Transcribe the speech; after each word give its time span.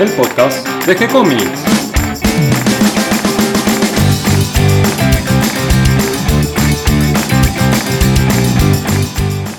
el 0.00 0.10
podcast 0.10 0.66
de 0.86 0.96
G-Comics. 0.96 1.44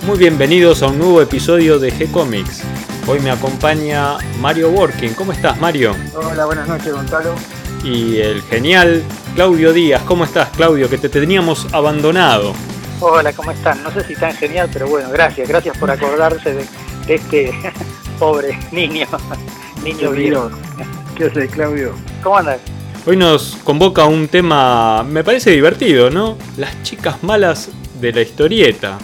Muy 0.06 0.17
bienvenidos 0.17 0.83
a 0.83 0.87
un 0.87 0.97
nuevo 0.97 1.21
episodio 1.21 1.79
de 1.79 1.94
G-Comics. 1.94 2.63
Hoy 3.08 3.19
me 3.19 3.31
acompaña 3.31 4.17
Mario 4.40 4.71
Working. 4.71 5.13
¿Cómo 5.13 5.31
estás, 5.31 5.58
Mario? 5.60 5.96
Hola, 6.13 6.46
buenas 6.46 6.67
noches, 6.67 6.92
Gonzalo. 6.92 7.36
Y 7.83 8.17
el 8.17 8.42
genial 8.44 9.04
Claudio 9.36 9.72
Díaz. 9.72 10.02
¿Cómo 10.04 10.26
estás, 10.26 10.49
Claudio? 10.49 10.90
Que 10.90 10.97
te 10.97 11.08
teníamos 11.08 11.74
abandonado. 11.74 12.54
Hola, 12.99 13.31
¿cómo 13.31 13.52
están? 13.52 13.81
No 13.83 13.92
sé 13.92 14.04
si 14.04 14.15
tan 14.15 14.33
genial, 14.36 14.70
pero 14.74 14.88
bueno, 14.88 15.10
gracias. 15.12 15.47
Gracias 15.47 15.78
por 15.78 15.92
acordarse 15.92 16.54
de, 16.54 16.66
este 17.08 17.54
pobre 18.20 18.59
niño. 18.72 19.08
Niño 19.85 20.12
vivo. 20.12 20.49
¿Qué 21.16 21.25
haces, 21.25 21.52
Claudio? 21.52 21.94
¿Cómo 22.23 22.38
andas? 22.38 22.59
Hoy 23.05 23.16
nos 23.17 23.55
convoca 23.57 24.05
un 24.05 24.27
tema, 24.27 25.03
me 25.03 25.23
parece 25.23 25.52
divertido, 25.52 26.09
¿no? 26.09 26.38
Las 26.58 26.81
chicas 26.81 27.23
malas 27.23 27.71
de 28.02 28.11
la 28.11 28.21
historieta. 28.21 28.98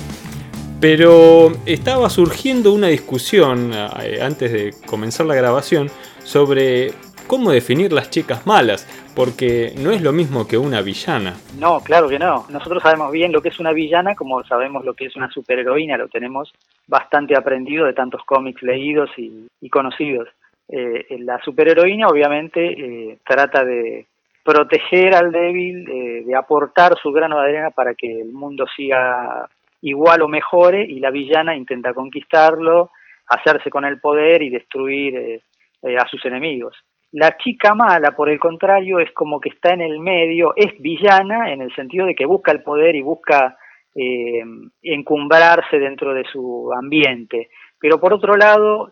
Pero 0.79 1.51
estaba 1.67 2.09
surgiendo 2.09 2.73
una 2.73 2.87
discusión 2.87 3.71
eh, 4.01 4.19
antes 4.23 4.51
de 4.51 4.73
comenzar 4.87 5.27
la 5.27 5.35
grabación 5.35 5.91
sobre 6.23 6.95
cómo 7.27 7.51
definir 7.51 7.93
las 7.93 8.09
chicas 8.09 8.47
malas, 8.47 8.87
porque 9.15 9.75
no 9.77 9.91
es 9.91 10.01
lo 10.01 10.11
mismo 10.11 10.47
que 10.47 10.57
una 10.57 10.81
villana. 10.81 11.35
No, 11.59 11.79
claro 11.81 12.09
que 12.09 12.17
no. 12.17 12.47
Nosotros 12.49 12.81
sabemos 12.81 13.11
bien 13.11 13.31
lo 13.31 13.41
que 13.43 13.49
es 13.49 13.59
una 13.59 13.71
villana, 13.71 14.15
como 14.15 14.43
sabemos 14.45 14.83
lo 14.83 14.95
que 14.95 15.05
es 15.05 15.15
una 15.15 15.29
superheroína, 15.29 15.95
lo 15.95 16.07
tenemos 16.07 16.51
bastante 16.87 17.37
aprendido 17.37 17.85
de 17.85 17.93
tantos 17.93 18.21
cómics 18.25 18.63
leídos 18.63 19.11
y, 19.15 19.69
conocidos. 19.69 20.27
Eh, 20.71 21.17
la 21.19 21.37
superheroína 21.43 22.07
obviamente 22.07 22.65
eh, 22.65 23.19
trata 23.25 23.65
de 23.65 24.07
proteger 24.43 25.13
al 25.13 25.31
débil, 25.31 25.85
de 26.25 26.35
aportar 26.35 26.97
su 26.97 27.11
grano 27.11 27.39
de 27.39 27.49
arena 27.49 27.69
para 27.69 27.93
que 27.93 28.21
el 28.21 28.31
mundo 28.31 28.65
siga 28.75 29.47
igual 29.81 30.21
o 30.21 30.27
mejore 30.27 30.83
y 30.83 30.99
la 30.99 31.11
villana 31.11 31.55
intenta 31.55 31.93
conquistarlo, 31.93 32.91
hacerse 33.27 33.69
con 33.69 33.85
el 33.85 33.99
poder 33.99 34.41
y 34.41 34.49
destruir 34.49 35.15
eh, 35.15 35.41
eh, 35.83 35.97
a 35.97 36.07
sus 36.07 36.23
enemigos. 36.25 36.75
La 37.13 37.35
chica 37.37 37.73
mala, 37.73 38.11
por 38.11 38.29
el 38.29 38.39
contrario, 38.39 38.99
es 38.99 39.11
como 39.11 39.39
que 39.39 39.49
está 39.49 39.73
en 39.73 39.81
el 39.81 39.99
medio, 39.99 40.53
es 40.55 40.79
villana 40.79 41.51
en 41.51 41.61
el 41.61 41.73
sentido 41.75 42.05
de 42.05 42.15
que 42.15 42.25
busca 42.25 42.51
el 42.51 42.63
poder 42.63 42.95
y 42.95 43.01
busca 43.01 43.57
eh, 43.93 44.43
encumbrarse 44.81 45.77
dentro 45.77 46.13
de 46.13 46.23
su 46.31 46.71
ambiente, 46.73 47.49
pero 47.79 47.99
por 47.99 48.13
otro 48.13 48.37
lado 48.37 48.89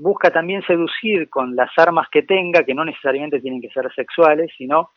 busca 0.00 0.30
también 0.30 0.62
seducir 0.62 1.28
con 1.28 1.56
las 1.56 1.70
armas 1.76 2.08
que 2.10 2.22
tenga, 2.22 2.64
que 2.64 2.74
no 2.74 2.84
necesariamente 2.84 3.40
tienen 3.40 3.60
que 3.60 3.70
ser 3.70 3.92
sexuales, 3.94 4.52
sino 4.56 4.90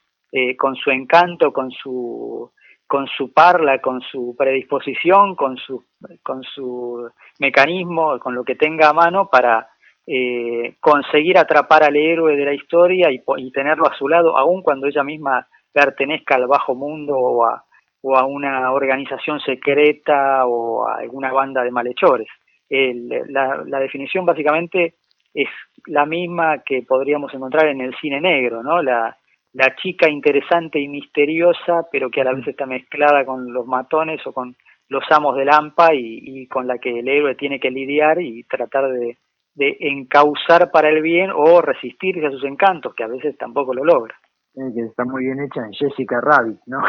con 0.58 0.76
su 0.76 0.92
encanto, 0.92 1.52
con 1.52 1.72
su 1.72 2.52
con 2.90 3.06
su 3.06 3.32
parla, 3.32 3.80
con 3.80 4.02
su 4.02 4.36
predisposición, 4.36 5.36
con 5.36 5.58
su, 5.58 5.86
con 6.24 6.42
su 6.42 7.08
mecanismo, 7.38 8.18
con 8.18 8.34
lo 8.34 8.44
que 8.44 8.56
tenga 8.56 8.90
a 8.90 8.94
mano 8.94 9.30
para 9.30 9.70
eh, 10.08 10.76
conseguir 10.80 11.38
atrapar 11.38 11.84
al 11.84 11.96
héroe 11.96 12.36
de 12.36 12.46
la 12.46 12.54
historia 12.56 13.12
y, 13.12 13.52
tenerlo 13.52 13.86
a 13.86 13.94
su 13.94 14.08
lado, 14.08 14.36
aun 14.36 14.64
cuando 14.64 14.88
ella 14.88 15.04
misma 15.04 15.48
pertenezca 15.72 16.34
al 16.34 16.48
bajo 16.48 16.74
mundo 16.74 17.16
o 17.16 17.46
a, 17.46 17.64
o 18.02 18.18
a 18.18 18.26
una 18.26 18.72
organización 18.72 19.40
secreta 19.40 20.48
o 20.48 20.88
a 20.88 20.96
alguna 20.96 21.32
banda 21.32 21.62
de 21.64 21.70
malhechores. 21.70 22.28
La, 22.70 23.64
la, 23.66 23.80
definición 23.80 24.26
básicamente 24.26 24.96
es 25.34 25.50
la 25.88 26.06
misma 26.06 26.60
que 26.64 26.84
podríamos 26.88 27.34
encontrar 27.34 27.68
en 27.68 27.82
el 27.82 27.96
cine 27.96 28.22
negro, 28.22 28.64
¿no? 28.64 28.82
La, 28.82 29.18
la 29.54 29.76
chica 29.76 30.10
interesante 30.10 30.80
y 30.80 30.88
misteriosa, 30.88 31.88
pero 31.92 32.10
que 32.10 32.22
a 32.22 32.26
la 32.26 32.34
vez 32.34 32.48
está 32.48 32.66
mezclada 32.66 33.26
con 33.26 33.52
los 33.52 33.66
matones 33.66 34.26
o 34.28 34.34
con 34.34 34.56
los 34.90 35.04
amos 35.12 35.36
del 35.36 35.50
AMPA 35.50 35.94
y, 35.94 36.48
con 36.48 36.68
la 36.68 36.78
que 36.78 37.00
el 37.00 37.08
héroe 37.08 37.36
tiene 37.36 37.60
que 37.60 37.70
lidiar 37.70 38.22
y 38.22 38.44
tratar 38.44 38.92
de, 38.92 39.18
de 39.56 39.78
encauzar 39.80 40.72
para 40.72 40.90
el 40.90 41.02
bien 41.02 41.32
o 41.34 41.62
resistirse 41.62 42.26
a 42.26 42.32
sus 42.32 42.44
encantos, 42.44 42.94
que 42.96 43.04
a 43.04 43.08
veces 43.08 43.38
tampoco 43.38 43.74
lo 43.74 43.84
logra. 43.84 44.16
que 44.54 44.82
está 44.82 45.06
muy 45.06 45.26
bien 45.26 45.40
hecha 45.42 45.66
en 45.66 45.74
Jessica 45.74 46.20
Rabbit, 46.22 46.60
¿no? 46.66 46.82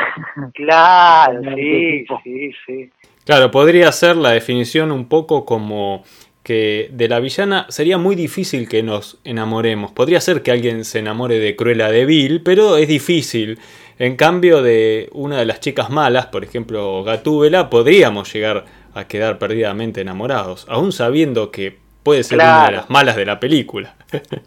Claro, 0.55 1.41
sí, 1.55 2.07
sí, 2.25 2.53
sí. 2.67 2.91
Claro, 3.31 3.53
podría 3.53 3.93
ser 3.93 4.17
la 4.17 4.31
definición 4.33 4.91
un 4.91 5.07
poco 5.07 5.45
como 5.45 6.03
que 6.43 6.91
de 6.93 7.07
la 7.09 7.21
villana 7.21 7.65
sería 7.69 7.97
muy 7.97 8.17
difícil 8.17 8.69
que 8.69 8.83
nos 8.83 9.19
enamoremos. 9.23 9.93
Podría 9.93 10.21
ser 10.21 10.43
que 10.43 10.51
alguien 10.51 10.85
se 10.85 10.99
enamore 10.99 11.39
de 11.39 11.55
Cruella 11.55 11.93
de 11.93 12.07
Vil, 12.07 12.43
pero 12.43 12.77
es 12.77 12.89
difícil. 12.89 13.61
En 14.01 14.17
cambio 14.17 14.63
de 14.63 15.11
una 15.13 15.39
de 15.39 15.47
las 15.47 15.61
chicas 15.61 15.91
malas, 15.91 16.27
por 16.27 16.43
ejemplo 16.43 17.05
Gatúbela, 17.05 17.71
podríamos 17.71 18.33
llegar 18.33 18.65
a 18.95 19.07
quedar 19.07 19.39
perdidamente 19.39 20.01
enamorados, 20.01 20.67
aún 20.69 20.91
sabiendo 20.91 21.53
que 21.53 21.77
puede 22.03 22.25
ser 22.25 22.39
una 22.39 22.67
de 22.67 22.73
las 22.73 22.91
malas 22.91 23.15
de 23.15 23.27
la 23.27 23.39
película. 23.39 23.95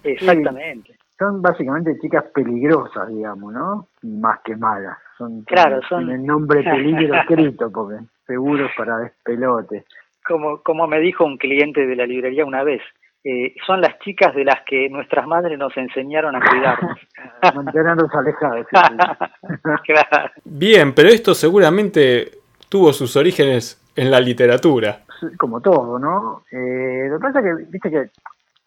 Exactamente. 0.04 0.93
Son 1.24 1.42
básicamente 1.42 1.98
chicas 2.00 2.26
peligrosas, 2.34 3.08
digamos, 3.08 3.54
¿no? 3.54 3.88
Más 4.04 4.40
que 4.44 4.56
malas. 4.56 4.98
Son, 5.18 5.44
claro, 5.44 5.82
son... 5.88 6.10
el 6.10 6.26
nombre 6.26 6.64
peligro 6.64 7.16
escrito, 7.16 7.72
porque 7.72 7.98
seguros 8.26 8.72
para 8.78 8.98
despelote 8.98 9.86
como, 10.24 10.62
como 10.62 10.88
me 10.88 11.00
dijo 11.00 11.26
un 11.26 11.38
cliente 11.38 11.86
de 11.86 11.96
la 11.96 12.06
librería 12.06 12.46
una 12.46 12.64
vez, 12.64 12.82
eh, 13.24 13.56
son 13.66 13.82
las 13.82 14.00
chicas 14.00 14.36
de 14.36 14.44
las 14.44 14.64
que 14.66 14.90
nuestras 14.90 15.26
madres 15.28 15.58
nos 15.58 15.76
enseñaron 15.78 16.36
a 16.36 16.40
cuidarnos. 16.40 17.00
Mantenernos 17.56 18.14
alejados. 18.14 18.68
Bien, 20.44 20.94
pero 20.94 21.10
esto 21.10 21.34
seguramente 21.34 22.32
tuvo 22.70 22.92
sus 22.92 23.16
orígenes 23.16 23.82
en 23.96 24.12
la 24.12 24.20
literatura. 24.20 25.02
Como 25.38 25.62
todo, 25.62 26.00
¿no? 26.00 26.44
Eh, 26.52 27.08
lo 27.10 27.18
que 27.18 27.22
pasa 27.22 27.40
es 27.40 27.46
que, 27.46 27.64
viste 27.70 27.90
que, 27.90 28.10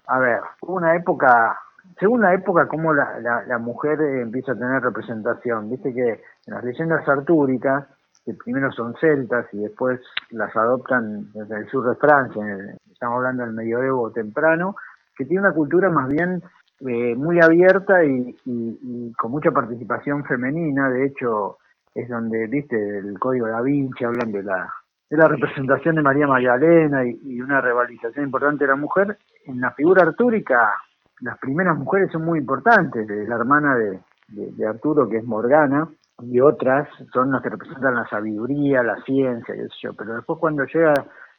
a 0.07 0.19
ver, 0.19 0.41
hubo 0.63 0.77
una 0.77 0.97
época, 0.97 1.59
según 1.99 2.21
la 2.21 2.35
época, 2.35 2.69
como 2.69 2.93
la, 2.93 3.19
la, 3.21 3.45
la 3.47 3.59
mujer 3.59 4.01
empieza 4.01 4.53
a 4.53 4.59
tener 4.59 4.83
representación. 4.83 5.71
Viste 5.71 5.95
que 5.95 6.09
en 6.47 6.55
las 6.55 6.65
leyendas 6.65 7.09
artúricas, 7.09 7.87
que 8.25 8.35
primero 8.35 8.71
son 8.73 8.95
celtas 9.01 9.47
y 9.53 9.59
después 9.59 10.01
las 10.31 10.55
adoptan 10.57 11.33
desde 11.33 11.59
el 11.59 11.69
sur 11.69 11.89
de 11.89 11.97
Francia, 11.97 12.43
estamos 12.91 13.17
hablando 13.19 13.45
del 13.45 13.55
medioevo 13.55 14.11
temprano, 14.11 14.77
que 15.17 15.25
tiene 15.25 15.43
una 15.43 15.55
cultura 15.55 15.89
más 15.91 16.09
bien 16.09 16.43
eh, 16.81 17.15
muy 17.15 17.41
abierta 17.41 18.05
y, 18.05 18.37
con 19.17 19.31
mucha 19.31 19.51
participación 19.51 20.25
femenina, 20.25 20.91
de 20.91 21.07
hecho 21.07 21.59
es 21.95 22.09
donde, 22.09 22.47
viste, 22.49 22.99
el 22.99 23.19
Código 23.19 23.47
da 23.47 23.63
Vinci 23.63 24.05
hablan 24.05 24.31
de 24.33 24.43
la, 24.43 24.71
de 25.09 25.17
la 25.17 25.29
representación 25.29 25.95
de 25.95 26.03
María 26.03 26.27
Magdalena 26.27 27.05
y, 27.07 27.41
una 27.41 27.63
revalización 27.63 28.27
importante 28.27 28.65
de 28.65 28.71
la 28.71 28.77
mujer, 28.77 29.17
en 29.47 29.61
la 29.61 29.71
figura 29.71 30.03
artúrica 30.03 30.75
las 31.21 31.39
primeras 31.39 31.77
mujeres 31.79 32.11
son 32.13 32.25
muy 32.25 32.39
importantes, 32.39 33.09
la 33.09 33.37
hermana 33.37 33.77
de, 33.77 34.01
de 34.29 34.67
Arturo 34.67 35.09
que 35.09 35.19
es 35.19 35.25
Morgana, 35.25 35.89
y 36.23 36.41
otras 36.41 36.89
son 37.13 37.33
las 37.33 37.43
que 37.43 37.51
representan 37.51 37.95
la 37.95 38.09
sabiduría, 38.09 38.83
la 38.83 38.97
ciencia, 39.03 39.55
sé 39.55 39.69
yo. 39.83 39.93
Pero 39.95 40.15
después 40.15 40.39
cuando 40.39 40.65
llega, 40.65 40.95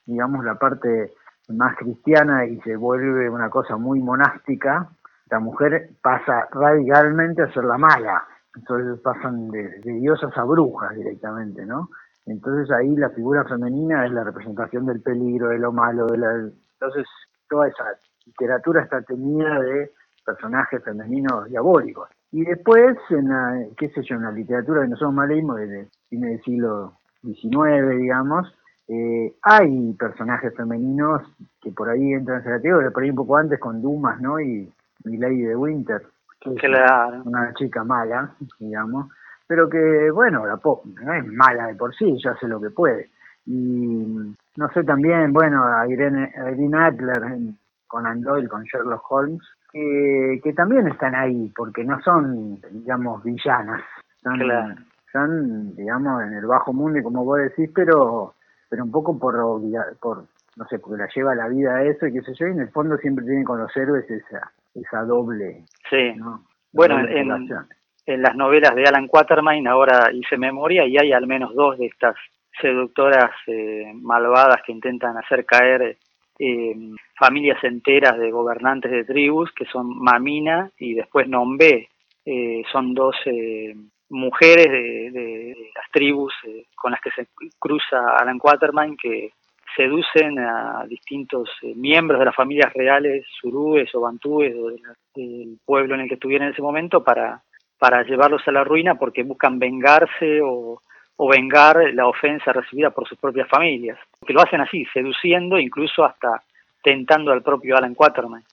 digamos, 0.05 0.45
la 0.45 0.55
parte 0.55 1.13
más 1.49 1.75
cristiana 1.77 2.45
y 2.45 2.59
se 2.61 2.75
vuelve 2.75 3.29
una 3.29 3.49
cosa 3.49 3.77
muy 3.77 3.99
monástica, 3.99 4.89
la 5.29 5.39
mujer 5.39 5.89
pasa 6.01 6.47
radicalmente 6.51 7.43
a 7.43 7.53
ser 7.53 7.63
la 7.63 7.77
mala. 7.77 8.23
Entonces 8.55 8.99
pasan 9.01 9.49
de, 9.49 9.79
diosas 9.83 10.35
a 10.37 10.43
brujas 10.43 10.95
directamente, 10.95 11.65
¿no? 11.65 11.89
Entonces 12.25 12.69
ahí 12.71 12.95
la 12.95 13.09
figura 13.09 13.45
femenina 13.45 14.05
es 14.05 14.11
la 14.11 14.23
representación 14.23 14.85
del 14.85 15.01
peligro, 15.01 15.49
de 15.49 15.59
lo 15.59 15.71
malo, 15.71 16.07
de 16.07 16.17
la... 16.17 16.31
Entonces 16.33 17.07
toda 17.49 17.67
esa 17.67 17.85
literatura 18.27 18.83
está 18.83 19.01
teñida 19.01 19.59
de 19.61 19.91
personajes 20.25 20.83
femeninos 20.83 21.45
diabólicos. 21.45 22.09
Y 22.31 22.43
después, 22.43 22.97
en 23.09 23.29
la, 23.29 23.65
qué 23.77 23.89
sé 23.89 24.03
yo, 24.03 24.15
en 24.15 24.23
la 24.23 24.31
literatura 24.31 24.81
que 24.81 24.89
nosotros 24.89 25.13
más 25.13 25.29
leímos 25.29 25.57
desde 25.57 25.87
el 26.11 26.21
del 26.21 26.41
siglo 26.43 26.93
XIX, 27.23 27.97
digamos, 27.97 28.53
eh, 28.89 29.33
hay 29.41 29.93
personajes 29.93 30.53
femeninos 30.55 31.21
que 31.61 31.71
por 31.71 31.89
ahí 31.89 32.13
entran 32.13 32.37
en 32.37 32.41
esa 32.41 32.57
categoría, 32.57 32.91
por 32.91 33.03
ahí 33.03 33.09
un 33.09 33.15
poco 33.15 33.37
antes 33.37 33.59
con 33.59 33.81
Dumas, 33.81 34.19
¿no? 34.21 34.39
Y, 34.39 34.71
Lady 35.03 35.43
de 35.43 35.55
Winter, 35.55 36.01
que 36.41 36.53
es 36.53 36.61
una 37.23 37.53
chica 37.53 37.81
mala, 37.85 38.35
digamos, 38.59 39.07
pero 39.47 39.69
que, 39.69 40.11
bueno, 40.11 40.45
la 40.45 40.57
pop 40.57 40.83
no 40.85 41.13
es 41.13 41.25
mala 41.25 41.67
de 41.67 41.75
por 41.75 41.95
sí, 41.95 42.17
ya 42.21 42.31
hace 42.31 42.45
lo 42.45 42.59
que 42.59 42.71
puede. 42.71 43.09
Y 43.45 44.35
no 44.57 44.69
sé 44.73 44.83
también, 44.83 45.31
bueno, 45.31 45.63
a 45.63 45.87
Irene, 45.87 46.33
Irene 46.51 46.77
Adler 46.77 47.23
con 47.87 48.05
Andoyle, 48.05 48.49
con 48.49 48.63
Sherlock 48.63 49.11
Holmes, 49.11 49.41
que, 49.71 50.53
también 50.55 50.87
están 50.87 51.15
ahí, 51.15 51.51
porque 51.55 51.83
no 51.83 52.01
son, 52.01 52.59
digamos, 52.71 53.23
villanas. 53.23 53.81
Son, 54.21 54.39
son, 55.11 55.75
digamos, 55.75 56.23
en 56.23 56.33
el 56.33 56.45
bajo 56.45 56.73
mundo, 56.73 56.99
y 56.99 57.03
como 57.03 57.23
vos 57.23 57.39
decís, 57.39 57.69
pero 57.73 58.33
pero 58.69 58.83
un 58.83 58.91
poco 58.91 59.17
por, 59.17 59.35
por 59.99 60.25
no 60.55 60.65
sé, 60.67 60.79
porque 60.79 61.01
la 61.01 61.09
lleva 61.15 61.35
la 61.35 61.47
vida 61.47 61.75
a 61.75 61.83
eso 61.83 62.07
y 62.07 62.13
qué 62.13 62.21
sé 62.21 62.33
yo, 62.33 62.47
y 62.47 62.51
en 62.51 62.61
el 62.61 62.69
fondo 62.69 62.97
siempre 62.97 63.25
tienen 63.25 63.43
con 63.43 63.59
los 63.59 63.75
héroes 63.75 64.09
esa, 64.09 64.51
esa 64.73 65.03
doble. 65.03 65.63
Sí. 65.89 66.15
Bueno, 66.73 66.99
en, 66.99 67.31
en, 68.05 68.21
las 68.21 68.35
novelas 68.35 68.75
de 68.75 68.83
Alan 68.83 69.07
Quatermain 69.07 69.67
ahora 69.67 70.11
hice 70.11 70.37
memoria 70.37 70.85
y 70.85 70.97
hay 70.97 71.11
al 71.11 71.27
menos 71.27 71.53
dos 71.53 71.77
de 71.77 71.85
estas 71.85 72.15
seductoras 72.59 73.31
eh, 73.47 73.91
malvadas 73.95 74.57
que 74.65 74.71
intentan 74.71 75.15
hacer 75.17 75.45
caer 75.45 75.97
eh, 76.39 76.75
familias 77.17 77.63
enteras 77.63 78.17
de 78.17 78.31
gobernantes 78.31 78.91
de 78.91 79.03
tribus, 79.03 79.51
que 79.53 79.65
son 79.65 79.97
Mamina 79.97 80.71
y 80.77 80.93
después 80.93 81.27
Nombe. 81.27 81.89
Eh, 82.25 82.63
son 82.71 82.93
dos 82.93 83.15
eh, 83.25 83.75
mujeres 84.09 84.67
de, 84.67 85.55
las 85.73 85.89
tribus 85.91 86.33
con 86.75 86.91
las 86.91 87.01
que 87.01 87.11
se 87.11 87.27
cruza 87.57 88.17
Alan 88.19 88.37
Quatermain 88.37 88.97
que 88.97 89.31
seducen 89.75 90.39
a 90.39 90.85
distintos 90.87 91.49
miembros 91.75 92.19
de 92.19 92.25
las 92.25 92.35
familias 92.35 92.73
reales, 92.73 93.25
surúes 93.39 93.93
o 93.95 94.01
bantúes 94.01 94.53
del 95.15 95.59
pueblo 95.65 95.95
en 95.95 96.01
el 96.01 96.07
que 96.07 96.15
estuvieran 96.15 96.47
en 96.47 96.53
ese 96.53 96.61
momento 96.61 97.03
para, 97.03 97.41
para 97.77 98.03
llevarlos 98.03 98.41
a 98.47 98.51
la 98.51 98.63
ruina 98.63 98.95
porque 98.95 99.23
buscan 99.23 99.59
vengarse 99.59 100.41
o, 100.41 100.81
o 101.17 101.27
vengar 101.27 101.77
la 101.93 102.07
ofensa 102.07 102.53
recibida 102.53 102.91
por 102.91 103.07
sus 103.07 103.17
propias 103.17 103.49
familias. 103.49 103.97
Que 104.25 104.33
lo 104.33 104.41
hacen 104.41 104.61
así, 104.61 104.85
seduciendo, 104.93 105.57
incluso 105.57 106.05
hasta 106.05 106.41
tentando 106.83 107.31
al 107.31 107.41
propio 107.41 107.75
Alan 107.75 107.95
Quaterman. 107.95 108.43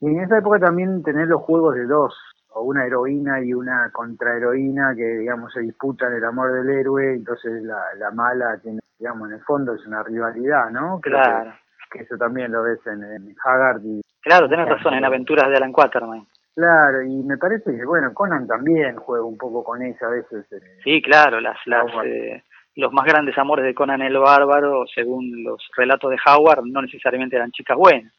Y 0.00 0.06
en 0.06 0.20
esa 0.20 0.38
época 0.38 0.58
también 0.58 1.02
tener 1.02 1.26
los 1.26 1.42
juegos 1.42 1.74
de 1.74 1.86
dos, 1.86 2.14
o 2.50 2.62
una 2.62 2.86
heroína 2.86 3.40
y 3.42 3.52
una 3.52 3.90
contraheroína 3.92 4.94
que, 4.94 5.04
digamos, 5.04 5.52
se 5.52 5.60
disputan 5.60 6.12
el 6.12 6.24
amor 6.24 6.52
del 6.52 6.70
héroe, 6.70 7.14
entonces 7.14 7.62
la, 7.62 7.82
la 7.98 8.10
mala 8.12 8.58
tiene, 8.62 8.80
digamos, 8.98 9.28
en 9.28 9.34
el 9.36 9.42
fondo 9.42 9.74
es 9.74 9.84
una 9.86 10.02
rivalidad, 10.02 10.70
¿no? 10.70 11.00
claro. 11.00 11.52
Que, 11.90 12.02
eso 12.02 12.16
también 12.16 12.50
lo 12.50 12.64
ves 12.64 12.84
en, 12.86 13.04
en 13.04 13.36
Haggard. 13.44 13.80
Y, 13.84 14.02
claro, 14.20 14.48
tenés 14.48 14.68
razón, 14.68 14.94
en 14.94 15.04
Aventuras 15.04 15.48
de 15.48 15.56
Alan 15.56 15.72
Quaterman. 15.72 16.26
Claro, 16.54 17.02
y 17.02 17.22
me 17.24 17.36
parece 17.36 17.76
que, 17.76 17.84
bueno, 17.84 18.14
Conan 18.14 18.46
también 18.46 18.94
juega 18.96 19.24
un 19.24 19.36
poco 19.36 19.64
con 19.64 19.82
eso 19.82 20.06
a 20.06 20.10
veces. 20.10 20.46
Eh. 20.52 20.60
sí, 20.84 21.02
claro, 21.02 21.40
las, 21.40 21.56
las, 21.66 21.84
eh, 22.04 22.44
los 22.76 22.92
más 22.92 23.04
grandes 23.06 23.36
amores 23.38 23.64
de 23.64 23.74
Conan 23.74 24.02
el 24.02 24.16
Bárbaro, 24.18 24.84
según 24.86 25.42
los 25.42 25.60
relatos 25.76 26.12
de 26.12 26.18
Howard, 26.24 26.64
no 26.64 26.80
necesariamente 26.80 27.34
eran 27.34 27.50
chicas 27.50 27.76
buenas. 27.76 28.12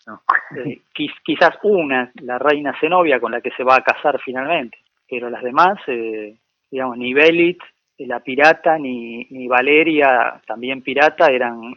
Eh, 0.57 0.81
quizás 1.23 1.57
una, 1.63 2.11
la 2.21 2.37
reina 2.37 2.77
Zenobia, 2.77 3.21
con 3.21 3.31
la 3.31 3.39
que 3.39 3.51
se 3.51 3.63
va 3.63 3.77
a 3.77 3.83
casar 3.83 4.19
finalmente, 4.19 4.77
pero 5.09 5.29
las 5.29 5.41
demás, 5.41 5.79
digamos, 6.69 6.97
ni 6.97 7.13
Belit, 7.13 7.59
la 7.99 8.19
pirata, 8.19 8.77
ni, 8.77 9.25
ni 9.29 9.47
Valeria, 9.47 10.41
también 10.45 10.81
pirata, 10.81 11.27
eran, 11.27 11.73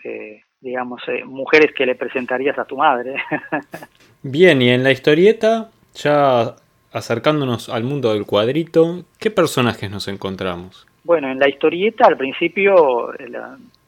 digamos, 0.61 1.03
mujeres 1.25 1.73
que 1.73 1.87
le 1.87 1.95
presentarías 1.95 2.59
a 2.59 2.65
tu 2.65 2.77
madre. 2.77 3.15
Bien, 4.25 4.61
y 4.61 4.71
en 4.71 4.83
la 4.83 4.91
historieta 4.91 5.71
ya 5.95 6.55
acercándonos 6.93 7.69
al 7.69 7.85
mundo 7.85 8.13
del 8.13 8.25
cuadrito, 8.25 9.05
¿qué 9.19 9.31
personajes 9.31 9.91
nos 9.91 10.09
encontramos? 10.09 10.87
Bueno, 11.05 11.31
en 11.31 11.39
la 11.39 11.49
historieta, 11.49 12.07
al 12.07 12.17
principio, 12.17 13.13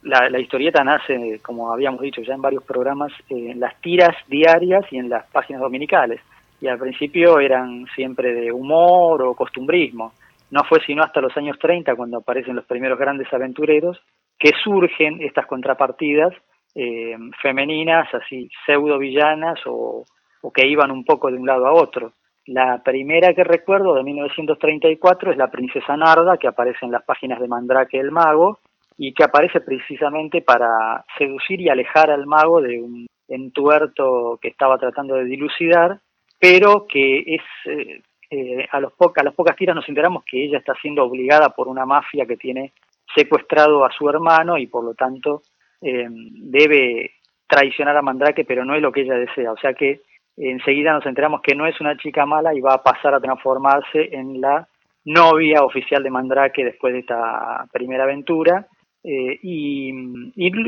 la, 0.03 0.41
historieta 0.41 0.83
nace, 0.83 1.41
como 1.43 1.73
habíamos 1.73 2.01
dicho 2.01 2.23
ya 2.23 2.35
en 2.35 2.43
varios 2.43 2.65
programas, 2.65 3.13
en 3.29 3.61
las 3.61 3.79
tiras 3.81 4.17
diarias 4.29 4.85
y 4.91 4.99
en 4.99 5.09
las 5.09 5.27
páginas 5.31 5.61
dominicales. 5.61 6.21
Y 6.61 6.69
al 6.69 6.79
principio 6.79 7.39
eran 7.41 7.87
siempre 7.95 8.35
de 8.35 8.53
humor 8.53 9.23
o 9.23 9.35
costumbrismo. 9.35 10.13
No 10.51 10.65
fue 10.65 10.81
sino 10.85 11.03
hasta 11.03 11.21
los 11.21 11.37
años 11.37 11.59
30, 11.59 11.95
cuando 11.95 12.19
aparecen 12.19 12.57
los 12.57 12.65
primeros 12.67 12.99
grandes 12.99 13.33
aventureros, 13.33 14.01
que 14.39 14.51
surgen 14.63 15.21
estas 15.23 15.47
contrapartidas 15.47 16.33
eh, 16.75 17.17
femeninas, 17.43 18.09
así 18.15 18.49
pseudo 18.65 18.99
villanas 18.99 19.59
o 19.67 20.05
o 20.43 20.51
que 20.53 20.67
iban 20.67 20.91
un 20.91 21.05
poco 21.05 21.31
de 21.31 21.39
un 21.39 21.47
lado 21.47 21.67
a 21.67 21.73
otro. 21.73 22.13
La 22.47 22.83
primera 22.83 23.35
que 23.35 23.45
recuerdo, 23.45 23.95
de 23.95 24.03
1934, 24.03 25.33
es 25.33 25.37
la 25.37 25.51
princesa 25.51 25.97
Narda, 25.97 26.39
que 26.39 26.49
aparece 26.49 26.85
en 26.85 26.93
las 26.93 27.05
páginas 27.05 27.41
de 27.41 27.49
Mandrake 27.49 27.99
el 27.99 28.11
Mago, 28.11 28.59
y 29.03 29.15
que 29.15 29.25
aparece 29.25 29.61
precisamente 29.61 30.43
para 30.43 31.05
seducir 31.17 31.61
y 31.61 31.71
alejar 31.71 32.11
al 32.11 32.27
mago 32.27 32.61
de 32.61 32.83
un 32.83 33.07
entuerto 33.29 34.39
que 34.43 34.49
estaba 34.49 34.77
tratando 34.77 35.15
de 35.15 35.25
dilucidar, 35.25 36.01
pero 36.39 36.87
que 36.87 37.21
es 37.27 37.43
eh, 37.65 38.03
eh, 38.31 38.69
a, 38.71 38.79
los 38.79 38.93
a 39.17 39.23
las 39.23 39.35
pocas 39.35 39.57
tiras 39.57 39.75
nos 39.75 39.89
enteramos 39.89 40.23
que 40.25 40.45
ella 40.45 40.59
está 40.59 40.75
siendo 40.83 41.03
obligada 41.03 41.49
por 41.51 41.67
una 41.67 41.87
mafia 41.87 42.27
que 42.27 42.37
tiene 42.37 42.73
secuestrado 43.15 43.87
a 43.87 43.91
su 43.91 44.09
hermano 44.09 44.59
y 44.59 44.67
por 44.67 44.85
lo 44.85 44.95
tanto 44.95 45.43
eh, 45.81 46.07
debe 46.11 47.13
traicionar 47.49 47.97
a 47.97 48.03
Mandrake, 48.03 48.45
pero 48.45 48.65
no 48.65 48.75
es 48.75 48.83
lo 48.83 48.93
que 48.93 49.01
ella 49.01 49.15
desea. 49.15 49.51
O 49.53 49.57
sea 49.57 49.73
que 49.73 50.03
enseguida 50.49 50.93
nos 50.93 51.07
enteramos 51.07 51.43
que 51.43 51.55
no 51.55 51.67
es 51.67 51.81
una 51.81 51.97
chica 51.97 52.25
mala 52.25 52.55
y 52.55 52.61
va 52.61 52.75
a 52.75 52.83
pasar 52.83 53.15
a 53.15 53.21
transformarse 53.21 54.09
en 54.13 54.41
la 54.41 54.67
novia 55.05 55.63
oficial 55.63 56.03
de 56.03 56.11
Mandrake 56.11 56.65
después 56.65 56.93
de 56.93 57.01
esta 57.01 57.67
primera 57.73 58.05
aventura. 58.05 58.67
Eh, 59.03 59.39
y, 59.43 59.93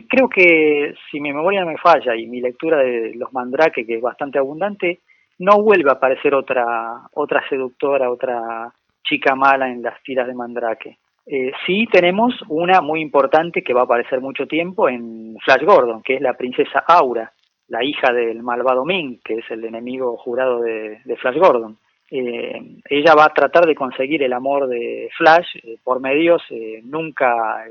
creo 0.08 0.28
que 0.28 0.94
si 1.10 1.20
mi 1.20 1.32
memoria 1.32 1.60
no 1.60 1.66
me 1.66 1.76
falla 1.76 2.16
y 2.16 2.26
mi 2.26 2.40
lectura 2.40 2.78
de 2.78 3.14
los 3.14 3.32
Mandrake, 3.32 3.86
que 3.86 3.96
es 3.96 4.02
bastante 4.02 4.38
abundante, 4.38 5.00
no 5.38 5.62
vuelve 5.62 5.90
a 5.90 5.94
aparecer 5.94 6.34
otra, 6.34 7.02
otra 7.14 7.42
seductora, 7.48 8.10
otra 8.10 8.72
chica 9.02 9.34
mala 9.34 9.68
en 9.68 9.82
las 9.82 10.02
tiras 10.02 10.26
de 10.26 10.34
Mandrake. 10.34 10.98
Eh, 11.26 11.52
sí 11.66 11.86
tenemos 11.90 12.34
una 12.48 12.80
muy 12.80 13.00
importante 13.00 13.62
que 13.62 13.74
va 13.74 13.82
a 13.82 13.84
aparecer 13.84 14.20
mucho 14.20 14.46
tiempo 14.46 14.88
en 14.88 15.36
Flash 15.44 15.62
Gordon, 15.62 16.02
que 16.02 16.16
es 16.16 16.20
la 16.20 16.34
princesa 16.34 16.84
Aura, 16.86 17.32
la 17.72 17.82
hija 17.82 18.12
del 18.12 18.42
malvado 18.42 18.84
Ming, 18.84 19.18
que 19.24 19.36
es 19.38 19.50
el 19.50 19.64
enemigo 19.64 20.18
jurado 20.18 20.60
de, 20.60 21.00
Flash 21.16 21.38
Gordon. 21.38 21.78
Eh, 22.10 22.60
ella 22.90 23.14
va 23.14 23.24
a 23.24 23.32
tratar 23.32 23.64
de 23.64 23.74
conseguir 23.74 24.22
el 24.22 24.34
amor 24.34 24.68
de 24.68 25.08
Flash 25.16 25.56
eh, 25.56 25.78
por 25.82 25.98
medios 25.98 26.42
eh, 26.50 26.82
nunca 26.84 27.64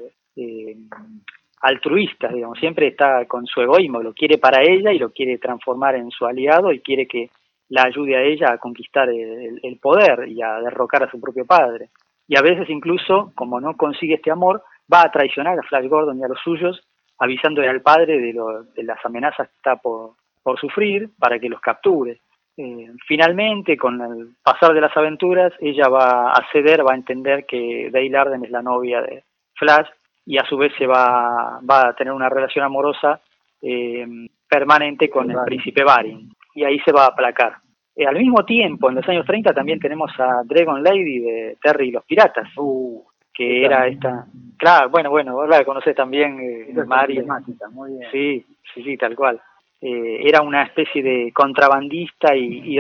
altruistas, 1.61 2.33
digamos, 2.33 2.57
siempre 2.57 2.87
está 2.87 3.25
con 3.25 3.45
su 3.45 3.61
egoísmo, 3.61 4.01
lo 4.01 4.13
quiere 4.13 4.39
para 4.39 4.63
ella 4.63 4.91
y 4.91 4.97
lo 4.97 5.11
quiere 5.11 5.37
transformar 5.37 5.95
en 5.95 6.09
su 6.09 6.25
aliado 6.25 6.71
y 6.71 6.79
quiere 6.79 7.05
que 7.05 7.29
la 7.69 7.83
ayude 7.83 8.15
a 8.15 8.23
ella 8.23 8.53
a 8.53 8.57
conquistar 8.57 9.07
el 9.07 9.79
poder 9.79 10.27
y 10.27 10.41
a 10.41 10.59
derrocar 10.61 11.03
a 11.03 11.11
su 11.11 11.21
propio 11.21 11.45
padre. 11.45 11.89
Y 12.27 12.35
a 12.39 12.41
veces 12.41 12.67
incluso, 12.71 13.31
como 13.35 13.61
no 13.61 13.77
consigue 13.77 14.15
este 14.15 14.31
amor, 14.31 14.63
va 14.91 15.03
a 15.03 15.11
traicionar 15.11 15.59
a 15.59 15.63
Flash 15.63 15.87
Gordon 15.87 16.17
y 16.17 16.23
a 16.23 16.27
los 16.27 16.39
suyos 16.39 16.81
avisándole 17.21 17.69
al 17.69 17.81
padre 17.81 18.19
de, 18.19 18.33
de 18.75 18.83
las 18.83 18.97
amenazas 19.05 19.47
que 19.47 19.55
está 19.55 19.75
por, 19.75 20.15
sufrir 20.59 21.09
para 21.19 21.37
que 21.37 21.49
los 21.49 21.61
capture. 21.61 22.19
Eh, 22.57 22.89
finalmente, 23.07 23.77
con 23.77 24.01
el 24.01 24.29
pasar 24.43 24.73
de 24.73 24.81
las 24.81 24.97
aventuras, 24.97 25.53
ella 25.59 25.87
va 25.87 26.31
a 26.31 26.43
ceder, 26.51 26.83
va 26.83 26.93
a 26.93 26.97
entender 26.97 27.45
que 27.45 27.91
Dale 27.91 28.17
Arden 28.17 28.43
es 28.43 28.49
la 28.49 28.63
novia 28.63 29.03
de 29.03 29.23
Flash 29.53 29.87
y 30.25 30.39
a 30.39 30.45
su 30.45 30.57
vez 30.57 30.73
se 30.79 30.87
va, 30.87 31.59
va 31.59 31.89
a 31.89 31.93
tener 31.93 32.11
una 32.11 32.27
relación 32.27 32.65
amorosa 32.65 33.21
eh, 33.61 34.27
permanente 34.49 35.07
con 35.07 35.29
el 35.29 35.37
príncipe 35.45 35.83
Barin 35.83 36.27
y 36.55 36.63
ahí 36.63 36.79
se 36.79 36.91
va 36.91 37.03
a 37.03 37.09
aplacar. 37.09 37.57
Eh, 37.95 38.07
al 38.07 38.17
mismo 38.17 38.43
tiempo, 38.45 38.89
en 38.89 38.95
los 38.95 39.07
años 39.07 39.27
30 39.27 39.53
también 39.53 39.79
tenemos 39.79 40.11
a 40.19 40.41
Dragon 40.43 40.81
Lady 40.81 41.19
de 41.19 41.57
Terry 41.61 41.89
y 41.89 41.91
los 41.91 42.03
Piratas. 42.03 42.49
Uh, 42.57 43.03
que 43.41 43.65
era 43.65 43.87
esta. 43.87 44.25
Claro, 44.57 44.89
bueno, 44.89 45.09
bueno, 45.09 45.33
vos 45.33 45.49
la 45.49 45.65
conoces 45.65 45.95
también, 45.95 46.39
eh, 46.39 46.73
Mari. 46.85 47.23
Muy 47.71 47.97
bien. 47.97 48.11
Sí, 48.11 48.45
sí, 48.73 48.83
sí, 48.83 48.97
tal 48.97 49.15
cual. 49.15 49.41
Eh, 49.81 50.21
era 50.23 50.43
una 50.43 50.61
especie 50.63 51.01
de 51.01 51.31
contrabandista 51.33 52.35
y, 52.35 52.77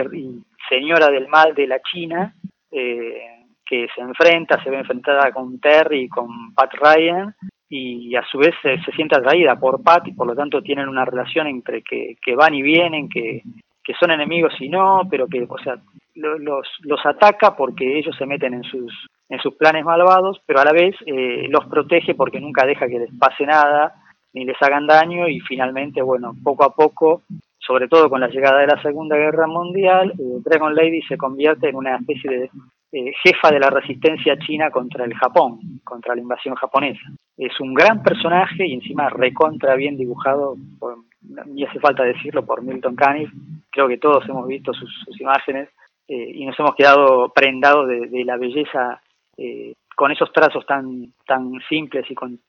señora 0.69 1.09
del 1.09 1.27
mal 1.27 1.55
de 1.55 1.65
la 1.65 1.81
China 1.81 2.35
eh, 2.71 3.17
que 3.65 3.87
se 3.95 4.01
enfrenta, 4.01 4.63
se 4.63 4.69
ve 4.69 4.77
enfrentada 4.77 5.31
con 5.31 5.59
Terry 5.59 6.01
y 6.01 6.09
con 6.09 6.53
Pat 6.53 6.71
Ryan 6.75 7.33
y 7.67 8.15
a 8.15 8.23
su 8.25 8.37
vez 8.37 8.53
se, 8.61 8.77
siente 8.95 9.17
atraída 9.17 9.59
por 9.59 9.81
Pat 9.81 10.07
y 10.07 10.13
por 10.13 10.27
lo 10.27 10.35
tanto 10.35 10.61
tienen 10.61 10.87
una 10.87 11.05
relación 11.05 11.47
entre 11.47 11.81
que, 11.81 12.17
que 12.23 12.35
van 12.35 12.53
y 12.53 12.61
vienen, 12.61 13.09
que, 13.09 13.41
que 13.83 13.93
son 13.99 14.11
enemigos 14.11 14.53
y 14.59 14.69
no, 14.69 15.01
pero 15.09 15.27
que, 15.27 15.43
o 15.49 15.57
sea, 15.57 15.77
los, 16.13 16.67
los 16.81 17.05
ataca 17.05 17.55
porque 17.55 17.97
ellos 17.97 18.15
se 18.15 18.25
meten 18.25 18.53
en 18.53 18.63
sus 18.63 18.93
en 19.31 19.39
sus 19.39 19.55
planes 19.55 19.85
malvados, 19.85 20.41
pero 20.45 20.59
a 20.59 20.65
la 20.65 20.73
vez 20.73 20.93
eh, 21.05 21.47
los 21.47 21.65
protege 21.67 22.15
porque 22.15 22.41
nunca 22.41 22.65
deja 22.65 22.87
que 22.87 22.99
les 22.99 23.09
pase 23.17 23.45
nada, 23.45 23.95
ni 24.33 24.43
les 24.43 24.61
hagan 24.61 24.85
daño 24.85 25.29
y 25.29 25.39
finalmente, 25.39 26.01
bueno, 26.01 26.33
poco 26.43 26.65
a 26.65 26.75
poco, 26.75 27.21
sobre 27.57 27.87
todo 27.87 28.09
con 28.09 28.19
la 28.19 28.27
llegada 28.27 28.59
de 28.59 28.67
la 28.67 28.81
Segunda 28.81 29.15
Guerra 29.15 29.47
Mundial, 29.47 30.11
eh, 30.19 30.41
Dragon 30.43 30.75
Lady 30.75 31.01
se 31.03 31.15
convierte 31.15 31.69
en 31.69 31.77
una 31.77 31.95
especie 31.95 32.29
de 32.29 32.49
eh, 32.91 33.13
jefa 33.23 33.51
de 33.51 33.61
la 33.61 33.69
resistencia 33.69 34.37
china 34.37 34.69
contra 34.69 35.05
el 35.05 35.13
Japón, 35.13 35.59
contra 35.85 36.13
la 36.13 36.19
invasión 36.19 36.55
japonesa. 36.55 37.07
Es 37.37 37.57
un 37.61 37.73
gran 37.73 38.03
personaje 38.03 38.67
y 38.67 38.73
encima 38.73 39.07
recontra 39.07 39.75
bien 39.75 39.95
dibujado, 39.95 40.57
por, 40.77 40.97
ni 41.45 41.63
hace 41.63 41.79
falta 41.79 42.03
decirlo, 42.03 42.45
por 42.45 42.63
Milton 42.63 42.97
Caniff. 42.97 43.31
Creo 43.71 43.87
que 43.87 43.97
todos 43.97 44.27
hemos 44.27 44.45
visto 44.45 44.73
sus, 44.73 44.91
imágenes 45.21 45.69
y 46.09 46.45
nos 46.45 46.59
hemos 46.59 46.75
quedado 46.75 47.31
prendados 47.33 47.87
de 47.87 48.25
la 48.25 48.35
belleza 48.35 48.99
eh, 49.37 49.73
con 49.95 50.11
esos 50.11 50.31
trazos 50.31 50.65
tan, 50.65 51.13
tan 51.27 51.51
simples 51.69 52.05
y 52.09 52.15
con, 52.15 52.39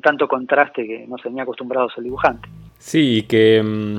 tanto 0.00 0.28
contraste 0.28 0.86
que 0.86 1.06
no 1.08 1.16
se 1.18 1.28
venía 1.28 1.42
acostumbrados 1.42 1.92
el 1.96 2.04
dibujante. 2.04 2.48
Sí, 2.78 3.22
que 3.28 3.62
mm, 3.62 3.96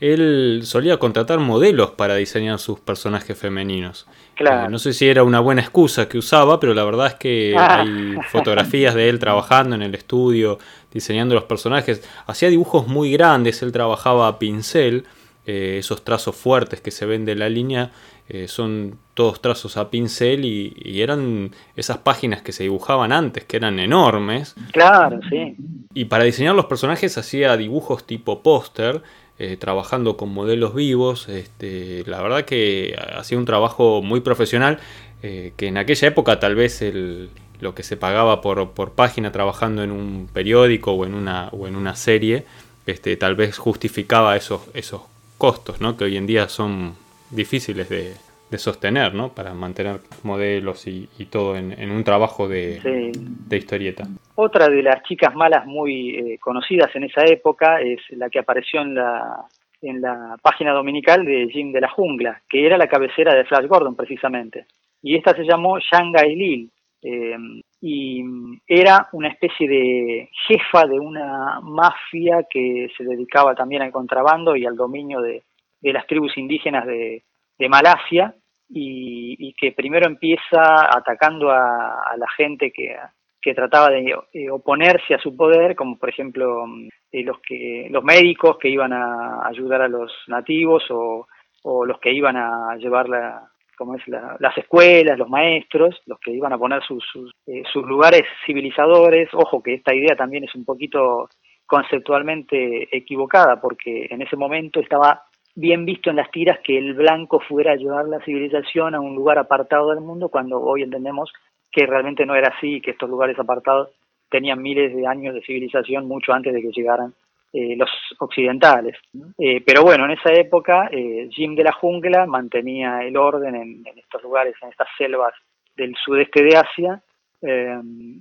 él 0.00 0.60
solía 0.64 0.98
contratar 0.98 1.38
modelos 1.40 1.90
para 1.92 2.14
diseñar 2.14 2.58
sus 2.58 2.80
personajes 2.80 3.38
femeninos. 3.38 4.06
Claro. 4.34 4.66
Eh, 4.66 4.70
no 4.70 4.78
sé 4.78 4.92
si 4.92 5.06
era 5.08 5.24
una 5.24 5.40
buena 5.40 5.60
excusa 5.60 6.08
que 6.08 6.18
usaba, 6.18 6.58
pero 6.58 6.74
la 6.74 6.84
verdad 6.84 7.08
es 7.08 7.14
que 7.14 7.54
Ah. 7.56 7.80
hay 7.82 8.16
fotografías 8.30 8.94
de 8.94 9.08
él 9.08 9.18
trabajando 9.18 9.74
en 9.76 9.82
el 9.82 9.94
estudio, 9.94 10.58
diseñando 10.92 11.34
los 11.34 11.44
personajes. 11.44 12.08
Hacía 12.26 12.48
dibujos 12.48 12.86
muy 12.86 13.12
grandes, 13.12 13.62
él 13.62 13.72
trabajaba 13.72 14.26
a 14.28 14.38
pincel, 14.38 15.04
eh, 15.46 15.76
esos 15.78 16.04
trazos 16.04 16.36
fuertes 16.36 16.80
que 16.80 16.90
se 16.90 17.06
ven 17.06 17.24
de 17.24 17.34
la 17.34 17.48
línea 17.48 17.90
eh, 18.28 18.48
son 18.48 18.98
todos 19.12 19.42
trazos 19.42 19.76
a 19.76 19.90
pincel 19.90 20.44
y, 20.44 20.74
y 20.76 21.02
eran 21.02 21.50
esas 21.76 21.98
páginas 21.98 22.42
que 22.42 22.52
se 22.52 22.62
dibujaban 22.62 23.12
antes, 23.12 23.44
que 23.44 23.56
eran 23.56 23.78
enormes. 23.78 24.54
Claro, 24.72 25.20
sí. 25.28 25.56
Y 25.92 26.06
para 26.06 26.24
diseñar 26.24 26.54
los 26.54 26.66
personajes 26.66 27.18
hacía 27.18 27.56
dibujos 27.56 28.04
tipo 28.04 28.42
póster, 28.42 29.02
eh, 29.38 29.56
trabajando 29.56 30.16
con 30.16 30.30
modelos 30.30 30.74
vivos. 30.74 31.28
Este, 31.28 32.04
la 32.06 32.22
verdad 32.22 32.44
que 32.44 32.96
hacía 33.16 33.36
un 33.36 33.44
trabajo 33.44 34.00
muy 34.02 34.20
profesional, 34.20 34.78
que 35.22 35.68
en 35.68 35.78
aquella 35.78 36.08
época 36.08 36.38
tal 36.38 36.54
vez 36.54 36.82
el, 36.82 37.30
lo 37.60 37.74
que 37.74 37.82
se 37.82 37.96
pagaba 37.96 38.40
por, 38.40 38.72
por 38.72 38.92
página 38.92 39.32
trabajando 39.32 39.82
en 39.82 39.90
un 39.90 40.28
periódico 40.32 40.92
o 40.92 41.06
en 41.06 41.14
una, 41.14 41.48
o 41.48 41.66
en 41.66 41.76
una 41.76 41.96
serie, 41.96 42.44
este, 42.86 43.16
tal 43.16 43.34
vez 43.34 43.56
justificaba 43.58 44.36
esos, 44.36 44.60
esos 44.74 45.00
costos, 45.38 45.80
¿no? 45.80 45.96
que 45.96 46.04
hoy 46.04 46.16
en 46.16 46.26
día 46.26 46.48
son 46.48 46.94
difíciles 47.30 47.88
de, 47.88 48.14
de 48.50 48.58
sostener, 48.58 49.14
¿no? 49.14 49.30
para 49.30 49.54
mantener 49.54 50.00
modelos 50.22 50.86
y, 50.86 51.08
y 51.18 51.26
todo 51.26 51.56
en, 51.56 51.72
en 51.72 51.90
un 51.90 52.04
trabajo 52.04 52.48
de, 52.48 52.80
sí. 52.80 53.12
de 53.18 53.56
historieta. 53.56 54.04
Otra 54.36 54.68
de 54.68 54.82
las 54.82 55.02
chicas 55.02 55.34
malas 55.34 55.66
muy 55.66 56.16
eh, 56.16 56.38
conocidas 56.40 56.94
en 56.94 57.04
esa 57.04 57.24
época 57.24 57.80
es 57.80 58.00
la 58.10 58.28
que 58.30 58.38
apareció 58.38 58.82
en 58.82 58.94
la, 58.94 59.46
en 59.82 60.00
la 60.00 60.36
página 60.42 60.72
dominical 60.72 61.24
de 61.24 61.48
Jim 61.50 61.72
de 61.72 61.80
la 61.80 61.90
Jungla, 61.90 62.42
que 62.48 62.66
era 62.66 62.76
la 62.76 62.88
cabecera 62.88 63.34
de 63.34 63.44
Flash 63.44 63.66
Gordon 63.66 63.94
precisamente. 63.94 64.66
Y 65.02 65.16
esta 65.16 65.34
se 65.34 65.44
llamó 65.44 65.78
Shanghai 65.78 66.34
Lil. 66.34 66.70
Eh, 67.06 67.36
y 67.82 68.24
era 68.66 69.08
una 69.12 69.28
especie 69.28 69.68
de 69.68 70.30
jefa 70.48 70.86
de 70.86 70.98
una 70.98 71.60
mafia 71.60 72.46
que 72.48 72.88
se 72.96 73.04
dedicaba 73.04 73.54
también 73.54 73.82
al 73.82 73.92
contrabando 73.92 74.56
y 74.56 74.64
al 74.64 74.74
dominio 74.74 75.20
de, 75.20 75.42
de 75.82 75.92
las 75.92 76.06
tribus 76.06 76.36
indígenas 76.38 76.86
de, 76.86 77.22
Malasia 77.68 78.34
y, 78.68 79.54
que 79.54 79.72
primero 79.72 80.06
empieza 80.06 80.84
atacando 80.94 81.50
a, 81.50 82.00
a 82.10 82.16
la 82.18 82.26
gente 82.36 82.70
que, 82.72 82.94
que 83.40 83.54
trataba 83.54 83.90
de 83.90 84.14
eh, 84.32 84.50
oponerse 84.50 85.14
a 85.14 85.18
su 85.18 85.36
poder, 85.36 85.76
como 85.76 85.98
por 85.98 86.08
ejemplo 86.08 86.64
eh, 87.12 87.22
los 87.22 87.38
que 87.40 87.88
los 87.90 88.02
médicos 88.02 88.58
que 88.58 88.68
iban 88.68 88.92
a 88.92 89.46
ayudar 89.46 89.82
a 89.82 89.88
los 89.88 90.12
nativos 90.26 90.82
o, 90.90 91.26
o 91.62 91.84
los 91.86 91.98
que 92.00 92.12
iban 92.12 92.36
a 92.36 92.76
llevar 92.76 93.08
la, 93.08 93.50
como 93.76 93.96
es 93.96 94.06
la, 94.06 94.36
las 94.40 94.56
escuelas, 94.56 95.18
los 95.18 95.28
maestros, 95.28 96.00
los 96.06 96.18
que 96.20 96.32
iban 96.32 96.52
a 96.52 96.58
poner 96.58 96.82
sus, 96.82 97.04
sus, 97.12 97.32
eh, 97.46 97.62
sus, 97.72 97.84
lugares 97.84 98.22
civilizadores. 98.46 99.28
Ojo 99.32 99.62
que 99.62 99.74
esta 99.74 99.94
idea 99.94 100.16
también 100.16 100.44
es 100.44 100.54
un 100.54 100.64
poquito 100.64 101.28
conceptualmente 101.66 102.96
equivocada, 102.96 103.60
porque 103.60 104.06
en 104.10 104.22
ese 104.22 104.36
momento 104.36 104.80
estaba 104.80 105.22
bien 105.54 105.84
visto 105.84 106.10
en 106.10 106.16
las 106.16 106.30
tiras 106.30 106.58
que 106.64 106.76
el 106.76 106.94
blanco 106.94 107.40
fuera 107.40 107.72
a 107.72 107.76
llevar 107.76 108.06
la 108.06 108.20
civilización 108.24 108.94
a 108.94 109.00
un 109.00 109.14
lugar 109.14 109.38
apartado 109.38 109.90
del 109.90 110.00
mundo, 110.00 110.28
cuando 110.28 110.60
hoy 110.60 110.82
entendemos 110.82 111.32
que 111.70 111.86
realmente 111.86 112.26
no 112.26 112.34
era 112.34 112.54
así, 112.56 112.80
que 112.80 112.92
estos 112.92 113.08
lugares 113.08 113.38
apartados 113.38 113.90
tenían 114.30 114.62
miles 114.62 114.94
de 114.94 115.06
años 115.06 115.34
de 115.34 115.42
civilización 115.42 116.08
mucho 116.08 116.32
antes 116.32 116.52
de 116.52 116.60
que 116.60 116.72
llegaran 116.72 117.14
eh, 117.54 117.76
los 117.76 117.88
occidentales. 118.18 118.96
Eh, 119.38 119.62
pero 119.64 119.84
bueno, 119.84 120.06
en 120.06 120.10
esa 120.10 120.32
época 120.32 120.88
eh, 120.90 121.28
Jim 121.30 121.54
de 121.54 121.62
la 121.62 121.72
Jungla 121.72 122.26
mantenía 122.26 122.98
el 123.02 123.16
orden 123.16 123.54
en, 123.54 123.84
estos 123.96 124.24
lugares, 124.24 124.56
en 124.60 124.70
estas 124.70 124.88
selvas 124.98 125.32
del 125.76 125.94
sudeste 126.04 126.42
de 126.42 126.56
Asia, 126.56 127.00
eh, 127.42 127.78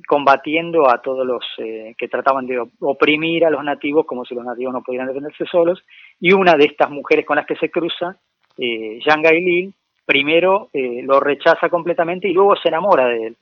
combatiendo 0.07 0.87
a 0.87 1.01
todos 1.01 1.25
los 1.25 1.43
eh, 1.57 1.95
que 1.97 2.07
trataban 2.07 2.45
de 2.45 2.63
oprimir 2.81 3.43
a 3.43 3.49
los 3.49 3.63
nativos 3.63 4.05
como 4.05 4.23
si 4.23 4.35
los 4.35 4.45
nativos 4.45 4.71
no 4.71 4.83
pudieran 4.83 5.07
defenderse 5.07 5.45
solos. 5.45 5.83
Y 6.19 6.31
una 6.33 6.53
de 6.53 6.65
estas 6.65 6.91
mujeres 6.91 7.25
con 7.25 7.37
las 7.37 7.47
que 7.47 7.55
se 7.55 7.71
cruza, 7.71 8.15
eh, 8.55 8.99
Yang 9.03 9.31
Lil, 9.31 9.73
primero 10.05 10.69
lo 10.73 11.19
rechaza 11.19 11.69
completamente 11.69 12.27
y 12.27 12.33
luego 12.33 12.55
se 12.57 12.67
enamora 12.67 13.07
de 13.07 13.27
él, 13.27 13.37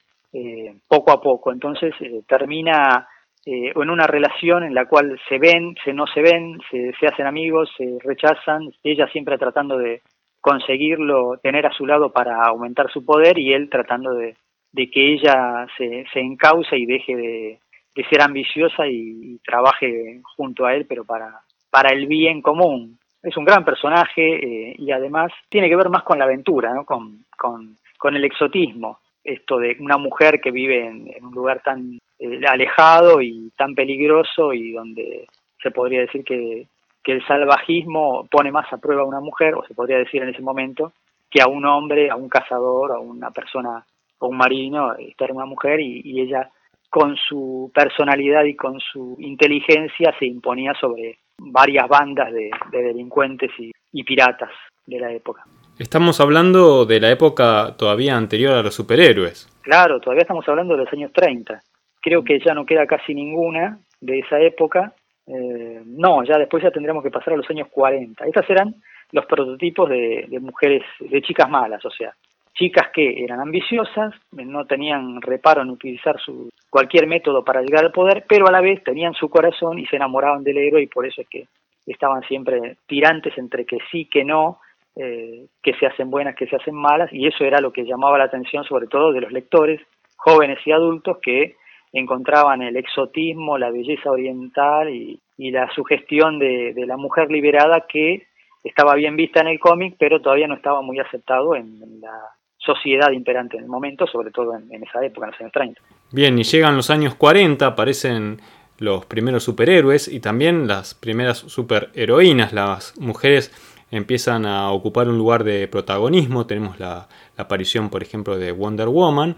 poco 0.88 1.12
a 1.12 1.20
poco. 1.20 1.52
Entonces 1.52 1.94
termina 2.28 3.08
eh, 3.46 3.72
en 3.76 3.90
una 3.90 4.06
relación 4.06 4.64
en 4.64 4.76
la 4.76 4.86
cual 4.86 5.20
se 5.28 5.40
ven, 5.40 5.76
se 5.84 5.94
no 5.94 6.06
se 6.08 6.22
ven, 6.22 6.60
se, 6.70 6.94
se 7.00 7.08
hacen 7.08 7.26
amigos, 7.26 7.72
se 7.76 7.98
rechazan, 8.04 8.72
ella 8.84 9.08
siempre 9.08 9.38
tratando 9.38 9.78
de 9.78 10.02
conseguirlo, 10.40 11.40
tener 11.42 11.66
a 11.66 11.72
su 11.72 11.86
lado 11.86 12.12
para 12.12 12.44
aumentar 12.44 12.92
su 12.92 13.06
poder 13.06 13.38
y 13.40 13.54
él 13.54 13.70
tratando 13.70 14.14
de, 14.14 14.36
de 14.72 14.90
que 14.90 15.14
ella 15.14 15.68
se, 15.78 16.06
se 16.12 16.20
encauce 16.20 16.78
y 16.78 16.86
deje 16.86 17.16
de, 17.16 17.60
de 17.96 18.04
ser 18.10 18.22
ambiciosa 18.22 18.88
y, 18.88 19.34
y, 19.34 19.40
trabaje 19.40 20.22
junto 20.36 20.66
a 20.66 20.76
él, 20.76 20.86
pero 20.88 21.06
para, 21.06 21.42
para 21.70 21.90
el 21.90 22.08
bien 22.08 22.42
común. 22.42 22.98
Es 23.24 23.38
un 23.38 23.46
gran 23.46 23.64
personaje 23.64 24.72
eh, 24.72 24.76
y 24.78 24.92
además 24.92 25.32
tiene 25.50 25.70
que 25.70 25.76
ver 25.76 25.90
más 25.90 26.04
con 26.04 26.18
la 26.18 26.26
aventura, 26.26 26.74
¿no? 26.74 26.86
con, 26.86 27.24
con, 27.38 27.76
con 27.98 28.16
el 28.16 28.26
exotismo. 28.26 29.00
Esto 29.24 29.60
de 29.60 29.78
una 29.80 29.98
mujer 29.98 30.42
que 30.42 30.50
vive 30.50 30.88
en, 30.88 31.08
en 31.16 31.26
un 31.26 31.34
lugar 31.34 31.62
tan 31.64 32.00
eh, 32.22 32.40
alejado 32.48 33.20
y 33.20 33.52
tan 33.58 33.74
peligroso 33.74 34.54
y 34.54 34.74
donde 34.74 35.28
se 35.62 35.72
podría 35.72 36.02
decir 36.02 36.24
que, 36.24 36.68
que 37.04 37.14
el 37.14 37.26
salvajismo 37.26 38.28
pone 38.30 38.52
más 38.52 38.72
a 38.72 38.78
prueba 38.78 39.02
a 39.02 39.06
una 39.06 39.20
mujer, 39.20 39.56
o 39.56 39.66
se 39.66 39.74
podría 39.74 39.98
decir 39.98 40.22
en 40.22 40.30
ese 40.30 40.44
momento, 40.44 40.94
que 41.32 41.42
a 41.42 41.48
un 41.48 41.66
hombre, 41.66 42.12
a 42.12 42.16
un 42.16 42.30
cazador, 42.30 42.92
a 42.92 43.00
una 43.00 43.32
persona, 43.32 43.84
o 44.20 44.28
un 44.28 44.38
marino, 44.38 44.94
esta 44.96 45.26
era 45.26 45.34
una 45.34 45.46
mujer 45.46 45.80
y, 45.80 46.02
y 46.04 46.22
ella 46.22 46.48
con 46.92 47.16
su 47.16 47.72
personalidad 47.74 48.44
y 48.44 48.56
con 48.56 48.80
su 48.80 49.16
inteligencia 49.20 50.14
se 50.20 50.28
imponía 50.28 50.74
sobre 50.80 51.18
varias 51.40 51.88
bandas 51.88 52.32
de, 52.32 52.52
de 52.72 52.84
delincuentes 52.84 53.50
y, 53.58 53.72
y, 53.94 54.04
piratas 54.04 54.52
de 54.86 55.00
la 55.00 55.12
época. 55.12 55.44
Estamos 55.80 56.20
hablando 56.20 56.86
de 56.86 57.00
la 57.00 57.10
época 57.10 57.76
todavía 57.78 58.16
anterior 58.16 58.54
a 58.54 58.62
los 58.62 58.76
superhéroes. 58.76 59.48
Claro, 59.62 60.00
todavía 60.00 60.24
estamos 60.24 60.48
hablando 60.48 60.76
de 60.76 60.84
los 60.84 60.94
años 60.94 61.12
30. 61.14 61.60
Creo 62.02 62.24
que 62.24 62.40
ya 62.40 62.54
no 62.54 62.66
queda 62.66 62.86
casi 62.86 63.14
ninguna 63.14 63.80
de 64.00 64.20
esa 64.20 64.40
época. 64.40 64.94
Eh, 65.28 65.82
no, 65.86 66.24
ya 66.24 66.38
después 66.38 66.64
ya 66.64 66.72
tendremos 66.72 67.04
que 67.04 67.12
pasar 67.12 67.34
a 67.34 67.38
los 67.38 67.50
años 67.50 67.68
40. 67.70 68.26
Estas 68.26 68.50
eran 68.50 68.76
los 69.12 69.26
prototipos 69.26 69.90
de, 69.90 70.26
de 70.28 70.40
mujeres, 70.40 70.84
de 71.00 71.22
chicas 71.22 71.50
malas, 71.50 71.84
o 71.86 71.92
sea, 71.92 72.14
chicas 72.54 72.90
que 72.94 73.24
eran 73.24 73.40
ambiciosas, 73.40 74.14
no 74.32 74.66
tenían 74.66 75.22
reparo 75.22 75.62
en 75.62 75.70
utilizar 75.70 76.20
su, 76.20 76.50
cualquier 76.70 77.08
método 77.08 77.44
para 77.44 77.62
llegar 77.62 77.86
al 77.86 77.92
poder, 77.92 78.26
pero 78.28 78.48
a 78.48 78.52
la 78.52 78.62
vez 78.62 78.84
tenían 78.84 79.14
su 79.14 79.30
corazón 79.30 79.80
y 79.80 79.86
se 79.88 79.96
enamoraban 79.96 80.44
del 80.44 80.58
héroe 80.58 80.82
y 80.82 80.88
por 80.88 81.06
eso 81.06 81.22
es 81.22 81.28
que 81.28 81.48
estaban 81.86 82.22
siempre 82.24 82.78
tirantes 82.88 83.38
entre 83.38 83.66
que 83.66 83.78
sí, 83.92 84.06
que 84.06 84.24
no, 84.24 84.60
eh, 84.96 85.46
que 85.64 85.74
se 85.76 85.86
hacen 85.86 86.10
buenas, 86.10 86.36
que 86.36 86.48
se 86.48 86.56
hacen 86.56 86.76
malas, 86.76 87.12
y 87.12 87.28
eso 87.28 87.44
era 87.44 87.60
lo 87.60 87.72
que 87.72 87.84
llamaba 87.84 88.18
la 88.18 88.26
atención 88.26 88.64
sobre 88.64 88.88
todo 88.88 89.12
de 89.12 89.22
los 89.22 89.32
lectores, 89.32 89.82
jóvenes 90.16 90.60
y 90.66 90.72
adultos, 90.72 91.18
que 91.22 91.56
encontraban 91.94 92.62
el 92.62 92.78
exotismo, 92.78 93.58
la 93.58 93.70
belleza 93.70 94.12
oriental 94.12 94.90
y, 94.90 95.20
la 95.38 95.74
sugestión 95.74 96.38
de, 96.38 96.74
la 96.86 96.98
mujer 96.98 97.32
liberada 97.32 97.86
que 97.90 98.28
estaba 98.64 98.94
bien 98.94 99.16
vista 99.16 99.42
en 99.42 99.48
el 99.48 99.60
cómic, 99.60 99.96
pero 99.98 100.22
todavía 100.22 100.48
no 100.48 100.54
estaba 100.54 100.84
muy 100.84 101.00
aceptado 101.00 101.56
en, 101.56 101.80
la 102.00 102.14
sociedad 102.58 103.12
imperante 103.12 103.58
en 103.58 103.64
el 103.64 103.70
momento, 103.70 104.06
sobre 104.06 104.30
todo 104.30 104.56
en, 104.56 104.84
esa 104.84 105.04
época, 105.04 105.26
en 105.26 105.32
los 105.32 105.42
años 105.42 105.52
30. 105.52 105.82
Bien, 106.12 106.38
y 106.38 106.44
llegan 106.44 106.76
los 106.76 106.92
años 106.92 107.16
40, 107.16 107.66
aparecen 107.66 108.40
los 108.78 109.06
primeros 109.08 109.44
superhéroes 109.44 110.08
y 110.08 110.20
también 110.20 110.68
las 110.68 110.94
primeras 110.94 111.40
superheroínas. 111.40 112.54
Las 112.54 113.00
mujeres 113.00 113.52
empiezan 113.90 114.46
a 114.46 114.72
ocupar 114.72 115.08
un 115.08 115.18
lugar 115.18 115.44
de 115.44 115.68
protagonismo. 115.68 116.46
Tenemos 116.46 116.80
la 116.80 117.08
aparición, 117.38 117.90
por 117.90 118.02
ejemplo, 118.02 118.38
de 118.38 118.52
Wonder 118.52 118.88
Woman. 118.88 119.36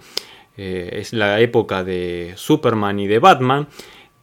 Eh, 0.57 0.99
es 0.99 1.13
la 1.13 1.39
época 1.39 1.83
de 1.83 2.33
Superman 2.35 2.99
y 2.99 3.07
de 3.07 3.19
Batman. 3.19 3.67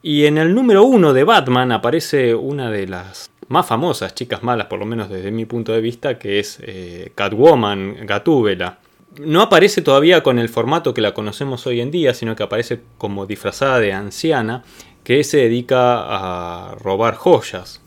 Y 0.03 0.27
en 0.27 0.39
el 0.39 0.55
número 0.55 0.85
uno 0.85 1.13
de 1.13 1.25
Batman 1.25 1.73
aparece 1.73 2.35
una 2.35 2.71
de 2.71 2.87
las 2.87 3.31
más 3.49 3.67
famosas 3.67 4.15
chicas 4.15 4.43
malas, 4.43 4.69
por 4.69 4.79
lo 4.79 4.87
menos 4.87 5.11
desde 5.11 5.31
mi 5.31 5.45
punto 5.45 5.73
de 5.73 5.81
vista, 5.81 6.19
que 6.19 6.39
es 6.39 6.59
eh, 6.63 7.13
Catwoman, 7.15 8.07
Gatúbela. 8.07 8.79
No 9.19 9.43
aparece 9.43 9.83
todavía 9.83 10.23
con 10.23 10.39
el 10.39 10.49
formato 10.49 10.95
que 10.95 11.01
la 11.01 11.15
conocemos 11.15 11.67
hoy 11.67 11.81
en 11.81 11.91
día, 11.91 12.15
sino 12.15 12.37
que 12.37 12.45
aparece 12.45 12.81
como 12.97 13.27
disfrazada 13.27 13.81
de 13.81 13.93
anciana, 13.93 14.63
que 15.03 15.25
se 15.25 15.39
dedica 15.39 16.01
a 16.01 16.77
robar 16.77 17.17
joyas. 17.17 17.83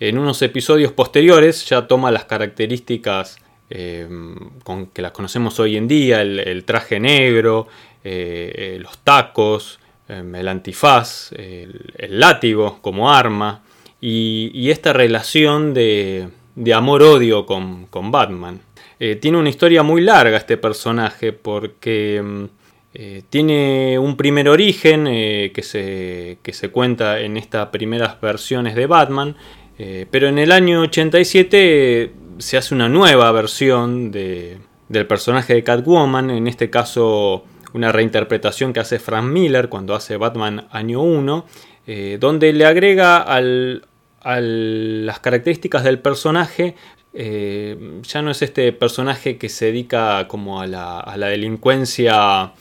En 0.00 0.18
unos 0.18 0.42
episodios 0.42 0.92
posteriores 0.92 1.64
ya 1.66 1.86
toma 1.86 2.10
las 2.10 2.24
características 2.24 3.38
eh, 3.70 4.08
con 4.64 4.86
que 4.86 5.02
las 5.02 5.12
conocemos 5.12 5.58
hoy 5.60 5.76
en 5.76 5.88
día, 5.88 6.22
el, 6.22 6.64
traje 6.64 7.00
negro, 7.00 7.68
eh, 8.04 8.78
los 8.80 8.98
tacos, 8.98 9.78
el 10.08 10.48
antifaz, 10.48 11.32
el, 11.32 11.92
el 11.98 12.18
látigo 12.18 12.78
como 12.80 13.10
arma 13.10 13.62
y, 14.00 14.70
esta 14.70 14.92
relación 14.92 15.74
de, 15.74 16.28
amor-odio 16.74 17.46
con, 17.46 18.10
Batman. 18.10 18.60
Eh, 19.00 19.16
tiene 19.16 19.38
una 19.38 19.48
historia 19.48 19.82
muy 19.82 20.00
larga 20.00 20.36
este 20.36 20.56
personaje 20.56 21.32
porque 21.32 22.48
eh, 22.94 23.22
tiene 23.30 23.98
un 23.98 24.16
primer 24.16 24.48
origen 24.48 25.06
eh, 25.06 25.52
que, 25.54 25.62
se, 25.62 26.38
que, 26.42 26.52
se, 26.52 26.70
cuenta 26.70 27.20
en 27.20 27.36
estas 27.36 27.68
primeras 27.68 28.20
versiones 28.20 28.74
de 28.74 28.86
Batman, 28.86 29.36
pero 30.10 30.26
en 30.26 30.38
el 30.38 30.50
año 30.50 30.80
87 30.80 32.10
se 32.38 32.56
hace 32.56 32.74
una 32.74 32.88
nueva 32.88 33.30
versión 33.32 34.10
de, 34.10 34.58
del 34.88 35.06
personaje 35.06 35.54
de 35.54 35.62
Catwoman, 35.62 36.30
en 36.30 36.46
este 36.46 36.70
caso 36.70 37.44
una 37.72 37.92
reinterpretación 37.92 38.72
que 38.72 38.80
hace 38.80 38.98
Frank 38.98 39.26
Miller 39.26 39.68
cuando 39.68 39.94
hace 39.94 40.16
Batman 40.16 40.66
año 40.70 41.02
1, 41.02 41.46
eh, 41.86 42.16
donde 42.20 42.52
le 42.52 42.64
agrega 42.64 43.18
al, 43.18 43.86
las 44.24 45.20
características 45.20 45.84
del 45.84 45.98
personaje. 46.00 46.74
Eh, 47.14 48.00
ya 48.02 48.22
no 48.22 48.30
es 48.30 48.42
este 48.42 48.72
personaje 48.72 49.38
que 49.38 49.48
se 49.48 49.66
dedica 49.66 50.28
como 50.28 50.60
a 50.60 50.66
la, 50.66 51.28
delincuencia 51.28 52.52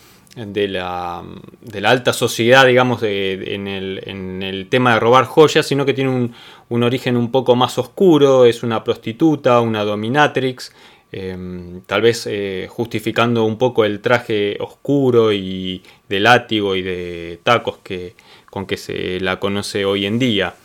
de 0.46 0.68
la, 0.68 1.24
de 1.62 1.82
la, 1.82 1.90
alta 1.90 2.14
sociedad, 2.14 2.66
digamos, 2.66 3.02
en, 3.04 3.68
el, 3.68 4.68
tema 4.70 4.94
de 4.94 5.00
robar 5.00 5.26
joyas, 5.26 5.66
sino 5.66 5.86
que 5.86 5.94
tiene 5.94 6.12
un, 6.12 6.34
un, 6.70 6.84
origen 6.84 7.18
un 7.18 7.32
poco 7.32 7.56
más 7.56 7.78
oscuro, 7.78 8.46
es 8.46 8.64
una 8.64 8.84
prostituta, 8.84 9.62
una 9.62 9.84
dominatrix, 9.84 10.74
eh, 11.12 11.38
tal 11.86 12.02
vez 12.02 12.30
justificando 12.70 13.46
un 13.46 13.58
poco 13.58 13.86
el 13.86 14.00
traje 14.02 14.58
oscuro 14.60 15.32
y 15.32 15.82
de 16.10 16.20
látigo 16.20 16.76
y 16.76 16.82
de 16.82 17.40
tacos 17.44 17.78
que, 17.78 18.14
con 18.50 18.66
que 18.66 18.78
se 18.78 19.20
la 19.20 19.40
conoce 19.40 19.86
hoy 19.86 20.06
en 20.06 20.20
día. 20.20 20.56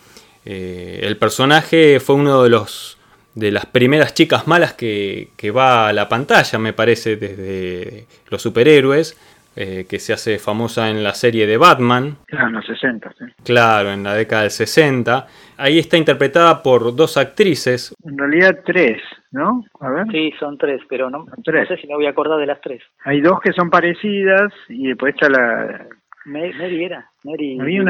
Eh, 0.44 1.00
el 1.02 1.16
personaje 1.16 2.00
fue 2.00 2.16
uno 2.16 2.42
de 2.42 2.50
los 2.50 2.98
de 3.34 3.50
las 3.50 3.64
primeras 3.64 4.12
chicas 4.12 4.46
malas 4.46 4.74
que, 4.74 5.30
va 5.56 5.88
a 5.88 5.92
la 5.94 6.06
pantalla, 6.06 6.58
me 6.58 6.74
parece, 6.74 7.16
desde 7.16 8.06
los 8.28 8.42
superhéroes, 8.42 9.16
eh, 9.56 9.86
que 9.88 9.98
se 9.98 10.12
hace 10.12 10.38
famosa 10.38 10.90
en 10.90 11.02
la 11.02 11.14
serie 11.14 11.46
de 11.46 11.56
Batman. 11.56 12.16
Claro, 12.26 12.48
en 12.48 12.52
los 12.54 12.66
60, 12.66 13.14
sí. 13.18 13.24
Claro, 13.44 13.90
en 13.90 14.02
la 14.02 14.14
década 14.14 14.42
del 14.42 14.50
60. 14.50 15.26
Ahí 15.58 15.78
está 15.78 15.96
interpretada 15.96 16.62
por 16.62 16.94
dos 16.94 17.16
actrices. 17.16 17.94
En 18.04 18.16
realidad 18.18 18.60
tres, 18.64 19.02
¿no? 19.30 19.64
A 19.80 19.90
ver. 19.90 20.06
Sí, 20.10 20.32
son 20.38 20.58
tres, 20.58 20.80
pero 20.88 21.10
no, 21.10 21.26
no 21.26 21.66
sé 21.66 21.76
si 21.76 21.86
me 21.86 21.94
voy 21.94 22.06
a 22.06 22.10
acordar 22.10 22.38
de 22.38 22.46
las 22.46 22.60
tres. 22.60 22.82
Hay 23.04 23.20
dos 23.20 23.40
que 23.40 23.52
son 23.52 23.70
parecidas 23.70 24.52
y 24.68 24.88
después 24.88 25.14
está 25.14 25.28
la, 25.28 25.86
Mary 26.24 26.84
era. 26.84 27.10
Mary, 27.24 27.56
Mary 27.56 27.80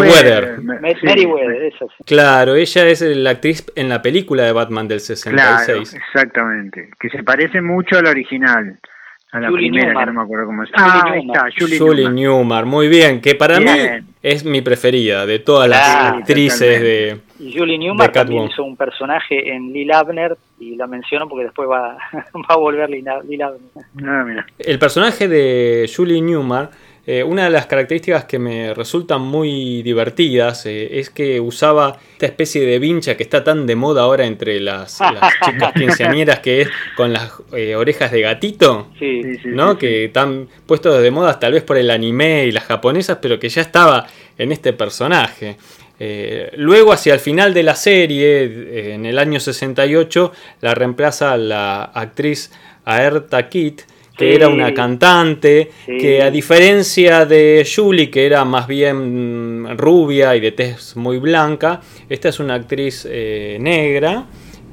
Weather. 0.00 0.60
Mary 0.62 1.26
Weather, 1.26 1.62
eso 1.64 1.88
sí. 1.96 2.04
Claro, 2.04 2.54
ella 2.54 2.86
es 2.86 3.00
la 3.02 3.30
actriz 3.30 3.66
en 3.74 3.88
la 3.88 4.00
película 4.00 4.44
de 4.44 4.52
Batman 4.52 4.86
del 4.86 5.00
66. 5.00 5.34
Claro, 5.34 5.80
exactamente. 5.80 6.90
Que 7.00 7.08
se 7.10 7.22
parece 7.22 7.60
mucho 7.60 7.98
a 7.98 8.02
la 8.02 8.10
original. 8.10 8.78
A 9.34 9.40
la 9.40 9.48
Julie 9.48 9.68
primera, 9.68 9.88
Newmar. 9.88 10.04
que 10.04 10.12
no 10.12 10.20
me 10.20 10.24
acuerdo 10.24 10.46
cómo 10.46 10.64
se 10.64 10.70
llama. 10.70 10.92
Ah, 10.94 11.10
ahí 11.10 11.26
está, 11.26 11.46
Julie, 11.58 11.78
Julie 11.78 12.08
Newmar. 12.08 12.66
Muy 12.66 12.86
bien, 12.86 13.20
que 13.20 13.34
para 13.34 13.58
mí 13.58 13.66
es 14.22 14.44
mi 14.44 14.62
preferida 14.62 15.26
de 15.26 15.40
todas 15.40 15.68
las 15.68 15.88
actrices 15.88 16.80
de. 16.80 17.20
Y 17.40 17.58
Julie 17.58 17.76
Newmar 17.76 18.12
también 18.12 18.44
hizo 18.44 18.62
un 18.62 18.76
personaje 18.76 19.52
en 19.52 19.72
Lil 19.72 19.90
Abner, 19.92 20.36
y 20.60 20.76
la 20.76 20.86
menciono 20.86 21.28
porque 21.28 21.46
después 21.46 21.68
va, 21.68 21.96
va 22.12 22.46
a 22.46 22.56
volver 22.56 22.88
Lil, 22.88 23.08
Abner. 23.08 23.60
Ah, 24.06 24.24
mira. 24.24 24.46
El 24.56 24.78
personaje 24.78 25.26
de 25.26 25.90
Julie 25.92 26.22
Newmar 26.22 26.70
eh, 27.06 27.22
una 27.22 27.44
de 27.44 27.50
las 27.50 27.66
características 27.66 28.24
que 28.24 28.38
me 28.38 28.72
resultan 28.72 29.20
muy 29.20 29.82
divertidas 29.82 30.64
eh, 30.64 31.00
es 31.00 31.10
que 31.10 31.38
usaba 31.38 31.98
esta 32.12 32.24
especie 32.24 32.64
de 32.64 32.78
vincha 32.78 33.14
que 33.14 33.22
está 33.22 33.44
tan 33.44 33.66
de 33.66 33.76
moda 33.76 34.02
ahora 34.02 34.24
entre 34.24 34.58
las, 34.58 34.98
chicas 35.44 35.72
quinceañeras 35.74 36.38
que 36.38 36.62
es 36.62 36.68
con 36.96 37.12
las 37.12 37.30
eh, 37.52 37.76
orejas 37.76 38.10
de 38.10 38.22
gatito, 38.22 38.88
¿no? 39.44 39.76
que 39.76 40.06
están 40.06 40.48
puestos 40.64 41.02
de 41.02 41.10
moda 41.10 41.38
tal 41.38 41.52
vez 41.52 41.62
por 41.62 41.76
el 41.76 41.90
anime 41.90 42.46
y 42.46 42.52
las 42.52 42.64
japonesas, 42.64 43.18
pero 43.20 43.38
que 43.38 43.50
ya 43.50 43.60
estaba 43.60 44.06
en 44.38 44.50
este 44.50 44.72
personaje. 44.72 45.58
luego, 46.56 46.92
hacia 46.92 47.12
el 47.12 47.20
final 47.20 47.52
de 47.52 47.62
la 47.64 47.74
serie, 47.74 48.94
en 48.94 49.04
el 49.04 49.18
año 49.18 49.40
68, 49.40 50.32
la 50.62 50.74
reemplaza 50.74 51.36
la 51.36 51.84
actriz 51.84 52.50
Aerta 52.86 53.48
Kitt, 53.48 53.82
que 54.16 54.34
era 54.34 54.48
una 54.48 54.72
cantante, 54.72 55.70
que 55.86 56.22
a 56.22 56.30
diferencia 56.30 57.26
de 57.26 57.66
Julie, 57.66 58.10
que 58.10 58.26
era 58.26 58.44
más 58.44 58.66
bien 58.66 59.76
rubia 59.76 60.36
y 60.36 60.40
de 60.40 60.52
tez 60.52 60.96
muy 60.96 61.18
blanca, 61.18 61.80
esta 62.08 62.28
es 62.28 62.38
una 62.38 62.54
actriz 62.54 63.06
eh, 63.10 63.58
negra 63.60 64.26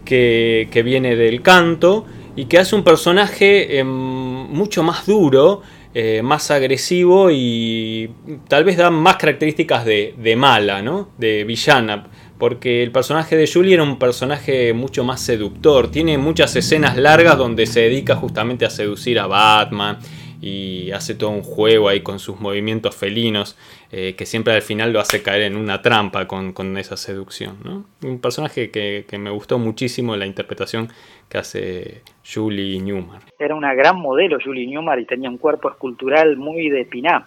que, 0.05 0.81
viene 0.85 1.15
del 1.15 1.41
canto 1.41 2.05
y 2.35 2.45
que 2.45 2.59
hace 2.59 2.75
un 2.75 2.83
personaje 2.83 3.79
em, 3.79 3.87
mucho 3.87 4.83
más 4.83 5.05
duro, 5.05 5.61
eh, 5.93 6.21
más 6.23 6.51
agresivo 6.51 7.29
y 7.31 8.09
tal 8.47 8.63
vez 8.63 8.77
da 8.77 8.89
más 8.89 9.17
características 9.17 9.85
de, 9.85 10.13
de 10.17 10.35
mala, 10.35 10.81
¿no? 10.81 11.09
de 11.17 11.43
villana 11.43 12.05
porque 12.41 12.81
el 12.81 12.91
personaje 12.91 13.37
de 13.37 13.45
Julie 13.45 13.75
era 13.75 13.83
un 13.83 13.99
personaje 13.99 14.73
mucho 14.73 15.03
más 15.03 15.21
seductor. 15.21 15.91
Tiene 15.91 16.17
muchas 16.17 16.55
escenas 16.55 16.97
largas 16.97 17.37
donde 17.37 17.67
se 17.67 17.81
dedica 17.81 18.15
justamente 18.15 18.65
a 18.65 18.71
seducir 18.71 19.19
a 19.19 19.27
Batman 19.27 19.99
y 20.41 20.89
hace 20.89 21.13
todo 21.13 21.29
un 21.29 21.43
juego 21.43 21.87
ahí 21.87 22.01
con 22.01 22.17
sus 22.17 22.39
movimientos 22.39 22.95
felinos, 22.95 23.59
eh, 23.91 24.15
que 24.17 24.25
siempre 24.25 24.55
al 24.55 24.63
final 24.63 24.91
lo 24.91 24.99
hace 24.99 25.21
caer 25.21 25.43
en 25.43 25.55
una 25.55 25.83
trampa 25.83 26.25
con, 26.25 26.77
esa 26.79 26.97
seducción. 26.97 27.85
Un 28.01 28.19
personaje 28.19 28.71
que, 28.71 29.05
me 29.19 29.29
gustó 29.29 29.59
muchísimo 29.59 30.15
la 30.15 30.25
interpretación 30.25 30.89
que 31.29 31.37
hace 31.37 32.01
Julie 32.25 32.81
Newmar. 32.81 33.21
Era 33.37 33.53
una 33.53 33.75
gran 33.75 33.99
modelo 33.99 34.39
Julie 34.43 34.65
Newmar 34.65 34.99
y 34.99 35.05
tenía 35.05 35.29
un 35.29 35.37
cuerpo 35.37 35.69
escultural 35.69 36.37
muy 36.37 36.69
de 36.69 36.85
pin-up. 36.85 37.25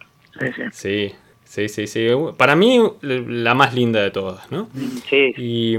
sí. 0.72 1.12
Sí, 1.12 1.14
sí, 1.14 1.14
sí. 1.54 2.08
Para 2.36 2.56
mí, 2.56 2.82
la 3.02 3.54
más 3.54 3.74
linda 3.74 4.02
de 4.02 4.10
todas, 4.10 4.50
¿no? 4.50 4.68
Sí. 5.08 5.32
Y, 5.36 5.76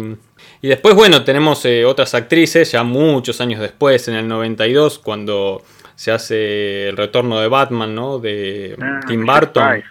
después, 0.62 0.96
bueno, 0.96 1.24
tenemos 1.24 1.66
eh, 1.66 1.86
otras 1.86 2.14
actrices, 2.14 2.72
ya 2.72 2.84
muchos 2.84 3.42
años 3.42 3.60
después, 3.60 4.08
en 4.08 4.16
el 4.16 4.28
92, 4.28 5.00
cuando 5.00 5.64
se 5.96 6.12
hace 6.12 6.90
el 6.90 6.98
retorno 6.98 7.40
de 7.40 7.48
Batman, 7.48 7.96
¿no? 7.96 8.20
De 8.20 8.76
ah, 8.82 9.00
Tim 9.08 9.26
Burton. 9.26 9.84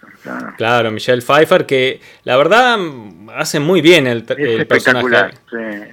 claro. 0.56 0.90
Michelle 0.90 1.22
Pfeiffer, 1.22 1.66
que 1.66 2.00
la 2.24 2.36
verdad 2.36 2.78
hace 3.34 3.60
muy 3.60 3.80
bien 3.80 4.06
el, 4.06 4.24
el 4.36 4.66
personaje. 4.66 5.34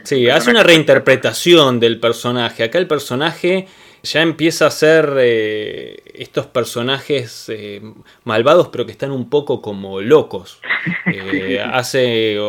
Sí, 0.04 0.30
hace 0.30 0.52
una 0.52 0.64
reinterpretación 0.64 1.80
del 1.80 2.00
personaje. 2.00 2.64
Acá 2.64 2.78
el 2.78 2.88
personaje 2.88 3.68
ya 4.04 4.22
empieza 4.22 4.68
a 4.68 4.72
ser 4.72 5.16
eh, 5.20 6.02
estos 6.14 6.48
personajes 6.48 7.46
eh, 7.50 7.82
malvados 8.24 8.70
pero 8.70 8.86
que 8.86 8.92
están 8.92 9.12
un 9.12 9.30
poco 9.30 9.62
como 9.62 10.02
locos. 10.02 10.60
Eh, 11.14 11.62
hace 11.62 12.40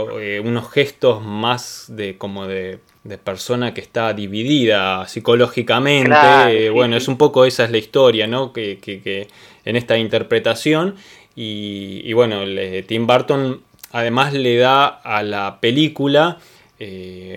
unos 0.42 0.70
gestos 0.70 1.22
más 1.22 1.84
de 1.88 2.16
como 2.16 2.46
de, 2.46 2.78
persona 3.22 3.74
que 3.74 3.82
está 3.82 4.14
dividida 4.14 5.06
psicológicamente. 5.06 6.70
bueno, 6.70 6.96
es 6.96 7.08
un 7.08 7.18
poco 7.18 7.44
esa 7.44 7.64
es 7.64 7.70
la 7.70 7.76
historia, 7.76 8.26
¿no? 8.26 8.54
Que, 8.54 8.78
que, 8.78 9.28
en 9.66 9.76
esta 9.76 9.98
interpretación. 9.98 10.94
Y, 11.36 12.00
y 12.04 12.12
bueno, 12.14 12.40
Tim 12.86 13.06
Burton 13.06 13.60
además 13.90 14.32
le 14.32 14.56
da 14.56 14.86
a 14.86 15.22
la 15.22 15.60
película 15.60 16.38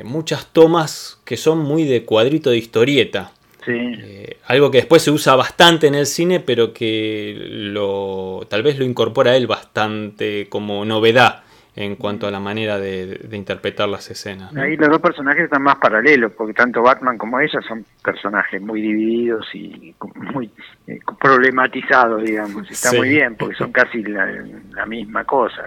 muchas 0.05 0.47
tomas 0.53 1.19
que 1.25 1.35
son 1.35 1.59
muy 1.59 1.83
de 1.83 2.05
cuadrito 2.05 2.51
de 2.51 2.57
historieta. 2.57 3.33
Eh, 3.73 4.37
algo 4.45 4.71
que 4.71 4.79
después 4.79 5.01
se 5.01 5.11
usa 5.11 5.35
bastante 5.35 5.87
en 5.87 5.95
el 5.95 6.05
cine, 6.05 6.39
pero 6.39 6.73
que 6.73 7.35
lo, 7.37 8.45
tal 8.49 8.63
vez 8.63 8.77
lo 8.77 8.85
incorpora 8.85 9.35
él 9.35 9.47
bastante 9.47 10.47
como 10.49 10.85
novedad 10.85 11.43
en 11.75 11.97
cuanto 11.97 12.25
a 12.25 12.31
la 12.31 12.39
manera 12.39 12.79
de, 12.79 13.19
interpretar 13.33 13.89
las 13.89 14.09
escenas. 14.09 14.55
Ahí 14.55 14.77
los 14.77 14.89
dos 14.89 15.01
personajes 15.01 15.43
están 15.43 15.61
más 15.61 15.75
paralelos, 15.75 16.31
porque 16.31 16.53
tanto 16.53 16.81
Batman 16.81 17.17
como 17.17 17.39
ella 17.39 17.59
son 17.67 17.85
personajes 18.01 18.61
muy 18.61 18.81
divididos 18.81 19.45
y 19.53 19.93
muy 20.33 20.49
eh, 20.87 20.99
problematizados, 21.21 22.23
digamos. 22.23 22.69
Está 22.71 22.93
muy 22.93 23.09
bien, 23.09 23.35
porque 23.35 23.55
son 23.55 23.73
casi 23.73 24.01
la, 24.03 24.85
misma 24.85 25.25
cosa. 25.25 25.63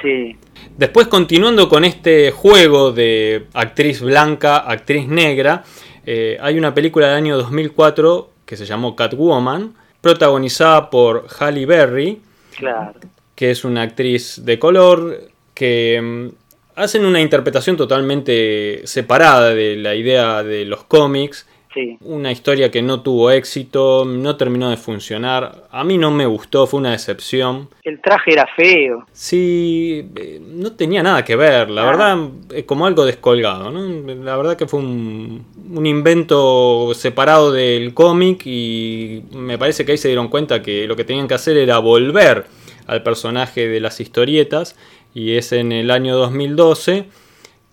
Sí. 0.00 0.36
Después, 0.76 1.08
continuando 1.08 1.68
con 1.68 1.84
este 1.84 2.30
juego 2.30 2.92
de 2.92 3.48
actriz 3.52 4.00
blanca, 4.00 4.58
actriz 4.58 5.08
negra, 5.08 5.64
eh, 6.10 6.38
hay 6.40 6.56
una 6.56 6.72
película 6.72 7.08
del 7.08 7.16
año 7.16 7.36
2004 7.36 8.30
que 8.46 8.56
se 8.56 8.64
llamó 8.64 8.96
Catwoman, 8.96 9.74
protagonizada 10.00 10.88
por 10.88 11.26
Halle 11.38 11.66
Berry, 11.66 12.22
que 13.34 13.50
es 13.50 13.62
una 13.62 13.82
actriz 13.82 14.42
de 14.42 14.58
color, 14.58 15.28
que 15.52 16.00
mm, 16.02 16.28
hacen 16.76 17.04
una 17.04 17.20
interpretación 17.20 17.76
totalmente 17.76 18.80
separada 18.84 19.52
de 19.52 19.76
la 19.76 19.94
idea 19.94 20.42
de 20.42 20.64
los 20.64 20.84
cómics. 20.84 21.46
Sí. 21.74 21.98
Una 22.00 22.32
historia 22.32 22.70
que 22.70 22.80
no 22.82 23.02
tuvo 23.02 23.30
éxito, 23.30 24.04
no 24.06 24.36
terminó 24.36 24.70
de 24.70 24.76
funcionar. 24.78 25.66
A 25.70 25.84
mí 25.84 25.98
no 25.98 26.10
me 26.10 26.24
gustó, 26.26 26.66
fue 26.66 26.80
una 26.80 26.92
decepción. 26.92 27.68
El 27.84 28.00
traje 28.00 28.32
era 28.32 28.46
feo. 28.56 29.06
Sí, 29.12 30.08
eh, 30.16 30.40
no 30.42 30.72
tenía 30.72 31.02
nada 31.02 31.24
que 31.24 31.36
ver, 31.36 31.68
la 31.70 31.82
Ah. 31.82 31.86
verdad, 31.86 32.18
es 32.54 32.64
como 32.64 32.86
algo 32.86 33.04
descolgado, 33.04 33.70
¿no? 33.70 34.14
La 34.24 34.36
verdad 34.36 34.56
que 34.56 34.66
fue 34.66 34.80
un, 34.80 35.44
un 35.74 35.86
invento 35.86 36.92
separado 36.94 37.52
del 37.52 37.92
cómic 37.94 38.42
y 38.46 39.22
me 39.32 39.58
parece 39.58 39.84
que 39.84 39.92
ahí 39.92 39.98
se 39.98 40.08
dieron 40.08 40.28
cuenta 40.28 40.62
que 40.62 40.86
lo 40.86 40.96
que 40.96 41.04
tenían 41.04 41.28
que 41.28 41.34
hacer 41.34 41.56
era 41.58 41.78
volver 41.78 42.46
al 42.86 43.02
personaje 43.02 43.68
de 43.68 43.80
las 43.80 44.00
historietas 44.00 44.74
y 45.14 45.36
es 45.36 45.52
en 45.52 45.72
el 45.72 45.90
año 45.90 46.16
2012 46.16 47.04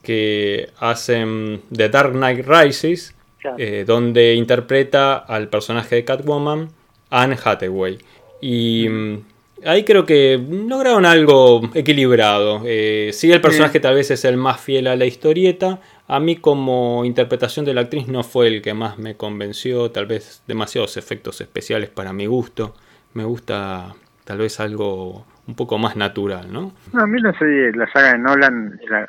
que 0.03 0.69
hacen 0.79 1.61
The 1.75 1.89
Dark 1.89 2.11
Knight 2.11 2.45
Rises, 2.47 3.15
Claro. 3.45 3.57
eh, 3.59 3.83
donde 3.85 4.33
interpreta 4.35 5.15
al 5.17 5.47
personaje 5.49 5.95
de 5.95 6.05
Catwoman, 6.05 6.69
Anne 7.09 7.37
Hathaway. 7.43 7.97
Y 8.41 8.87
mm, 8.89 9.17
ahí 9.65 9.83
creo 9.83 10.05
que 10.05 10.37
lograron 10.67 11.05
algo 11.05 11.61
equilibrado. 11.73 12.61
Eh, 12.65 13.11
sí, 13.13 13.31
el 13.31 13.41
personaje 13.41 13.79
tal 13.79 13.95
vez 13.95 14.11
es 14.11 14.25
el 14.25 14.37
más 14.37 14.59
fiel 14.61 14.87
a 14.87 14.95
la 14.95 15.05
historieta. 15.05 15.79
A 16.07 16.19
mí 16.19 16.35
como 16.35 17.03
interpretación 17.05 17.65
de 17.65 17.73
la 17.73 17.81
actriz 17.81 18.07
no 18.07 18.23
fue 18.23 18.47
el 18.47 18.61
que 18.61 18.73
más 18.73 18.97
me 18.97 19.15
convenció. 19.15 19.89
Tal 19.91 20.05
vez 20.05 20.43
demasiados 20.47 20.97
efectos 20.97 21.41
especiales 21.41 21.89
para 21.89 22.13
mi 22.13 22.25
gusto. 22.27 22.75
Me 23.13 23.23
gusta 23.23 23.93
tal 24.23 24.39
vez 24.39 24.59
algo 24.59 25.25
un 25.47 25.55
poco 25.55 25.77
más 25.77 25.95
natural, 25.95 26.51
¿no? 26.51 26.73
No, 26.93 27.01
a 27.03 27.07
mí 27.07 27.19
la 27.21 27.37
serie, 27.37 27.71
la 27.73 27.91
saga 27.91 28.13
de 28.13 28.17
Nolan, 28.19 28.77
de, 28.77 28.87
la- 28.89 29.07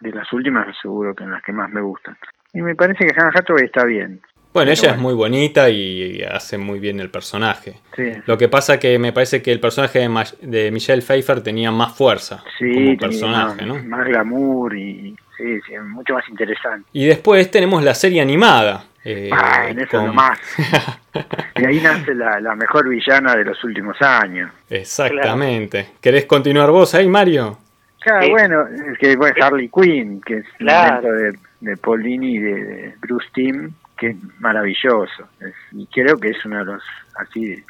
de 0.00 0.12
las 0.12 0.32
últimas, 0.32 0.66
seguro 0.80 1.14
que 1.14 1.24
en 1.24 1.30
las 1.32 1.42
que 1.42 1.52
más 1.52 1.70
me 1.70 1.80
gustan. 1.80 2.16
Y 2.58 2.62
me 2.62 2.74
parece 2.74 3.06
que 3.06 3.12
Hannah 3.18 3.30
Hathaway 3.34 3.64
está 3.66 3.84
bien. 3.84 4.20
Bueno, 4.52 4.72
ella 4.72 4.90
es 4.92 4.98
muy 4.98 5.14
bonita 5.14 5.68
y 5.70 6.22
hace 6.22 6.58
muy 6.58 6.80
bien 6.80 6.98
el 7.00 7.10
personaje. 7.10 7.74
Sí, 7.94 8.10
Lo 8.26 8.36
que 8.36 8.48
pasa 8.48 8.78
que 8.80 8.98
me 8.98 9.12
parece 9.12 9.40
que 9.42 9.52
el 9.52 9.60
personaje 9.60 10.00
de, 10.00 10.08
Ma- 10.08 10.24
de 10.40 10.70
Michelle 10.72 11.02
Pfeiffer 11.02 11.42
tenía 11.42 11.70
más 11.70 11.94
fuerza 11.96 12.42
sí 12.58 12.72
como 12.74 12.96
personaje, 12.96 13.64
más, 13.64 13.66
¿no? 13.66 13.88
más 13.88 14.06
glamour 14.06 14.74
y 14.76 15.14
sí, 15.36 15.60
sí, 15.66 15.74
mucho 15.84 16.14
más 16.14 16.28
interesante. 16.28 16.88
Y 16.92 17.06
después 17.06 17.48
tenemos 17.50 17.84
la 17.84 17.94
serie 17.94 18.20
animada. 18.22 18.84
eh, 19.04 19.30
ah, 19.32 19.66
en 19.68 19.78
eso 19.80 19.90
con- 19.98 20.06
nomás. 20.06 20.38
y 21.56 21.64
ahí 21.64 21.80
nace 21.80 22.14
la, 22.14 22.40
la 22.40 22.54
mejor 22.56 22.88
villana 22.88 23.36
de 23.36 23.44
los 23.44 23.62
últimos 23.62 24.00
años. 24.02 24.50
Exactamente. 24.70 25.90
¿Querés 26.00 26.24
continuar 26.24 26.70
vos 26.70 26.94
ahí, 26.94 27.06
Mario? 27.08 27.58
Claro, 28.00 28.22
Sí. 28.24 28.30
bueno, 28.30 28.64
es 28.92 28.98
que 28.98 29.16
bueno, 29.16 29.34
Harley 29.44 29.68
Quinn, 29.68 30.20
que 30.24 30.38
es 30.38 30.46
Claro. 30.58 31.12
de, 31.12 31.32
de 31.60 31.76
Paul 31.76 32.02
Dini 32.02 32.36
y 32.36 32.38
de, 32.38 32.94
Bruce 33.00 33.26
Timm, 33.34 33.70
que 33.96 34.08
es 34.10 34.16
maravilloso. 34.40 35.28
Es- 35.40 35.54
y 35.72 35.86
creo 35.86 36.16
que 36.18 36.30
es 36.30 36.44
uno 36.44 36.58
de 36.58 36.64
los, 36.64 36.82
así, 37.16 37.62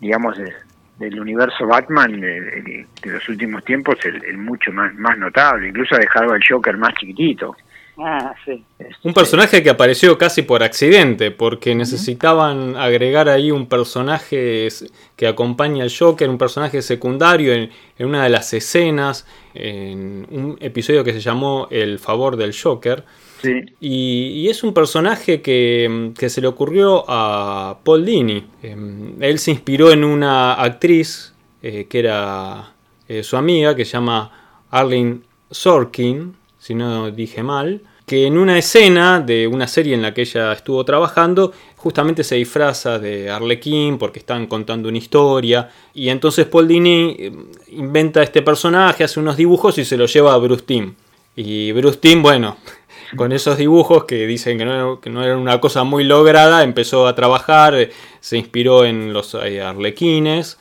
digamos, 0.00 0.36
de- 0.36 0.52
del 0.98 1.18
universo 1.18 1.66
Batman 1.66 2.20
de, 2.20 2.86
los 3.04 3.26
últimos 3.28 3.64
tiempos, 3.64 3.96
el, 4.04 4.22
el 4.24 4.36
mucho 4.36 4.70
más, 4.72 4.94
más 4.96 5.16
notable. 5.16 5.68
Incluso 5.68 5.94
ha 5.94 5.98
dejado 5.98 6.32
al 6.32 6.42
Joker 6.46 6.76
más 6.76 6.92
chiquitito. 6.94 7.56
Ah, 8.02 8.34
sí. 8.44 8.64
Un 9.04 9.12
personaje 9.12 9.62
que 9.62 9.68
apareció 9.68 10.16
casi 10.16 10.42
por 10.42 10.62
accidente, 10.62 11.30
porque 11.30 11.74
necesitaban 11.74 12.76
agregar 12.76 13.28
ahí 13.28 13.50
un 13.50 13.66
personaje 13.66 14.68
que 15.16 15.26
acompaña 15.26 15.84
al 15.84 15.92
Joker, 15.96 16.30
un 16.30 16.38
personaje 16.38 16.80
secundario 16.80 17.52
en, 17.52 17.70
en 17.98 18.06
una 18.06 18.22
de 18.24 18.30
las 18.30 18.54
escenas, 18.54 19.26
en 19.52 20.26
un 20.30 20.56
episodio 20.60 21.04
que 21.04 21.12
se 21.12 21.20
llamó 21.20 21.68
El 21.70 21.98
favor 21.98 22.36
del 22.36 22.54
Joker. 22.58 23.04
Sí, 23.42 23.60
Y, 23.80 24.42
y 24.42 24.48
es 24.48 24.62
un 24.62 24.72
personaje 24.72 25.40
que, 25.42 26.12
que 26.18 26.28
se 26.28 26.40
le 26.40 26.46
ocurrió 26.46 27.04
a 27.08 27.78
Paul 27.84 28.04
Dini. 28.04 28.46
Eh, 28.62 28.76
él 29.20 29.38
se 29.38 29.50
inspiró 29.50 29.90
en 29.92 30.04
una 30.04 30.54
actriz 30.54 31.34
eh, 31.62 31.86
que 31.88 31.98
era 31.98 32.72
eh, 33.08 33.22
su 33.22 33.36
amiga, 33.36 33.74
que 33.74 33.84
se 33.84 33.92
llama 33.92 34.30
Arlene 34.70 35.20
Sorkin, 35.50 36.36
si 36.58 36.74
no 36.74 37.10
dije 37.10 37.42
mal, 37.42 37.80
que 38.10 38.26
en 38.26 38.38
una 38.38 38.58
escena 38.58 39.20
de 39.20 39.46
una 39.46 39.68
serie 39.68 39.94
en 39.94 40.02
la 40.02 40.12
que 40.12 40.22
ella 40.22 40.52
estuvo 40.52 40.84
trabajando, 40.84 41.52
justamente 41.76 42.24
se 42.24 42.34
disfraza 42.34 42.98
de 42.98 43.30
Arlequín 43.30 43.98
porque 43.98 44.18
están 44.18 44.48
contando 44.48 44.88
una 44.88 44.98
historia. 44.98 45.70
Y 45.94 46.08
entonces 46.08 46.46
Paul 46.46 46.66
Dini 46.66 47.14
eh, 47.16 47.32
inventa 47.68 48.20
este 48.24 48.42
personaje, 48.42 49.04
hace 49.04 49.20
unos 49.20 49.36
dibujos 49.36 49.78
y 49.78 49.84
se 49.84 49.96
lo 49.96 50.06
lleva 50.06 50.34
a 50.34 50.38
Bruce 50.38 50.64
Timm. 50.64 50.94
Y 51.36 51.70
Bruce 51.70 51.98
Timm, 51.98 52.20
bueno, 52.20 52.56
con 53.16 53.30
esos 53.30 53.56
dibujos 53.56 54.06
que 54.06 54.26
dicen 54.26 54.58
que 54.58 54.64
no, 54.64 55.00
que 55.00 55.08
no 55.08 55.22
era 55.22 55.38
una 55.38 55.60
cosa 55.60 55.84
muy 55.84 56.02
lograda, 56.02 56.64
empezó 56.64 57.06
a 57.06 57.14
trabajar, 57.14 57.76
eh, 57.76 57.90
se 58.18 58.36
inspiró 58.36 58.84
en 58.84 59.12
los 59.12 59.34
eh, 59.34 59.62
arlequines 59.62 60.58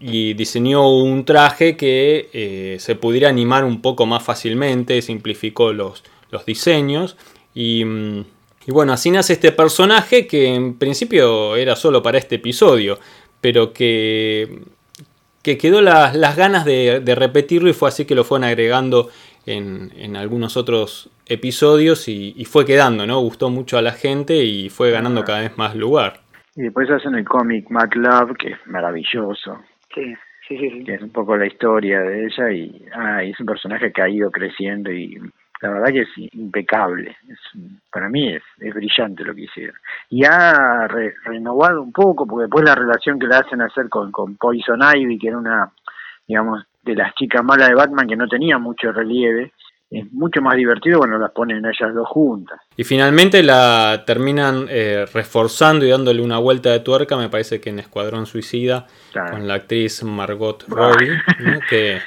y 0.00 0.34
diseñó 0.34 0.88
un 0.88 1.24
traje 1.24 1.76
que 1.76 2.78
se 2.80 2.96
pudiera 2.96 3.28
animar 3.28 3.64
un 3.64 3.80
poco 3.80 4.04
más 4.04 4.24
fácilmente, 4.24 5.00
simplificó 5.02 5.72
los, 5.72 6.02
los 6.30 6.44
diseños 6.46 7.16
y, 7.54 7.82
y 8.66 8.72
bueno, 8.72 8.92
así 8.92 9.10
nace 9.10 9.34
este 9.34 9.52
personaje 9.52 10.26
que 10.26 10.54
en 10.54 10.78
principio 10.78 11.56
era 11.56 11.76
solo 11.76 12.02
para 12.02 12.18
este 12.18 12.36
episodio, 12.36 12.98
pero 13.40 13.72
que 13.72 14.60
que 15.42 15.56
quedó 15.58 15.80
la- 15.80 16.12
las 16.12 16.36
ganas 16.36 16.64
de, 16.64 16.98
de 17.00 17.14
repetirlo 17.14 17.70
y 17.70 17.72
fue 17.72 17.88
así 17.88 18.04
que 18.04 18.16
lo 18.16 18.24
fueron 18.24 18.44
agregando 18.44 19.10
en, 19.46 19.92
en 19.96 20.16
algunos 20.16 20.56
otros 20.56 21.08
episodios 21.26 22.08
y, 22.08 22.34
y 22.36 22.44
fue 22.46 22.64
quedando, 22.66 23.06
¿no? 23.06 23.20
Gustó 23.20 23.48
mucho 23.48 23.78
a 23.78 23.82
la 23.82 23.92
gente 23.92 24.42
y 24.42 24.68
fue 24.70 24.90
ganando 24.90 25.22
cada 25.24 25.40
vez 25.42 25.56
más 25.56 25.76
lugar. 25.76 26.20
y 26.56 26.62
después 26.62 26.90
hacen 26.90 27.14
el 27.14 27.24
cómic 27.24 27.70
Mac 27.70 27.94
Love, 27.94 28.36
que 28.38 28.48
es 28.52 28.58
maravilloso. 28.66 29.60
Sí, 29.94 30.14
sí, 30.48 30.58
sí. 30.58 30.70
sí. 30.70 30.84
que 30.84 30.94
es 30.94 31.02
un 31.02 31.10
poco 31.10 31.36
la 31.36 31.46
historia 31.46 32.00
de 32.00 32.26
ella 32.26 32.50
y 32.50 32.84
ah, 32.92 33.22
y 33.22 33.30
es 33.30 33.38
un 33.40 33.46
personaje 33.46 33.92
que 33.92 34.02
ha 34.02 34.08
ido 34.08 34.30
creciendo 34.32 34.90
y 34.92 35.16
la 35.62 35.70
verdad 35.70 35.88
que 35.92 36.00
es 36.02 36.08
impecable 36.34 37.16
es, 37.28 37.38
para 37.90 38.08
mí 38.08 38.34
es, 38.34 38.42
es 38.58 38.74
brillante 38.74 39.24
lo 39.24 39.34
que 39.34 39.42
hicieron 39.42 39.76
y 40.10 40.24
ha 40.24 40.86
re- 40.86 41.14
renovado 41.24 41.82
un 41.82 41.92
poco 41.92 42.26
porque 42.26 42.42
después 42.42 42.64
la 42.64 42.74
relación 42.74 43.18
que 43.18 43.26
le 43.26 43.36
hacen 43.36 43.60
hacer 43.62 43.88
con, 43.88 44.12
con 44.12 44.36
Poison 44.36 44.80
Ivy 44.94 45.18
que 45.18 45.28
era 45.28 45.38
una 45.38 45.70
digamos 46.26 46.64
de 46.82 46.94
las 46.94 47.14
chicas 47.14 47.42
malas 47.42 47.68
de 47.68 47.74
Batman 47.74 48.06
que 48.06 48.16
no 48.16 48.28
tenía 48.28 48.58
mucho 48.58 48.92
relieve 48.92 49.52
es 49.88 50.12
mucho 50.12 50.42
más 50.42 50.56
divertido 50.56 50.98
cuando 50.98 51.16
las 51.16 51.30
ponen 51.30 51.64
ellas 51.64 51.94
dos 51.94 52.08
juntas 52.08 52.58
Y 52.76 52.82
finalmente 52.82 53.40
la 53.44 54.02
terminan 54.04 54.66
eh, 54.68 55.06
reforzando 55.14 55.84
y 55.86 55.90
dándole 55.90 56.22
una 56.22 56.38
vuelta 56.38 56.70
de 56.70 56.80
tuerca, 56.80 57.16
me 57.16 57.28
parece 57.28 57.60
que 57.60 57.70
en 57.70 57.78
Escuadrón 57.78 58.26
Suicida, 58.26 58.86
Claro. 59.12 59.30
con 59.30 59.46
la 59.46 59.54
actriz 59.54 60.02
Margot 60.02 60.64
Robbie, 60.68 61.12
¿no? 61.38 61.60
que 61.70 62.00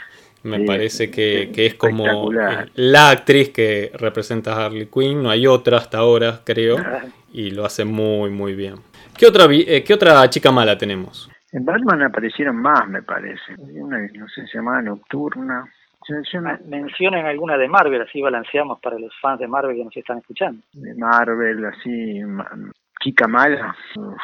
me 0.43 0.59
parece 0.61 1.09
que, 1.11 1.51
que 1.53 1.65
es 1.65 1.75
como 1.75 2.31
la 2.75 3.09
actriz 3.09 3.49
que 3.49 3.91
representa 3.95 4.53
a 4.53 4.65
Harley 4.65 4.87
Quinn, 4.87 5.21
no 5.23 5.29
hay 5.29 5.47
otra 5.47 5.77
hasta 5.77 5.97
ahora, 5.99 6.41
creo, 6.43 6.77
Ah, 6.85 7.03
y 7.31 7.51
lo 7.51 7.65
hace 7.65 7.85
muy, 7.85 8.29
muy 8.31 8.53
bien. 8.55 8.75
¿Qué 9.17 9.27
otra, 9.27 9.45
eh, 9.51 9.83
¿qué 9.85 9.93
otra 9.93 10.27
chica 10.29 10.51
mala 10.51 10.77
tenemos? 10.77 11.29
en 11.51 11.65
Batman 11.65 12.03
aparecieron 12.03 12.57
más 12.57 12.87
me 12.87 13.01
parece 13.01 13.55
una 13.57 13.97
no 14.13 14.27
sé 14.29 14.45
se 14.45 14.57
llamaba 14.59 14.83
Nocturna 14.83 15.65
yo 16.31 16.41
no- 16.41 16.57
Mencionen 16.67 17.25
alguna 17.25 17.57
de 17.57 17.67
Marvel, 17.67 18.01
así 18.01 18.21
balanceamos 18.21 18.79
para 18.79 18.97
los 18.97 19.11
fans 19.21 19.39
de 19.39 19.47
Marvel 19.47 19.75
que 19.75 19.83
nos 19.83 19.95
están 19.95 20.17
escuchando. 20.19 20.61
de 20.73 20.95
Marvel, 20.95 21.65
así, 21.65 22.21
chica 23.01 23.27
mala. 23.27 23.75
Uf. 23.95 24.15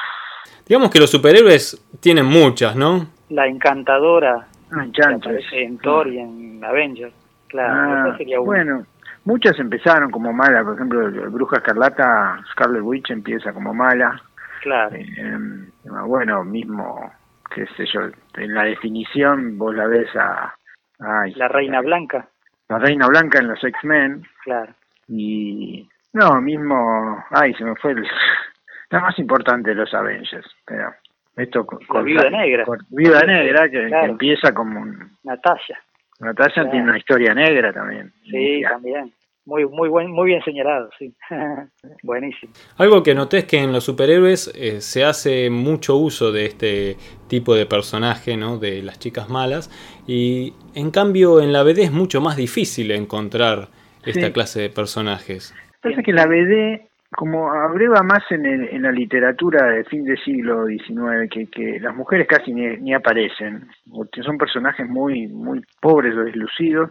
Digamos 0.67 0.89
que 0.89 0.99
los 0.99 1.12
superhéroes 1.12 1.80
tienen 1.99 2.25
muchas, 2.25 2.75
¿no? 2.75 3.08
La 3.30 3.45
encantadora 3.47 4.47
Ah, 4.71 4.86
en 5.51 5.78
Thor 5.80 6.08
y 6.08 6.19
en 6.19 6.63
Avengers. 6.63 7.13
Claro, 7.47 8.12
Ah, 8.12 8.17
sería 8.17 8.39
bueno, 8.39 8.86
muchas 9.25 9.58
empezaron 9.60 10.10
como 10.12 10.34
malas, 10.34 10.63
por 10.63 10.75
ejemplo, 10.75 11.08
el- 11.08 11.30
Bruja 11.30 11.58
Escarlata, 11.58 12.43
Scarlet 12.51 12.82
Witch 12.82 13.12
empieza 13.12 13.54
como 13.54 13.73
mala. 13.73 14.21
Claro, 14.62 14.95
Eh, 14.95 15.38
bueno, 16.08 16.43
mismo, 16.43 17.13
qué 17.54 17.65
sé 17.78 17.86
yo, 17.86 18.01
en 18.36 18.54
la 18.54 18.63
definición 18.63 19.58
vos 19.58 19.75
la 19.75 19.86
ves 19.88 20.10
a... 20.15 20.54
ay, 20.99 21.34
la 21.36 21.47
Reina 21.47 21.82
Blanca. 21.82 22.28
La 22.67 22.80
Reina 22.80 23.08
Blanca 23.08 23.39
en 23.39 23.47
los 23.49 23.63
X-Men 23.63 24.23
Claro. 24.43 24.73
y... 25.08 25.88
No, 26.13 26.41
mismo... 26.41 27.23
Ay, 27.30 27.54
se 27.54 27.63
me 27.63 27.75
fue 27.75 27.91
el... 27.91 28.08
La 28.91 28.99
más 29.01 29.17
importante 29.19 29.71
de 29.71 29.75
los 29.75 29.93
Avengers, 29.93 30.47
pero... 30.65 30.91
Esto 31.37 31.65
con, 31.65 31.79
La 31.93 32.01
Viuda 32.01 32.29
Negra. 32.29 32.65
con 32.65 32.77
Viuda 32.89 33.21
Negra, 33.23 33.69
que, 33.69 33.87
que 33.87 34.05
empieza 34.05 34.53
como 34.53 34.81
un, 34.81 34.97
Natasha. 35.23 35.77
Natasha 36.19 36.53
Claro. 36.53 36.69
tiene 36.71 36.89
una 36.89 36.97
historia 36.97 37.33
negra 37.33 37.73
también. 37.73 38.13
Sí, 38.23 38.37
Inicial. 38.37 38.71
también. 38.71 39.13
Muy, 39.47 39.63
muy 39.65 39.89
buen, 39.89 40.09
muy 40.09 40.27
bien 40.27 40.41
señalado, 40.43 40.89
sí. 40.97 41.13
Buenísimo. 42.03 42.51
Algo 42.77 43.03
que 43.03 43.13
noté 43.13 43.39
es 43.39 43.45
que 43.45 43.59
en 43.59 43.71
los 43.73 43.83
superhéroes 43.83 44.51
eh, 44.55 44.81
se 44.81 45.03
hace 45.03 45.49
mucho 45.51 45.97
uso 45.97 46.31
de 46.31 46.45
este 46.45 46.97
tipo 47.27 47.53
de 47.53 47.65
personaje, 47.67 48.37
¿no? 48.37 48.57
De 48.57 48.81
las 48.81 48.97
chicas 48.97 49.29
malas. 49.29 49.69
Y 50.07 50.53
en 50.73 50.89
cambio 50.89 51.41
en 51.41 51.53
la 51.53 51.61
BD 51.63 51.79
es 51.83 51.91
mucho 51.91 52.21
más 52.21 52.37
difícil 52.37 52.89
encontrar 52.91 53.67
esta 54.03 54.27
Sí. 54.27 54.33
clase 54.33 54.61
de 54.61 54.69
personajes. 54.69 55.53
Pasa 55.81 56.01
que 56.01 56.13
la 56.13 56.25
BD 56.25 56.87
como 57.15 57.51
abreva 57.51 58.01
más 58.04 58.23
en, 58.30 58.45
en 58.45 58.82
la 58.82 58.91
literatura 58.91 59.67
de 59.67 59.84
fin 59.86 60.04
del 60.04 60.17
siglo 60.23 60.65
XIX, 60.65 61.30
que, 61.32 61.47
que 61.47 61.80
las 61.80 61.95
mujeres 61.95 62.28
casi 62.28 62.54
ni, 62.54 62.93
aparecen, 62.93 63.67
porque 63.89 64.21
son 64.21 64.38
personajes 64.38 64.88
muy, 64.88 65.28
muy 65.28 65.62
pobres 65.80 66.15
o 66.15 66.23
deslucidos. 66.23 66.89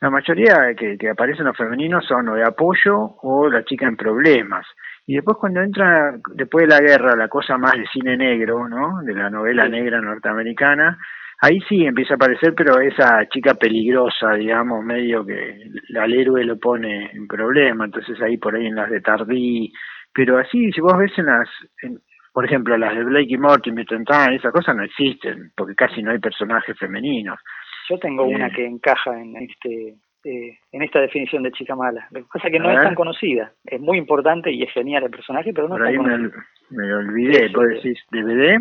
La 0.00 0.10
mayoría 0.10 0.74
que, 0.76 0.96
que 0.98 1.10
aparecen 1.10 1.46
los 1.46 1.56
femeninos 1.56 2.04
son 2.06 2.28
o 2.28 2.34
de 2.34 2.44
apoyo 2.44 3.16
o 3.22 3.48
la 3.48 3.64
chica 3.64 3.86
en 3.86 3.96
problemas. 3.96 4.66
Y 5.06 5.14
después 5.14 5.36
cuando 5.38 5.62
entra, 5.62 6.16
después 6.34 6.66
de 6.66 6.74
la 6.74 6.80
guerra, 6.80 7.14
la 7.14 7.28
cosa 7.28 7.56
más 7.56 7.74
de 7.74 7.86
cine 7.92 8.16
negro, 8.16 8.68
¿no? 8.68 9.02
De 9.02 9.14
la 9.14 9.30
novela 9.30 9.68
negra 9.68 10.00
norteamericana, 10.00 10.98
ahí 11.40 11.60
sí 11.68 11.84
empieza 11.84 12.14
a 12.14 12.16
aparecer, 12.16 12.54
pero 12.56 12.80
esa 12.80 13.26
chica 13.28 13.54
peligrosa, 13.54 14.32
digamos, 14.32 14.84
medio 14.84 15.24
que 15.24 15.70
al 15.98 16.12
héroe 16.12 16.44
lo 16.44 16.58
pone 16.58 17.10
en 17.12 17.26
problema, 17.26 17.84
entonces 17.84 18.20
ahí 18.22 18.36
por 18.36 18.54
ahí 18.54 18.66
en 18.66 18.76
las 18.76 18.90
de 18.90 19.00
Tardí, 19.00 19.72
pero 20.12 20.38
así, 20.38 20.72
si 20.72 20.80
vos 20.80 20.96
ves 20.96 21.12
en 21.18 21.26
las, 21.26 21.48
por 22.32 22.44
ejemplo, 22.44 22.76
las 22.78 22.96
de 22.96 23.04
Blake 23.04 23.34
y 23.34 23.36
Morty, 23.36 23.70
Tan, 24.06 24.32
esas 24.32 24.52
cosas 24.52 24.74
no 24.74 24.82
existen, 24.82 25.52
porque 25.56 25.74
casi 25.74 26.02
no 26.02 26.10
hay 26.10 26.18
personajes 26.18 26.78
femeninos. 26.78 27.38
Yo 27.88 27.98
tengo 27.98 28.24
una 28.24 28.48
eh. 28.48 28.52
que 28.54 28.66
encaja 28.66 29.20
en 29.20 29.36
este 29.36 29.94
eh, 30.24 30.58
en 30.72 30.82
esta 30.82 31.00
definición 31.00 31.44
de 31.44 31.52
chica 31.52 31.76
mala. 31.76 32.08
Lo 32.10 32.20
que 32.20 32.26
pasa 32.32 32.48
es 32.48 32.52
que 32.52 32.58
no 32.58 32.70
es 32.70 32.82
tan 32.82 32.96
conocida. 32.96 33.52
Es 33.64 33.80
muy 33.80 33.96
importante 33.96 34.50
y 34.50 34.62
es 34.62 34.72
genial 34.72 35.04
el 35.04 35.10
personaje, 35.10 35.52
pero 35.52 35.68
no 35.68 35.76
es 35.76 35.94
tan 35.94 36.22
me, 36.22 36.30
me 36.70 36.94
olvidé, 36.94 37.48
¿vos 37.54 37.68
decís 37.68 38.02
DVD? 38.10 38.56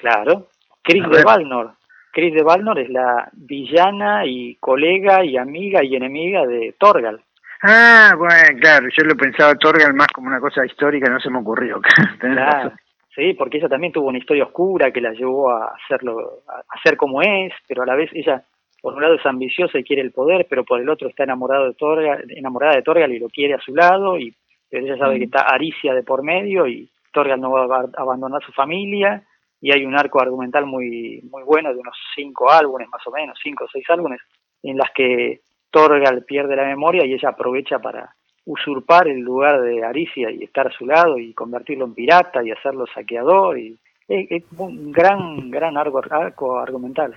Claro. 0.00 0.46
Chris 0.82 1.02
de 1.10 1.22
Valnor. 1.22 1.72
Chris 2.12 2.34
de 2.34 2.42
Valnor 2.42 2.78
es 2.78 2.90
la 2.90 3.28
villana 3.32 4.26
y 4.26 4.56
colega 4.56 5.24
y 5.24 5.36
amiga 5.36 5.84
y 5.84 5.96
enemiga 5.96 6.46
de 6.46 6.74
Torgal. 6.78 7.20
Ah, 7.62 8.12
bueno, 8.16 8.58
claro, 8.60 8.88
yo 8.88 9.04
lo 9.04 9.14
pensaba 9.16 9.54
Torgal 9.54 9.94
más 9.94 10.08
como 10.08 10.28
una 10.28 10.40
cosa 10.40 10.64
histórica, 10.64 11.10
no 11.10 11.20
se 11.20 11.30
me 11.30 11.38
ocurrió. 11.38 11.80
claro. 12.18 12.72
Sí, 13.14 13.34
porque 13.34 13.58
ella 13.58 13.68
también 13.68 13.92
tuvo 13.92 14.08
una 14.08 14.18
historia 14.18 14.44
oscura 14.44 14.92
que 14.92 15.00
la 15.00 15.12
llevó 15.12 15.50
a 15.50 15.74
hacerlo, 15.74 16.42
a 16.48 16.82
ser 16.82 16.96
como 16.96 17.20
es, 17.22 17.52
pero 17.66 17.82
a 17.82 17.86
la 17.86 17.96
vez 17.96 18.08
ella, 18.14 18.42
por 18.80 18.94
un 18.94 19.02
lado 19.02 19.14
es 19.14 19.26
ambiciosa 19.26 19.78
y 19.78 19.84
quiere 19.84 20.02
el 20.02 20.12
poder, 20.12 20.46
pero 20.48 20.64
por 20.64 20.80
el 20.80 20.88
otro 20.88 21.08
está 21.08 21.24
enamorado 21.24 21.66
de 21.66 21.74
Torgal, 21.74 22.24
enamorada 22.28 22.76
de 22.76 22.82
Torgal 22.82 23.12
y 23.12 23.18
lo 23.18 23.28
quiere 23.28 23.54
a 23.54 23.60
su 23.60 23.74
lado, 23.74 24.16
y 24.16 24.34
ella 24.70 24.96
sabe 24.96 25.18
que 25.18 25.24
está 25.24 25.40
Aricia 25.40 25.92
de 25.92 26.04
por 26.04 26.22
medio 26.22 26.66
y 26.68 26.88
Torgal 27.12 27.40
no 27.40 27.50
va 27.50 27.64
a 27.64 28.00
abandonar 28.00 28.42
su 28.42 28.52
familia, 28.52 29.24
y 29.60 29.72
hay 29.72 29.84
un 29.84 29.96
arco 29.96 30.20
argumental 30.20 30.66
muy, 30.66 31.20
muy 31.30 31.42
bueno 31.42 31.72
de 31.72 31.80
unos 31.80 31.96
cinco 32.14 32.50
álbumes 32.50 32.88
más 32.88 33.06
o 33.06 33.10
menos, 33.10 33.38
cinco 33.42 33.64
o 33.64 33.68
seis 33.72 33.84
álbumes, 33.90 34.20
en 34.62 34.76
las 34.76 34.90
que 34.92 35.40
Torgal 35.70 36.24
pierde 36.24 36.56
la 36.56 36.64
memoria 36.64 37.04
y 37.04 37.12
ella 37.12 37.30
aprovecha 37.30 37.78
para 37.78 38.14
usurpar 38.44 39.06
el 39.08 39.20
lugar 39.20 39.60
de 39.60 39.84
Aricia 39.84 40.30
y 40.30 40.42
estar 40.44 40.66
a 40.66 40.72
su 40.72 40.86
lado 40.86 41.18
y 41.18 41.34
convertirlo 41.34 41.84
en 41.84 41.94
pirata 41.94 42.42
y 42.42 42.50
hacerlo 42.50 42.86
saqueador 42.86 43.58
y 43.58 43.78
es, 44.08 44.42
un 44.56 44.90
gran 44.90 45.50
gran 45.50 45.76
arco, 45.76 46.00
arco 46.10 46.58
argumental. 46.58 47.14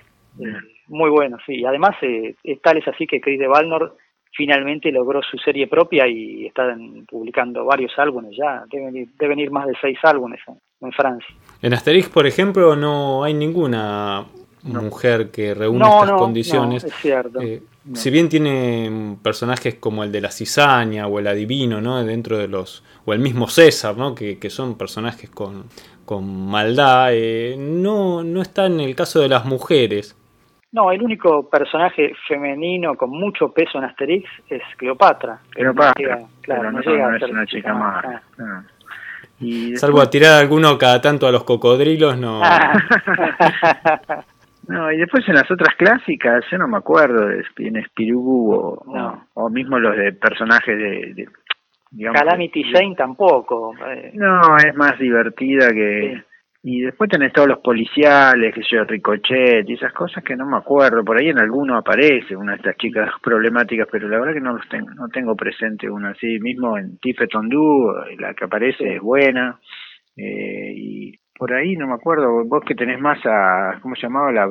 Muy 0.88 1.10
bueno 1.10 1.38
sí. 1.44 1.64
Además 1.64 1.96
eh, 2.02 2.36
tal 2.62 2.78
es 2.78 2.86
así 2.86 3.06
que 3.06 3.20
Chris 3.20 3.40
de 3.40 3.48
Valnor 3.48 3.96
finalmente 4.36 4.90
logró 4.90 5.22
su 5.22 5.38
serie 5.38 5.66
propia 5.66 6.06
y 6.06 6.46
están 6.46 7.06
publicando 7.08 7.64
varios 7.64 7.92
álbumes 7.98 8.36
ya 8.36 8.64
deben 8.70 9.38
ir, 9.38 9.50
más 9.50 9.66
de 9.66 9.74
seis 9.80 9.98
álbumes 10.02 10.40
en 10.80 10.92
Francia 10.92 11.34
en 11.62 11.72
Asterix, 11.72 12.08
por 12.08 12.26
ejemplo, 12.26 12.76
no 12.76 13.24
hay 13.24 13.32
ninguna 13.32 14.26
mujer 14.64 15.30
que 15.30 15.54
reúna 15.54 16.00
estas 16.00 16.12
condiciones. 16.12 16.84
es 16.84 16.94
cierto. 16.96 17.40
Eh, 17.40 17.62
si 17.94 18.10
bien 18.10 18.28
tiene 18.28 19.16
personajes 19.22 19.74
como 19.76 20.04
el 20.04 20.12
de 20.12 20.20
la 20.20 20.30
cizaña 20.30 21.06
o 21.06 21.18
el 21.18 21.26
adivino, 21.26 21.80
¿no? 21.80 22.02
Dentro 22.04 22.38
de 22.38 22.48
los. 22.48 22.82
o 23.04 23.12
el 23.12 23.18
mismo 23.18 23.48
César, 23.48 23.96
¿no? 23.96 24.14
Que, 24.14 24.38
son 24.50 24.76
personajes 24.76 25.30
con, 25.30 25.68
maldad, 26.50 27.10
eh, 27.12 27.56
no, 27.58 28.22
no 28.22 28.42
está 28.42 28.66
en 28.66 28.80
el 28.80 28.94
caso 28.94 29.20
de 29.20 29.28
las 29.28 29.44
mujeres. 29.44 30.16
No, 30.74 30.90
el 30.90 31.00
único 31.00 31.48
personaje 31.48 32.12
femenino 32.26 32.96
con 32.96 33.08
mucho 33.08 33.52
peso 33.52 33.78
en 33.78 33.84
Asterix 33.84 34.28
es 34.48 34.60
Cleopatra. 34.76 35.38
Cleopatra, 35.50 36.18
claro, 36.42 36.72
no, 36.72 36.80
llega 36.80 37.16
es 37.16 37.22
una 37.22 37.46
chica 37.46 37.72
más. 37.72 38.04
Ah. 38.40 38.64
Salvo 39.76 40.00
a 40.00 40.10
tirar 40.10 40.40
alguno 40.40 40.76
cada 40.76 41.00
tanto 41.00 41.28
a 41.28 41.30
los 41.30 41.44
cocodrilos, 41.44 42.18
no. 42.18 42.40
no, 44.66 44.90
y 44.90 44.96
después 44.96 45.28
en 45.28 45.36
las 45.36 45.48
otras 45.48 45.76
clásicas, 45.76 46.44
yo 46.50 46.58
no 46.58 46.66
me 46.66 46.78
acuerdo 46.78 47.28
de 47.28 47.44
en 47.58 47.84
Spirou 47.84 48.52
o, 48.52 49.22
o, 49.34 49.48
mismo 49.50 49.78
los 49.78 49.96
de 49.96 50.12
personajes 50.12 50.76
de. 50.76 51.28
Calamity 52.12 52.64
Jane 52.72 52.96
tampoco. 52.96 53.74
Eh. 53.92 54.10
No, 54.14 54.56
es 54.56 54.74
más 54.74 54.98
divertida 54.98 55.68
que. 55.68 56.20
Y 56.66 56.80
después 56.80 57.10
tenés 57.10 57.30
todos 57.34 57.46
los 57.46 57.58
policiales, 57.58 58.54
que 58.54 58.62
yo, 58.62 58.84
Ricochet 58.84 59.68
y 59.68 59.74
esas 59.74 59.92
cosas 59.92 60.24
que 60.24 60.34
no 60.34 60.46
me 60.46 60.56
acuerdo. 60.56 61.04
Por 61.04 61.20
ahí 61.20 61.28
en 61.28 61.38
alguno 61.38 61.76
aparece 61.76 62.34
una 62.34 62.52
de 62.52 62.56
estas 62.56 62.78
chicas 62.78 63.10
problemáticas, 63.22 63.86
pero 63.92 64.08
la 64.08 64.18
verdad 64.18 64.32
que 64.32 64.40
no 64.40 64.54
los 64.54 64.66
tengo, 64.70 64.88
no 64.94 65.08
tengo 65.08 65.36
presente 65.36 65.90
una 65.90 66.12
así. 66.12 66.38
Mismo 66.40 66.78
en 66.78 66.96
Tife 67.00 67.26
Tondu, 67.26 67.92
la 68.18 68.32
que 68.32 68.46
aparece 68.46 68.94
es 68.94 69.02
buena. 69.02 69.60
Eh, 70.16 70.72
y 70.74 71.12
por 71.36 71.52
ahí 71.52 71.76
no 71.76 71.86
me 71.86 71.96
acuerdo. 71.96 72.46
Vos 72.46 72.64
que 72.66 72.74
tenés 72.74 72.98
más 72.98 73.18
a, 73.26 73.78
¿cómo 73.82 73.94
se 73.94 74.06
llamaba 74.06 74.32
la, 74.32 74.46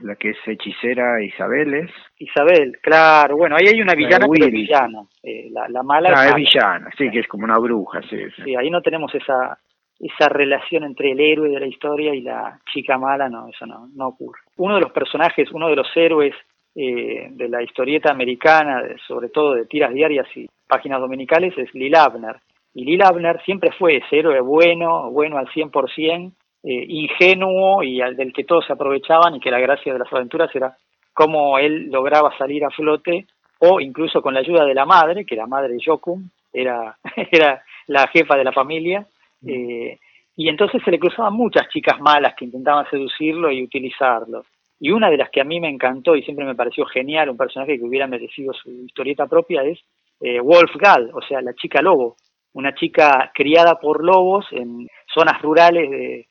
la, 0.00 0.16
que 0.16 0.30
es 0.30 0.38
hechicera 0.44 1.22
Isabel 1.22 1.72
es? 1.72 1.90
Isabel, 2.18 2.78
claro. 2.82 3.36
Bueno, 3.36 3.54
ahí 3.54 3.68
hay 3.72 3.80
una 3.80 3.94
villana 3.94 4.26
es 4.26 4.50
villana. 4.50 5.02
Eh, 5.22 5.50
la, 5.52 5.82
mala 5.84 6.10
ah, 6.16 6.30
es, 6.30 6.34
villana, 6.34 6.90
sí, 6.98 7.08
que 7.12 7.20
es 7.20 7.28
como 7.28 7.44
una 7.44 7.58
bruja, 7.58 8.00
sí. 8.10 8.18
Sí, 8.42 8.56
ahí 8.56 8.70
no 8.70 8.82
tenemos 8.82 9.14
esa 9.14 9.56
esa 10.04 10.28
relación 10.28 10.84
entre 10.84 11.12
el 11.12 11.20
héroe 11.20 11.48
de 11.48 11.60
la 11.60 11.66
historia 11.66 12.14
y 12.14 12.20
la 12.20 12.58
chica 12.70 12.98
mala, 12.98 13.30
no, 13.30 13.48
eso 13.48 13.64
no, 13.64 13.88
no 13.94 14.08
ocurre. 14.08 14.40
Uno 14.58 14.74
de 14.74 14.82
los 14.82 14.92
personajes, 14.92 15.50
uno 15.50 15.68
de 15.68 15.76
los 15.76 15.88
héroes 15.96 16.34
eh, 16.74 17.28
de 17.30 17.48
la 17.48 17.62
historieta 17.62 18.10
americana, 18.12 18.82
sobre 19.08 19.30
todo 19.30 19.54
de 19.54 19.64
tiras 19.64 19.94
diarias 19.94 20.26
y 20.36 20.46
páginas 20.68 21.00
dominicales, 21.00 21.56
es 21.56 21.72
Lil 21.74 21.94
Abner. 21.96 22.36
Y 22.74 22.84
Lil 22.84 23.02
Abner 23.02 23.40
siempre 23.44 23.70
fue 23.72 23.96
ese 23.96 24.18
héroe 24.18 24.40
bueno, 24.40 25.10
bueno 25.10 25.38
al 25.38 25.48
100%, 25.48 26.32
eh, 26.64 26.84
ingenuo 26.88 27.82
y 27.82 28.02
al 28.02 28.14
del 28.14 28.32
que 28.34 28.44
todos 28.44 28.66
se 28.66 28.74
aprovechaban 28.74 29.36
y 29.36 29.40
que 29.40 29.50
la 29.50 29.60
gracia 29.60 29.92
de 29.92 29.98
las 30.00 30.12
aventuras 30.12 30.54
era 30.54 30.76
cómo 31.14 31.58
él 31.58 31.90
lograba 31.90 32.36
salir 32.36 32.62
a 32.64 32.70
flote 32.70 33.26
o 33.58 33.80
incluso 33.80 34.20
con 34.20 34.34
la 34.34 34.40
ayuda 34.40 34.66
de 34.66 34.74
la 34.74 34.84
madre, 34.84 35.24
que 35.24 35.36
la 35.36 35.46
madre 35.46 35.78
Jokum 35.82 36.28
era, 36.52 36.98
era 37.32 37.62
la 37.86 38.06
jefa 38.08 38.36
de 38.36 38.44
la 38.44 38.52
familia, 38.52 39.06
eh, 39.46 39.98
y 40.36 40.48
entonces 40.48 40.82
se 40.84 40.90
le 40.90 40.98
cruzaban 40.98 41.34
muchas 41.34 41.68
chicas 41.68 42.00
malas 42.00 42.34
que 42.36 42.44
intentaban 42.44 42.88
seducirlo 42.90 43.52
y 43.52 43.62
utilizarlo. 43.62 44.44
Y 44.80 44.90
una 44.90 45.08
de 45.08 45.16
las 45.16 45.30
que 45.30 45.40
a 45.40 45.44
mí 45.44 45.60
me 45.60 45.68
encantó 45.68 46.16
y 46.16 46.22
siempre 46.22 46.44
me 46.44 46.54
pareció 46.54 46.84
genial, 46.86 47.30
un 47.30 47.36
personaje 47.36 47.78
que 47.78 47.84
hubiera 47.84 48.06
merecido 48.06 48.52
su 48.52 48.70
historieta 48.70 49.26
propia, 49.26 49.62
es 49.62 49.78
eh, 50.20 50.40
Wolf 50.40 50.74
Gall, 50.76 51.10
o 51.14 51.22
sea, 51.22 51.40
la 51.40 51.54
chica 51.54 51.80
lobo. 51.80 52.16
Una 52.52 52.74
chica 52.74 53.30
criada 53.34 53.78
por 53.80 54.04
lobos 54.04 54.46
en 54.52 54.88
zonas 55.12 55.40
rurales 55.42 55.90
de, 55.90 56.26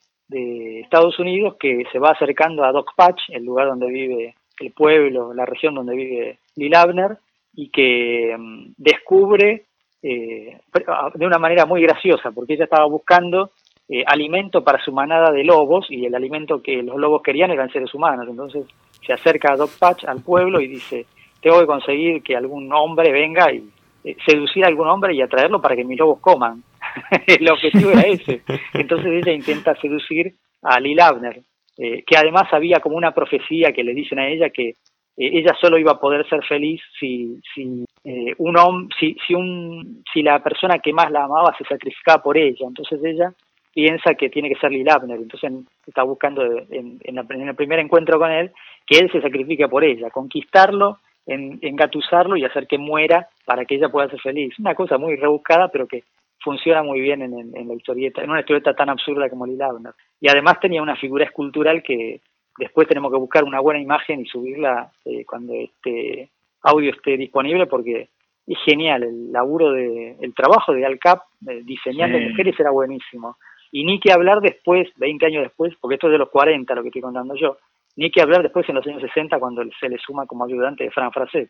Estados 0.82 1.20
Unidos 1.20 1.58
que 1.60 1.84
se 1.92 2.00
va 2.00 2.10
acercando 2.10 2.64
a 2.64 2.72
Doc 2.72 2.96
Patch, 2.96 3.22
el 3.30 3.46
lugar 3.46 3.68
donde 3.68 3.88
vive 3.88 4.36
el 4.60 4.72
pueblo, 4.72 5.32
la 5.34 5.46
región 5.46 5.76
donde 5.76 5.96
vive 5.96 6.40
Lil 6.56 6.76
Abner, 6.76 7.18
y 7.54 7.70
que 7.70 8.36
mm, 8.38 8.74
descubre 8.78 9.66
eh, 10.04 10.60
ah, 10.88 11.10
de 11.14 11.26
una 11.26 11.40
manera 11.40 11.66
muy 11.66 11.82
graciosa, 11.82 12.32
porque 12.32 12.54
ella 12.54 12.66
estaba 12.66 12.86
buscando 12.86 13.52
eh, 13.88 14.04
alimento 14.06 14.62
para 14.62 14.84
su 14.84 14.92
manada 14.92 15.32
de 15.32 15.46
lobos 15.46 15.88
y 15.90 16.06
el 16.06 16.14
alimento 16.14 16.62
que 16.62 16.84
los 16.84 16.98
lobos 16.98 17.22
querían 17.24 17.52
eran 17.52 17.72
seres 17.72 17.94
humanos. 17.94 18.28
Entonces 18.30 18.66
se 19.06 19.14
acerca 19.14 19.54
a 19.54 19.56
Doc 19.56 19.72
Patch 19.80 20.04
al 20.04 20.22
pueblo 20.22 20.60
y 20.60 20.68
dice, 20.68 21.06
tengo 21.42 21.62
que 21.62 21.66
conseguir 21.66 22.22
que 22.22 22.36
algún 22.36 22.72
hombre 22.74 23.14
venga 23.14 23.52
y 23.54 23.64
eh, 24.04 24.18
seducir 24.26 24.66
a 24.66 24.68
algún 24.68 24.90
hombre 24.90 25.16
y 25.16 25.22
atraerlo 25.22 25.62
para 25.62 25.76
que 25.76 25.86
mis 25.86 25.98
lobos 25.98 26.20
coman. 26.20 26.62
el 27.28 27.50
objetivo 27.50 27.92
era 27.92 28.02
ese. 28.02 28.42
Entonces 28.74 29.10
ella 29.10 29.32
intenta 29.32 29.74
seducir 29.76 30.34
a 30.62 30.80
Lil 30.82 31.00
Abner, 31.00 31.42
que 31.76 32.18
además 32.18 32.48
había 32.54 32.80
como 32.80 32.96
una 32.96 33.12
profecía 33.12 33.74
que 33.74 33.84
le 33.84 33.94
dicen 33.94 34.20
a 34.20 34.28
ella 34.28 34.50
que 34.50 34.76
ella 35.16 35.56
solo 35.60 35.78
iba 35.78 35.92
a 35.92 36.00
poder 36.00 36.28
ser 36.28 36.44
feliz 36.44 36.82
si, 37.00 37.40
si 37.54 37.86
eh, 38.04 38.34
un 38.40 38.90
si, 39.00 39.16
si, 39.26 39.34
un, 39.34 40.04
si 40.12 40.24
la 40.24 40.42
persona 40.42 40.80
que 40.80 40.94
más 40.94 41.12
la 41.12 41.26
amaba 41.26 41.56
se 41.58 41.64
sacrificaba 41.66 42.22
por 42.24 42.38
ella, 42.38 42.66
entonces 42.68 43.00
ella 43.04 43.32
piensa 43.74 44.16
que 44.16 44.30
tiene 44.30 44.50
que 44.50 44.60
ser 44.60 44.72
Lil 44.72 44.90
Abner, 44.90 45.18
entonces 45.18 45.52
está 45.86 46.04
buscando 46.04 46.44
en, 46.70 47.00
en, 47.04 47.18
el 47.48 47.56
primer 47.56 47.80
encuentro 47.80 48.20
con 48.20 48.32
él 48.32 48.52
que 48.86 49.00
él 49.00 49.12
se 49.12 49.22
sacrifique 49.22 49.68
por 49.68 49.84
ella, 49.84 50.10
conquistarlo, 50.10 51.00
en, 51.26 51.60
engatusarlo 51.62 52.36
y 52.36 52.46
hacer 52.46 52.68
que 52.68 52.78
muera 52.78 53.30
para 53.46 53.66
que 53.66 53.76
ella 53.76 53.90
pueda 53.90 54.10
ser 54.10 54.20
feliz. 54.20 54.58
Una 54.60 54.76
cosa 54.76 54.98
muy 54.98 55.16
rebuscada, 55.16 55.70
pero 55.70 55.88
que 55.88 56.04
funciona 56.44 56.84
muy 56.84 57.00
bien 57.00 57.22
en, 57.22 57.34
en 57.34 57.68
la 57.68 57.74
historieta, 57.74 58.22
en 58.22 58.30
una 58.30 58.42
historieta 58.42 58.74
tan 58.74 58.90
absurda 58.90 59.30
como 59.30 59.46
Lil 59.46 59.62
Abner. 59.62 59.94
Y 60.20 60.30
además 60.30 60.60
tenía 60.60 60.82
una 60.82 60.98
figura 60.98 61.26
escultural 61.26 61.82
que 61.82 62.20
después 62.58 62.88
tenemos 62.88 63.12
que 63.12 63.18
buscar 63.18 63.44
una 63.44 63.60
buena 63.60 63.80
imagen 63.80 64.22
y 64.22 64.26
subirla 64.26 64.92
eh, 65.06 65.26
cuando 65.26 65.54
este 65.54 66.30
audio 66.62 66.92
esté 66.92 67.18
disponible 67.18 67.68
porque 67.68 68.10
es 68.46 68.58
genial, 68.66 69.04
el 69.04 69.32
laburo 69.32 69.72
de, 69.72 70.18
el 70.20 70.34
trabajo 70.34 70.74
de 70.74 70.86
Al 70.86 71.00
Cap 71.00 71.24
diseñando 71.40 72.20
mujeres 72.20 72.60
era 72.60 72.72
buenísimo. 72.72 73.38
Y 73.72 73.86
ni 73.86 74.00
que 74.00 74.12
hablar 74.12 74.42
después, 74.42 74.90
20 74.98 75.26
años 75.26 75.44
después, 75.44 75.74
porque 75.80 75.96
esto 75.96 76.08
es 76.08 76.14
de 76.14 76.20
los 76.20 76.30
40 76.30 76.76
lo 76.76 76.82
que 76.82 76.90
estoy 76.90 77.02
contando 77.02 77.36
yo, 77.36 77.58
ni 77.96 78.12
que 78.12 78.22
hablar 78.22 78.44
después 78.44 78.68
en 78.70 78.76
los 78.76 78.86
años 78.86 79.02
60 79.02 79.40
cuando 79.40 79.64
se 79.80 79.90
le 79.90 79.98
suma 79.98 80.26
como 80.26 80.46
ayudante 80.46 80.84
de 80.84 80.92
Fran 80.92 81.12
Fracet. 81.12 81.50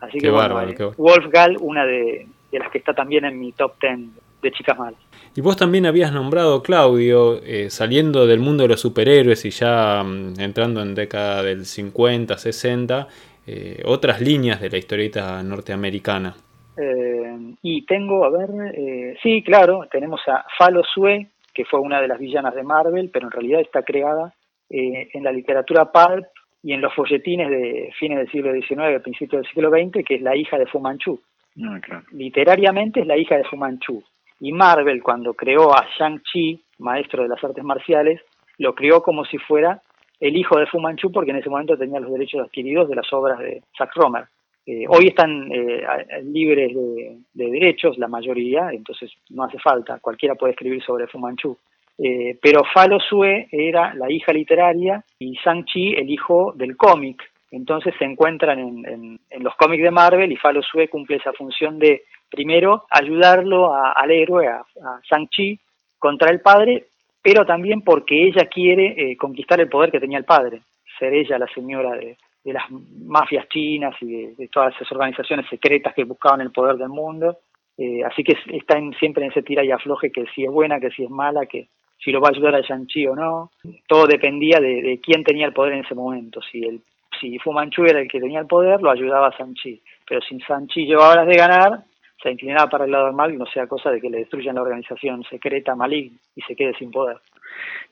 Así 0.00 0.18
que 0.18 0.30
bueno, 0.30 0.60
Wolf 0.98 1.26
Gall, 1.32 1.56
una 1.60 1.86
de, 1.86 2.26
las 2.52 2.70
que 2.70 2.78
está 2.78 2.92
también 2.92 3.24
en 3.24 3.38
mi 3.38 3.52
top 3.52 3.74
10 3.80 3.98
de 4.42 4.50
chicas 4.50 4.78
malas. 4.78 5.00
Y 5.34 5.40
vos 5.40 5.56
también 5.56 5.86
habías 5.86 6.12
nombrado, 6.12 6.62
Claudio, 6.62 7.42
eh, 7.42 7.70
saliendo 7.70 8.26
del 8.26 8.40
mundo 8.40 8.64
de 8.64 8.70
los 8.70 8.80
superhéroes 8.80 9.44
y 9.44 9.50
ya 9.50 10.02
mm, 10.02 10.40
entrando 10.40 10.82
en 10.82 10.94
década 10.94 11.42
del 11.42 11.64
50, 11.64 12.36
60, 12.36 13.08
eh, 13.46 13.82
otras 13.86 14.20
líneas 14.20 14.60
de 14.60 14.68
la 14.68 14.76
historieta 14.76 15.42
norteamericana. 15.42 16.34
Eh, 16.76 17.54
y 17.62 17.86
tengo, 17.86 18.24
a 18.24 18.30
ver, 18.30 19.16
sí, 19.22 19.42
claro, 19.42 19.86
tenemos 19.90 20.20
a 20.26 20.44
Falo 20.58 20.82
Sue, 20.84 21.28
que 21.54 21.64
fue 21.64 21.80
una 21.80 22.00
de 22.00 22.08
las 22.08 22.18
villanas 22.18 22.54
de 22.54 22.62
Marvel, 22.62 23.10
pero 23.12 23.26
en 23.26 23.32
realidad 23.32 23.60
está 23.60 23.82
creada 23.82 24.34
en 24.68 25.22
la 25.22 25.32
literatura 25.32 25.92
pulp 25.92 26.24
y 26.62 26.72
en 26.72 26.80
los 26.80 26.94
folletines 26.94 27.50
de 27.50 27.92
fines 27.98 28.18
del 28.18 28.30
siglo 28.30 28.52
XIX, 28.52 29.02
principios 29.02 29.42
del 29.42 29.52
siglo 29.52 29.70
XX, 29.70 30.04
que 30.06 30.14
es 30.14 30.22
la 30.22 30.34
hija 30.34 30.58
de 30.58 30.66
Fu 30.66 30.80
Manchu. 30.80 31.20
Ah, 31.62 32.02
Literariamente 32.12 33.00
es 33.00 33.06
la 33.06 33.18
hija 33.18 33.36
de 33.36 33.44
Fu 33.44 33.56
Manchu. 33.56 34.02
Y 34.44 34.50
Marvel, 34.50 35.00
cuando 35.04 35.34
creó 35.34 35.72
a 35.72 35.86
Shang-Chi, 35.96 36.60
maestro 36.80 37.22
de 37.22 37.28
las 37.28 37.42
artes 37.44 37.62
marciales, 37.62 38.20
lo 38.58 38.74
creó 38.74 39.00
como 39.00 39.24
si 39.24 39.38
fuera 39.38 39.80
el 40.18 40.36
hijo 40.36 40.58
de 40.58 40.66
Fu 40.66 40.80
Manchu, 40.80 41.12
porque 41.12 41.30
en 41.30 41.36
ese 41.36 41.48
momento 41.48 41.78
tenía 41.78 42.00
los 42.00 42.12
derechos 42.12 42.40
adquiridos 42.40 42.88
de 42.88 42.96
las 42.96 43.12
obras 43.12 43.38
de 43.38 43.62
Zack 43.78 43.94
Romer. 43.94 44.24
Eh, 44.66 44.84
hoy 44.88 45.06
están 45.06 45.48
eh, 45.52 45.84
libres 46.24 46.74
de, 46.74 47.18
de, 47.34 47.50
derechos, 47.52 47.96
la 47.98 48.08
mayoría, 48.08 48.70
entonces 48.72 49.12
no 49.30 49.44
hace 49.44 49.60
falta, 49.60 50.00
cualquiera 50.00 50.34
puede 50.34 50.54
escribir 50.54 50.82
sobre 50.82 51.06
Fu 51.06 51.20
Manchu. 51.20 51.56
Eh, 51.96 52.36
pero 52.42 52.62
Falo 52.74 52.98
Sue 52.98 53.46
era 53.52 53.94
la 53.94 54.10
hija 54.10 54.32
literaria 54.32 55.04
y 55.20 55.34
Shang-Chi 55.34 55.94
el 55.94 56.10
hijo 56.10 56.52
del 56.56 56.76
cómic. 56.76 57.22
Entonces 57.52 57.94
se 57.96 58.04
encuentran 58.04 58.58
en, 58.58 59.20
los 59.38 59.54
cómics 59.54 59.84
de 59.84 59.90
Marvel 59.92 60.32
y 60.32 60.36
Falo 60.36 60.62
Sue 60.62 60.88
cumple 60.88 61.18
esa 61.18 61.32
función 61.32 61.78
de, 61.78 62.02
primero, 62.32 62.86
ayudarlo 62.90 63.74
al 63.74 64.10
héroe, 64.10 64.48
a, 64.48 64.64
Shang-Chi, 65.04 65.60
contra 65.98 66.30
el 66.30 66.40
padre, 66.40 66.86
pero 67.22 67.44
también 67.44 67.82
porque 67.82 68.26
ella 68.26 68.46
quiere 68.46 68.94
eh, 68.96 69.16
conquistar 69.16 69.60
el 69.60 69.68
poder 69.68 69.92
que 69.92 70.00
tenía 70.00 70.18
el 70.18 70.24
padre, 70.24 70.62
ser 70.98 71.12
ella 71.12 71.38
la 71.38 71.46
señora 71.54 71.92
de, 71.92 72.16
las 72.44 72.64
mafias 72.70 73.46
chinas 73.48 73.94
y 74.00 74.34
de, 74.34 74.48
todas 74.48 74.74
esas 74.74 74.90
organizaciones 74.90 75.46
secretas 75.48 75.94
que 75.94 76.04
buscaban 76.04 76.40
el 76.40 76.50
poder 76.50 76.76
del 76.76 76.88
mundo. 76.88 77.36
Eh, 77.78 78.02
así 78.04 78.24
que 78.24 78.36
está 78.56 78.80
siempre 78.98 79.24
en 79.24 79.30
ese 79.30 79.42
tira 79.42 79.64
y 79.64 79.70
afloje 79.70 80.10
que 80.10 80.24
si 80.34 80.44
es 80.44 80.50
buena, 80.50 80.80
que 80.80 80.90
si 80.90 81.04
es 81.04 81.10
mala, 81.10 81.46
que, 81.46 81.68
si 82.02 82.10
lo 82.10 82.20
va 82.20 82.28
a 82.28 82.32
ayudar 82.32 82.56
a 82.56 82.60
Shang-Chi 82.60 83.06
o 83.06 83.14
no. 83.14 83.50
Todo 83.86 84.06
dependía 84.06 84.58
de, 84.58 85.00
quién 85.02 85.22
tenía 85.22 85.46
el 85.46 85.52
poder 85.52 85.74
en 85.74 85.84
ese 85.84 85.94
momento. 85.94 86.40
Si 86.42 86.64
el 86.64 86.80
si 87.20 87.38
Fu 87.38 87.52
Manchu 87.52 87.84
era 87.84 88.00
el 88.00 88.08
que 88.08 88.18
tenía 88.18 88.40
el 88.40 88.46
poder, 88.46 88.82
lo 88.82 88.90
ayudaba 88.90 89.28
a 89.28 89.36
Shang-Chi. 89.36 89.80
Pero 90.08 90.20
si 90.22 90.38
Shang-Chi 90.38 90.86
llevaba 90.86 91.16
las 91.16 91.26
de 91.28 91.36
ganar, 91.36 91.84
se 92.22 92.30
inclinaba 92.30 92.68
para 92.68 92.84
el 92.84 92.90
lado 92.90 93.06
del 93.06 93.14
mal 93.14 93.32
y 93.32 93.36
no 93.36 93.46
sea 93.46 93.66
cosa 93.66 93.90
de 93.90 94.00
que 94.00 94.08
le 94.08 94.18
destruyan 94.18 94.54
la 94.54 94.62
organización 94.62 95.24
secreta 95.24 95.74
maligna 95.74 96.18
y 96.36 96.42
se 96.42 96.54
quede 96.54 96.74
sin 96.74 96.90
poder. 96.90 97.18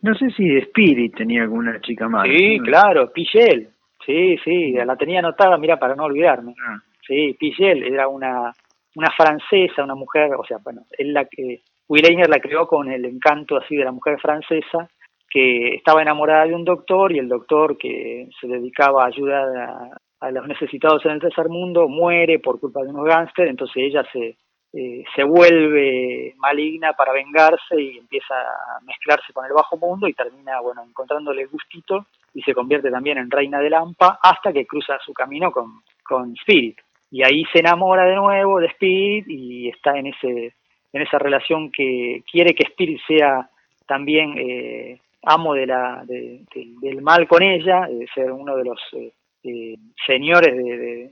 No 0.02 0.14
sé 0.14 0.30
si 0.30 0.56
Spirit 0.56 1.16
tenía 1.16 1.42
alguna 1.42 1.80
chica 1.80 2.08
más. 2.08 2.26
Sí, 2.28 2.58
claro, 2.60 3.12
Pichel. 3.12 3.68
Sí, 4.06 4.36
sí, 4.44 4.72
la 4.72 4.96
tenía 4.96 5.18
anotada, 5.18 5.58
mira, 5.58 5.78
para 5.78 5.94
no 5.94 6.04
olvidarme. 6.04 6.54
Ah. 6.66 6.78
Sí, 7.06 7.36
Pichel 7.38 7.82
era 7.82 8.08
una, 8.08 8.52
una 8.94 9.10
francesa, 9.16 9.84
una 9.84 9.94
mujer, 9.94 10.30
o 10.36 10.44
sea, 10.44 10.58
bueno, 10.62 10.82
es 10.96 11.06
la 11.08 11.24
que 11.24 11.60
Will 11.88 12.06
Eisner 12.06 12.28
la 12.28 12.40
creó 12.40 12.66
con 12.66 12.90
el 12.90 13.04
encanto 13.04 13.56
así 13.56 13.76
de 13.76 13.84
la 13.84 13.92
mujer 13.92 14.18
francesa 14.20 14.88
que 15.30 15.76
estaba 15.76 16.02
enamorada 16.02 16.44
de 16.46 16.54
un 16.54 16.64
doctor 16.64 17.12
y 17.12 17.18
el 17.18 17.28
doctor 17.28 17.78
que 17.78 18.28
se 18.40 18.48
dedicaba 18.48 19.04
a 19.04 19.06
ayudar 19.06 19.96
a, 20.20 20.30
los 20.32 20.46
necesitados 20.46 21.04
en 21.06 21.12
el 21.12 21.20
tercer 21.20 21.48
mundo 21.48 21.88
muere 21.88 22.40
por 22.40 22.60
culpa 22.60 22.82
de 22.82 22.90
unos 22.90 23.06
gángsters, 23.06 23.48
entonces 23.48 23.76
ella 23.76 24.04
se, 24.12 24.36
eh, 24.74 25.02
se 25.14 25.24
vuelve 25.24 26.34
maligna 26.36 26.92
para 26.92 27.12
vengarse 27.12 27.80
y 27.80 27.96
empieza 27.96 28.34
a 28.34 28.80
mezclarse 28.84 29.32
con 29.32 29.46
el 29.46 29.52
bajo 29.52 29.78
mundo 29.78 30.06
y 30.08 30.12
termina, 30.12 30.60
bueno, 30.60 30.82
encontrándole 30.82 31.46
gustito 31.46 32.06
y 32.34 32.42
se 32.42 32.52
convierte 32.52 32.90
también 32.90 33.16
en 33.16 33.30
reina 33.30 33.60
de 33.60 33.70
Lampa 33.70 34.18
hasta 34.22 34.52
que 34.52 34.66
cruza 34.66 34.98
su 35.04 35.14
camino 35.14 35.50
con, 35.52 35.82
con 36.04 36.34
Spirit. 36.42 36.78
Y 37.10 37.24
ahí 37.24 37.44
se 37.52 37.60
enamora 37.60 38.04
de 38.04 38.16
nuevo 38.16 38.60
de 38.60 38.66
Spirit 38.66 39.24
y 39.26 39.68
está 39.68 39.96
en 39.96 40.08
ese 40.08 40.54
en 40.92 41.02
esa 41.02 41.18
relación 41.18 41.70
que 41.70 42.22
quiere 42.30 42.52
que 42.52 42.64
Spirit 42.64 43.00
sea 43.06 43.48
también 43.86 44.34
eh, 44.38 45.00
amo 45.22 45.54
de 45.54 45.66
la, 45.66 46.04
del 46.06 47.02
mal 47.02 47.28
con 47.28 47.42
ella, 47.42 47.86
de 47.86 48.06
ser 48.14 48.30
uno 48.32 48.56
de 48.56 48.64
los 48.64 48.80
eh, 48.92 49.12
eh, 49.42 49.76
señores 50.06 50.54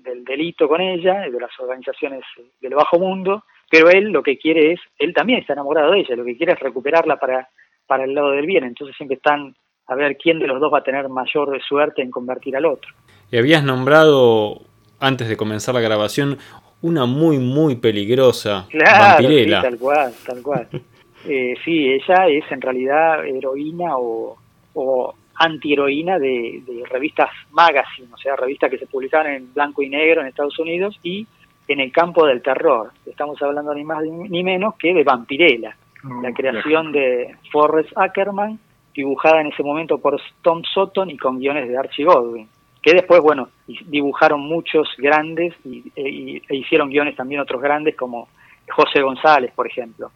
del 0.02 0.24
delito 0.24 0.68
con 0.68 0.80
ella, 0.80 1.20
de 1.20 1.40
las 1.40 1.50
organizaciones 1.58 2.22
del 2.60 2.74
bajo 2.74 2.98
mundo, 2.98 3.44
pero 3.70 3.90
él 3.90 4.10
lo 4.10 4.22
que 4.22 4.38
quiere 4.38 4.72
es, 4.72 4.80
él 4.98 5.12
también 5.14 5.40
está 5.40 5.52
enamorado 5.52 5.92
de 5.92 6.00
ella, 6.00 6.16
lo 6.16 6.24
que 6.24 6.36
quiere 6.36 6.52
es 6.52 6.60
recuperarla 6.60 7.18
para, 7.18 7.48
para 7.86 8.04
el 8.04 8.14
lado 8.14 8.30
del 8.30 8.46
bien, 8.46 8.64
entonces 8.64 8.96
siempre 8.96 9.16
están 9.16 9.54
a 9.86 9.94
ver 9.94 10.16
quién 10.16 10.38
de 10.38 10.46
los 10.46 10.60
dos 10.60 10.72
va 10.72 10.78
a 10.78 10.84
tener 10.84 11.08
mayor 11.08 11.58
suerte 11.66 12.02
en 12.02 12.10
convertir 12.10 12.56
al 12.56 12.66
otro. 12.66 12.92
Y 13.30 13.38
habías 13.38 13.64
nombrado, 13.64 14.60
antes 15.00 15.28
de 15.28 15.36
comenzar 15.36 15.74
la 15.74 15.80
grabación, 15.80 16.38
una 16.82 17.06
muy, 17.06 17.38
muy 17.38 17.76
peligrosa 17.76 18.68
vampirela. 18.72 19.62
Sí, 19.62 19.68
tal 19.68 19.78
cual, 19.78 20.12
tal 20.26 20.42
cual. 20.42 20.68
eh, 21.26 21.54
sí, 21.64 21.90
ella 21.90 22.26
es 22.28 22.50
en 22.50 22.60
realidad 22.60 23.26
heroína 23.26 23.96
o, 23.96 24.36
o 24.74 25.14
antiheroína 25.34 26.18
de, 26.18 26.62
de 26.66 26.84
revistas 26.86 27.30
magazine, 27.50 28.08
o 28.12 28.16
sea, 28.16 28.36
revistas 28.36 28.70
que 28.70 28.78
se 28.78 28.86
publicaban 28.86 29.32
en 29.32 29.54
blanco 29.54 29.82
y 29.82 29.88
negro 29.88 30.20
en 30.20 30.28
Estados 30.28 30.58
Unidos 30.58 30.98
y 31.02 31.26
en 31.66 31.80
el 31.80 31.92
campo 31.92 32.26
del 32.26 32.42
terror. 32.42 32.90
Estamos 33.06 33.40
hablando 33.42 33.74
ni 33.74 33.84
más 33.84 34.02
ni 34.02 34.42
menos 34.42 34.74
que 34.76 34.94
de 34.94 35.04
Vampirella, 35.04 35.76
mm, 36.02 36.22
la 36.22 36.32
creación 36.32 36.92
de 36.92 37.36
Forrest 37.52 37.90
Ackerman, 37.96 38.58
dibujada 38.94 39.40
en 39.40 39.48
ese 39.48 39.62
momento 39.62 39.98
por 39.98 40.20
Tom 40.42 40.62
Sutton 40.64 41.10
y 41.10 41.18
con 41.18 41.38
guiones 41.38 41.68
de 41.68 41.76
Archie 41.76 42.04
Godwin 42.04 42.48
que 42.82 42.94
después, 42.94 43.20
bueno, 43.20 43.48
dibujaron 43.66 44.40
muchos 44.40 44.88
grandes 44.98 45.54
y, 45.64 45.92
e, 45.96 46.42
e 46.48 46.56
hicieron 46.56 46.88
guiones 46.88 47.16
también 47.16 47.40
otros 47.40 47.60
grandes 47.60 47.96
como 47.96 48.28
José 48.70 49.02
González, 49.02 49.52
por 49.54 49.66
ejemplo. 49.66 50.10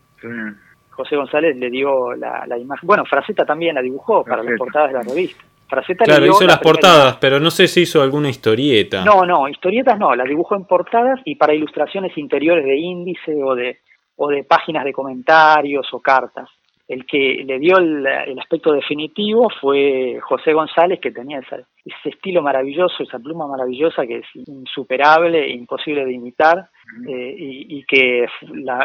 José 0.93 1.17
González 1.17 1.57
le 1.57 1.71
dio 1.71 2.15
la, 2.15 2.59
imagen. 2.59 2.87
Bueno, 2.87 3.05
Fraceta 3.05 3.45
también 3.45 3.75
la 3.75 3.83
dibujó 3.83 4.25
para 4.25 4.43
las 4.43 4.59
portadas 4.59 4.89
de 4.89 4.95
la 4.95 5.03
revista. 5.03 5.43
Fraceta 5.69 6.05
claro, 6.05 6.27
hizo 6.27 6.45
las 6.45 6.59
portadas, 6.59 7.17
pero 7.17 7.41
no 7.41 7.51
sé 7.51 7.67
si 7.67 7.83
hizo 7.83 8.03
alguna 8.03 8.29
historieta. 8.29 9.05
No, 9.05 9.25
no, 9.25 9.49
historietas 9.49 9.99
no, 9.99 10.15
las 10.15 10.29
dibujó 10.29 10.55
en 10.55 10.65
portadas 10.65 11.21
y 11.25 11.37
para 11.37 11.55
ilustraciones 11.55 12.17
interiores 12.19 12.65
de 12.65 12.77
índice 12.77 13.43
o 13.43 13.55
de, 13.55 13.79
o 14.17 14.29
de 14.29 14.45
páginas 14.45 14.85
de 14.85 14.93
comentarios 14.93 15.87
o 15.93 16.01
cartas 16.01 16.49
el 16.93 17.07
que 17.07 17.43
le 17.47 17.59
dio 17.59 17.79
el, 17.79 18.07
aspecto 18.39 18.73
definitivo 18.73 19.49
fue 19.61 20.19
José 20.21 20.53
González, 20.53 21.01
que 21.01 21.11
tenía 21.11 21.39
ese 21.39 22.09
estilo 22.09 22.43
maravilloso, 22.43 23.03
esa 23.03 23.19
pluma 23.19 23.47
maravillosa 23.47 24.07
que 24.07 24.19
es 24.19 24.27
insuperable 24.47 25.49
imposible 25.49 26.05
de 26.05 26.13
imitar, 26.13 26.69
eh, 27.09 27.35
y, 27.39 27.83
que 27.85 28.27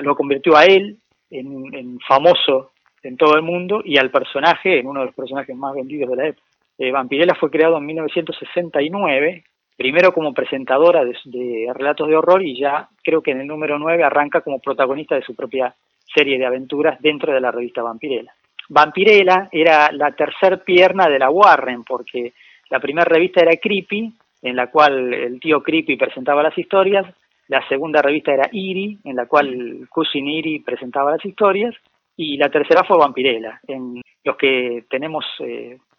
lo 0.02 0.16
convirtió 0.16 0.56
a 0.56 0.66
él 0.66 0.98
en, 1.30 2.00
famoso 2.00 2.72
en 3.04 3.18
todo 3.18 3.36
el 3.36 3.42
mundo 3.42 3.82
y 3.84 3.98
al 3.98 4.12
personaje 4.12 4.80
en 4.80 4.88
uno 4.88 5.02
de 5.02 5.08
los 5.08 5.16
personajes 5.16 5.56
más 5.56 5.74
vendidos 5.74 6.10
de 6.10 6.16
la 6.16 6.28
época. 6.28 6.48
Eh, 6.78 6.92
Vampirella 6.92 7.36
fue 7.36 7.50
creado 7.50 7.78
en 7.78 7.86
1969, 7.86 9.44
primero 9.76 10.14
como 10.14 10.34
presentadora 10.34 11.04
de, 11.06 11.16
de 11.26 11.72
relatos 11.74 12.08
de 12.08 12.16
horror 12.16 12.44
y 12.44 12.60
ya 12.60 12.90
creo 13.04 13.22
que 13.22 13.32
en 13.32 13.42
el 13.42 13.48
número 13.48 13.80
9 13.80 14.04
arranca 14.04 14.42
como 14.42 14.60
protagonista 14.60 15.16
de 15.16 15.24
su 15.24 15.36
propia 15.36 15.74
serie 16.14 16.38
de 16.38 16.46
aventuras 16.46 17.00
dentro 17.02 17.34
de 17.34 17.42
la 17.42 17.52
revista 17.52 17.82
Vampirella. 17.82 18.34
Vampirella 18.70 19.50
era 19.52 19.92
la 19.92 20.12
tercer 20.12 20.64
pierna 20.64 21.08
de 21.08 21.20
la 21.20 21.30
Warren, 21.30 21.84
porque 21.84 22.34
la 22.70 22.80
primera 22.80 23.06
revista 23.06 23.42
era 23.42 23.56
Creepy, 23.56 24.12
en 24.42 24.56
la 24.56 24.68
cual 24.68 25.14
el 25.14 25.40
tío 25.40 25.62
Creepy 25.62 25.96
presentaba 25.96 26.44
las 26.44 26.58
historias, 26.58 27.06
la 27.48 27.66
segunda 27.68 28.02
revista 28.02 28.34
era 28.34 28.50
Iri, 28.52 29.00
en 29.04 29.16
la 29.16 29.26
cual 29.26 29.88
Cousin 29.90 30.28
Iri 30.28 30.60
presentaba 30.60 31.12
las 31.12 31.26
historias, 31.26 31.76
y 32.16 32.38
la 32.38 32.50
tercera 32.50 32.84
fue 32.84 32.98
Vampirella. 32.98 33.62
En 33.68 34.02
los 34.24 34.36
que 34.36 34.86
tenemos 34.90 35.26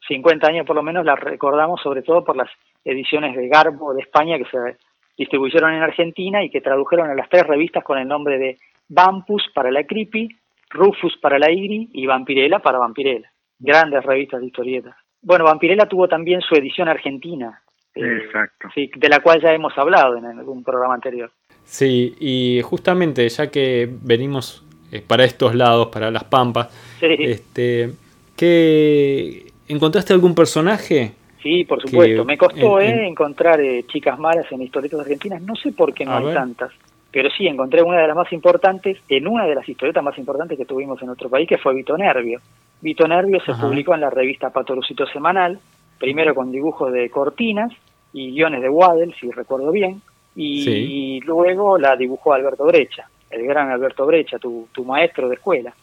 50 0.07 0.47
eh, 0.47 0.51
años 0.51 0.67
por 0.67 0.77
lo 0.77 0.83
menos 0.83 1.05
la 1.05 1.15
recordamos 1.15 1.81
sobre 1.81 2.03
todo 2.03 2.25
por 2.25 2.37
las 2.37 2.51
ediciones 2.85 3.37
de 3.37 3.49
Garbo 3.49 3.95
de 3.95 4.03
España 4.03 4.37
que 4.37 4.45
se 4.45 4.79
distribuyeron 5.17 5.73
en 5.73 5.83
Argentina 5.83 6.43
y 6.43 6.51
que 6.51 6.61
tradujeron 6.61 7.11
a 7.11 7.15
las 7.15 7.29
tres 7.29 7.45
revistas 7.47 7.85
con 7.85 7.99
el 7.99 8.07
nombre 8.07 8.39
de 8.39 8.57
Vampus 8.89 9.51
para 9.55 9.71
la 9.71 9.85
Creepy, 9.85 10.29
Rufus 10.71 11.17
para 11.19 11.39
la 11.39 11.51
Iri 11.51 11.89
y 11.93 12.07
Vampirella 12.07 12.59
para 12.59 12.79
Vampirella. 12.79 13.31
Grandes 13.59 14.05
revistas 14.05 14.41
de 14.41 14.47
historietas. 14.47 14.97
Bueno, 15.23 15.45
Vampirella 15.45 15.87
tuvo 15.87 16.09
también 16.09 16.41
su 16.41 16.55
edición 16.55 16.89
argentina. 16.89 17.61
Eh, 17.95 18.23
Exacto. 18.25 18.69
de 18.75 19.09
la 19.09 19.21
cual 19.21 19.41
ya 19.41 19.53
hemos 19.53 19.77
hablado 19.77 20.17
en 20.17 20.27
algún 20.27 20.63
programa 20.63 20.95
anterior. 20.95 21.31
Sí, 21.69 22.17
y 22.19 22.63
justamente 22.63 23.29
ya 23.29 23.51
que 23.51 23.89
venimos 24.03 24.65
eh, 24.91 25.03
para 25.07 25.25
estos 25.25 25.55
lados, 25.55 25.89
para 25.89 26.11
las 26.11 26.25
pampas, 26.25 26.69
este, 27.01 27.93
¿qué, 28.35 29.53
¿encontraste 29.69 30.15
algún 30.15 30.35
personaje? 30.35 31.13
Sí, 31.43 31.65
por 31.65 31.83
supuesto. 31.83 32.25
Me 32.25 32.39
costó 32.39 32.81
eh, 32.81 33.07
encontrar 33.07 33.61
eh, 33.61 33.85
chicas 33.87 34.19
malas 34.19 34.51
en 34.51 34.63
historietas 34.63 35.01
argentinas. 35.01 35.43
No 35.43 35.55
sé 35.57 35.73
por 35.73 35.93
qué 35.93 36.07
no 36.07 36.17
hay 36.17 36.33
tantas. 36.33 36.73
Pero 37.11 37.29
sí, 37.37 37.47
encontré 37.47 37.83
una 37.83 38.01
de 38.01 38.09
las 38.09 38.17
más 38.17 38.33
importantes, 38.33 38.99
en 39.07 39.29
una 39.29 39.47
de 39.47 39.55
las 39.55 39.69
historietas 39.69 40.03
más 40.03 40.17
importantes 40.17 40.57
que 40.57 40.65
tuvimos 40.65 41.01
en 41.03 41.09
nuestro 41.09 41.29
país, 41.29 41.47
que 41.47 41.59
fue 41.59 41.75
Vito 41.75 41.97
Nervio. 41.99 42.41
Vito 42.81 43.07
Nervio 43.07 43.41
se 43.45 43.53
publicó 43.55 43.95
en 43.95 44.01
la 44.01 44.11
revista 44.11 44.51
Patorucito 44.51 45.07
Semanal, 45.07 45.59
primero 45.99 46.35
con 46.35 46.51
dibujos 46.51 46.93
de 46.93 47.11
cortinas 47.11 47.73
y 48.15 48.31
guiones 48.33 48.63
de 48.63 48.71
Waddell, 48.71 49.15
si 49.21 49.31
recuerdo 49.31 49.71
bien, 49.71 50.01
y, 50.41 51.21
luego 51.21 51.79
la 51.79 51.97
dibujó 51.97 52.33
Alberto 52.33 52.65
Brecha, 52.65 53.09
el 53.31 53.47
gran 53.47 53.71
Alberto 53.71 54.07
Brecha, 54.07 54.39
tu, 54.39 54.69
tu 54.73 54.85
maestro 54.85 55.29
de 55.29 55.35
escuela. 55.35 55.75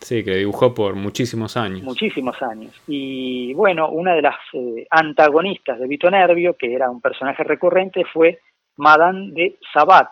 Sí, 0.00 0.22
que 0.22 0.36
dibujó 0.36 0.72
por 0.72 0.94
muchísimos 0.94 1.56
años. 1.56 1.82
Muchísimos 1.82 2.40
años. 2.42 2.72
Y 2.86 3.52
bueno, 3.54 3.90
una 3.90 4.14
de 4.14 4.22
las 4.22 4.36
eh, 4.52 4.86
antagonistas 4.90 5.80
de 5.80 5.88
Vito 5.88 6.10
Nervio, 6.10 6.54
que 6.54 6.72
era 6.72 6.90
un 6.90 7.00
personaje 7.00 7.42
recurrente, 7.42 8.04
fue 8.04 8.38
Madame 8.76 9.32
de 9.32 9.56
Sabat, 9.72 10.10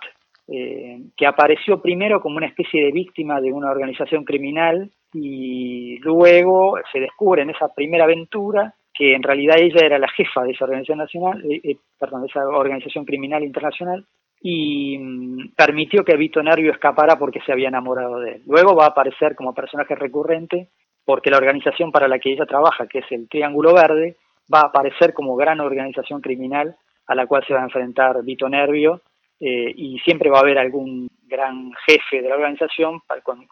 eh, 0.49 1.01
que 1.17 1.27
apareció 1.27 1.81
primero 1.81 2.21
como 2.21 2.39
una 2.39 2.47
especie 2.47 2.85
de 2.85 2.93
víctima 2.93 3.41
de 3.41 3.53
una 3.53 3.71
organización 3.71 4.25
criminal 4.25 4.91
y 5.13 5.99
luego 6.01 6.77
se 6.93 7.01
descubre 7.01 7.43
en 7.43 7.51
esa 7.51 7.73
primera 7.73 8.05
aventura 8.05 8.75
que 8.95 9.15
en 9.15 9.23
realidad 9.23 9.57
ella 9.59 9.85
era 9.85 9.99
la 9.99 10.09
jefa 10.09 10.43
de 10.45 10.53
esa 10.53 10.65
organización 10.65 10.99
nacional, 10.99 11.43
eh, 11.51 11.77
perdón, 11.99 12.23
de 12.23 12.29
esa 12.29 12.47
organización 12.49 13.05
criminal 13.05 13.43
internacional 13.43 14.07
y 14.41 14.99
mm, 14.99 15.55
permitió 15.57 16.05
que 16.05 16.17
Vito 16.17 16.43
Nervio 16.43 16.71
escapara 16.71 17.19
porque 17.19 17.41
se 17.41 17.53
había 17.53 17.69
enamorado 17.69 18.21
de 18.21 18.37
él. 18.37 18.43
Luego 18.47 18.77
va 18.77 18.85
a 18.85 18.89
aparecer 18.89 19.35
como 19.35 19.55
personaje 19.55 19.95
recurrente 19.95 20.69
porque 21.05 21.31
la 21.31 21.39
organización 21.39 21.91
para 21.91 22.09
la 22.09 22.19
que 22.19 22.33
ella 22.33 22.47
trabaja, 22.47 22.87
que 22.87 23.01
es 23.01 23.07
el 23.11 23.29
Triángulo 23.29 23.75
Verde, 23.75 24.17
va 24.53 24.61
a 24.61 24.67
aparecer 24.67 25.13
como 25.13 25.35
gran 25.35 25.61
organización 25.61 26.21
criminal 26.21 26.77
a 27.07 27.15
la 27.15 27.27
cual 27.27 27.45
se 27.47 27.53
va 27.53 27.61
a 27.61 27.65
enfrentar 27.65 28.23
Vito 28.23 28.49
Nervio 28.49 29.01
eh, 29.41 29.73
y 29.75 29.99
siempre 30.01 30.31
va 30.31 30.39
a 30.39 30.43
haber 30.43 30.59
algún 30.59 31.09
gran 31.27 31.73
jefe 31.87 32.23
de 32.23 32.29
la 32.29 32.37
organización 32.37 33.01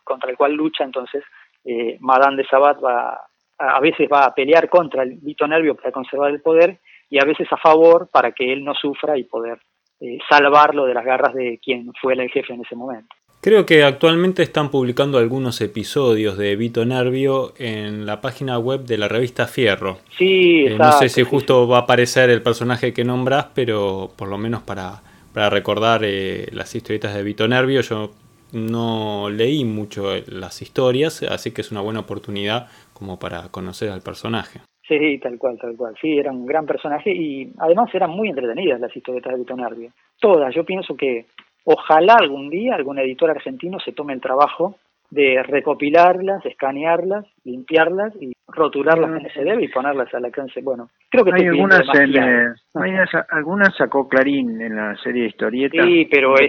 contra 0.05 0.31
el 0.31 0.37
cual 0.37 0.53
lucha, 0.53 0.85
entonces 0.85 1.25
eh, 1.65 1.97
Madame 2.01 2.37
de 2.37 2.47
Sabat 2.47 2.83
va, 2.83 3.21
a 3.63 3.81
veces 3.81 4.09
va 4.13 4.25
a 4.25 4.35
pelear 4.35 4.69
contra 4.69 5.03
el 5.03 5.19
Vito 5.21 5.47
Nervio 5.47 5.75
para 5.75 5.93
conservar 5.93 6.31
el 6.31 6.41
poder 6.41 6.81
y 7.09 7.21
a 7.21 7.25
veces 7.25 7.47
a 7.51 7.57
favor 7.57 8.09
para 8.11 8.33
que 8.33 8.53
él 8.53 8.65
no 8.65 8.75
sufra 8.75 9.17
y 9.19 9.25
poder 9.25 9.59
eh, 10.01 10.19
salvarlo 10.29 10.85
de 10.85 10.95
las 10.95 11.05
garras 11.05 11.35
de 11.35 11.61
quien 11.63 11.93
fue 12.01 12.15
el 12.15 12.29
jefe 12.31 12.53
en 12.53 12.63
ese 12.63 12.75
momento. 12.75 13.15
Creo 13.41 13.67
que 13.67 13.83
actualmente 13.83 14.43
están 14.45 14.71
publicando 14.71 15.19
algunos 15.19 15.61
episodios 15.61 16.39
de 16.39 16.55
Vito 16.55 16.85
Nervio 16.85 17.55
en 17.59 18.07
la 18.07 18.21
página 18.21 18.57
web 18.59 18.85
de 18.85 18.99
la 18.99 19.09
revista 19.09 19.49
Fierro. 19.49 19.99
Sí, 20.17 20.67
eh, 20.67 20.77
No 20.79 20.93
sé 20.93 21.09
si 21.09 21.25
justo 21.25 21.67
va 21.67 21.79
a 21.79 21.81
aparecer 21.81 22.31
el 22.31 22.41
personaje 22.41 22.93
que 22.93 23.05
nombrás, 23.05 23.47
pero 23.53 24.13
por 24.17 24.29
lo 24.29 24.39
menos 24.39 24.63
para, 24.63 25.03
para 25.33 25.51
recordar 25.51 26.03
eh, 26.05 26.47
las 26.53 26.73
historietas 26.75 27.15
de 27.15 27.23
Vito 27.25 27.49
Nervio, 27.49 27.81
yo 27.81 28.13
no 28.53 29.29
leí 29.31 29.65
mucho 29.65 30.15
las 30.27 30.63
historias, 30.63 31.23
así 31.23 31.51
que 31.51 31.63
es 31.63 31.73
una 31.73 31.81
buena 31.81 32.01
oportunidad 32.01 32.69
como 32.93 33.19
para 33.19 33.49
conocer 33.51 33.91
al 33.91 34.03
personaje. 34.03 34.61
Sí, 34.87 35.19
tal 35.19 35.39
cual, 35.39 35.59
tal 35.59 35.77
cual. 35.77 35.95
Sí, 36.01 36.19
era 36.19 36.33
un 36.33 36.45
gran 36.45 36.67
personaje 36.67 37.13
y 37.13 37.53
además 37.59 37.95
eran 37.95 38.11
muy 38.11 38.29
entretenidas 38.29 38.81
las 38.81 38.95
historietas 38.95 39.33
de 39.33 39.39
Vito 39.39 39.57
Nervio. 39.57 39.91
Todas. 40.21 40.55
Yo 40.55 40.65
pienso 40.65 40.97
que 40.97 41.27
ojalá 41.65 42.17
algún 42.19 42.51
día 42.51 42.75
algún 42.75 42.99
editor 42.99 43.31
argentino 43.31 43.79
se 43.79 43.93
tome 43.93 44.13
el 44.13 44.21
trabajo 44.21 44.77
de 45.13 45.43
recopilarlas, 45.43 46.45
escanearlas, 46.47 47.27
limpiarlas 47.45 48.15
y 48.19 48.33
rotularlas 48.49 49.11
mm. 49.11 49.17
en 49.17 49.27
ese 49.27 49.45
debe 49.45 49.65
y 49.65 49.69
ponerlas 49.69 50.13
al 50.15 50.25
alcance. 50.25 50.63
Bueno, 50.63 50.89
creo 51.11 51.23
que 51.23 51.33
hay 51.35 51.49
algunas, 51.49 51.83
en, 51.95 52.17
eh, 52.17 52.55
hay 52.75 52.93
algunas 53.29 53.77
sacó 53.77 54.09
Clarín 54.09 54.59
en 54.63 54.75
la 54.75 54.97
serie 54.97 55.25
de 55.25 55.29
historietas. 55.29 55.85
Sí, 55.85 56.09
pero 56.11 56.35
es 56.39 56.49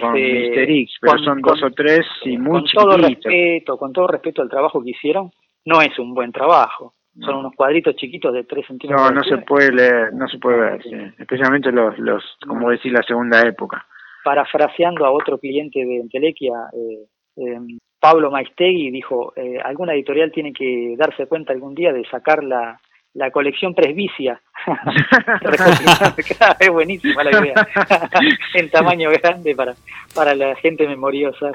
pero 0.98 1.18
son 1.18 1.42
dos 1.42 1.62
o 1.62 1.70
tres 1.72 2.06
y 2.24 2.38
muy 2.38 2.62
con 2.62 2.64
todo 2.72 2.96
respeto, 2.96 3.76
con 3.76 3.92
todo 3.92 4.06
respeto 4.06 4.40
al 4.40 4.48
trabajo 4.48 4.82
que 4.82 4.90
hicieron, 4.90 5.30
no 5.64 5.80
es 5.80 5.98
un 5.98 6.14
buen 6.14 6.32
trabajo. 6.32 6.94
Son 7.20 7.36
unos 7.36 7.54
cuadritos 7.54 7.94
chiquitos 7.94 8.34
de 8.34 8.42
3 8.42 8.66
centímetros. 8.66 9.00
No, 9.00 9.10
no 9.12 9.22
se 9.22 9.38
puede 9.38 9.70
leer, 9.70 10.12
no 10.12 10.26
se 10.26 10.38
puede 10.38 10.58
ver, 10.58 11.14
especialmente 11.16 11.70
los, 11.70 11.96
los, 11.98 12.24
como 12.44 12.70
decir, 12.70 12.92
la 12.92 13.04
segunda 13.04 13.40
época. 13.46 13.86
Parafraseando 14.24 15.06
a 15.06 15.12
otro 15.12 15.38
cliente 15.38 15.78
de 15.78 15.98
Entelequia, 15.98 16.54
eh, 16.72 17.06
eh, 17.36 17.58
Pablo 18.00 18.32
Maistegui 18.32 18.90
dijo, 18.90 19.32
eh, 19.36 19.60
alguna 19.64 19.94
editorial 19.94 20.32
tiene 20.32 20.52
que 20.52 20.96
darse 20.98 21.26
cuenta 21.26 21.52
algún 21.52 21.76
día 21.76 21.92
de 21.92 22.04
sacar 22.06 22.42
la, 22.42 22.80
la 23.14 23.30
colección 23.30 23.74
presbicia. 23.74 24.40
es 26.60 26.70
buenísima 26.70 27.22
la 27.22 27.30
idea. 27.30 27.68
en 28.54 28.70
tamaño 28.70 29.10
grande 29.10 29.54
para, 29.54 29.74
para 30.14 30.34
la 30.34 30.56
gente 30.56 30.86
memoriosa. 30.88 31.52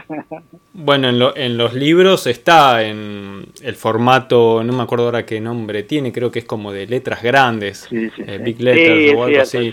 bueno, 0.73 1.09
en, 1.09 1.19
lo, 1.19 1.35
en 1.35 1.57
los 1.57 1.73
libros 1.73 2.27
está 2.27 2.83
en 2.83 3.45
el 3.61 3.75
formato, 3.75 4.63
no 4.63 4.73
me 4.73 4.83
acuerdo 4.83 5.05
ahora 5.05 5.25
qué 5.25 5.41
nombre 5.41 5.83
tiene, 5.83 6.11
creo 6.11 6.31
que 6.31 6.39
es 6.39 6.45
como 6.45 6.71
de 6.71 6.87
letras 6.87 7.21
grandes, 7.23 7.87
eh, 7.91 8.39
Big 8.43 8.61
Letters 8.61 9.17
o 9.17 9.23
algo 9.23 9.41
así, 9.41 9.71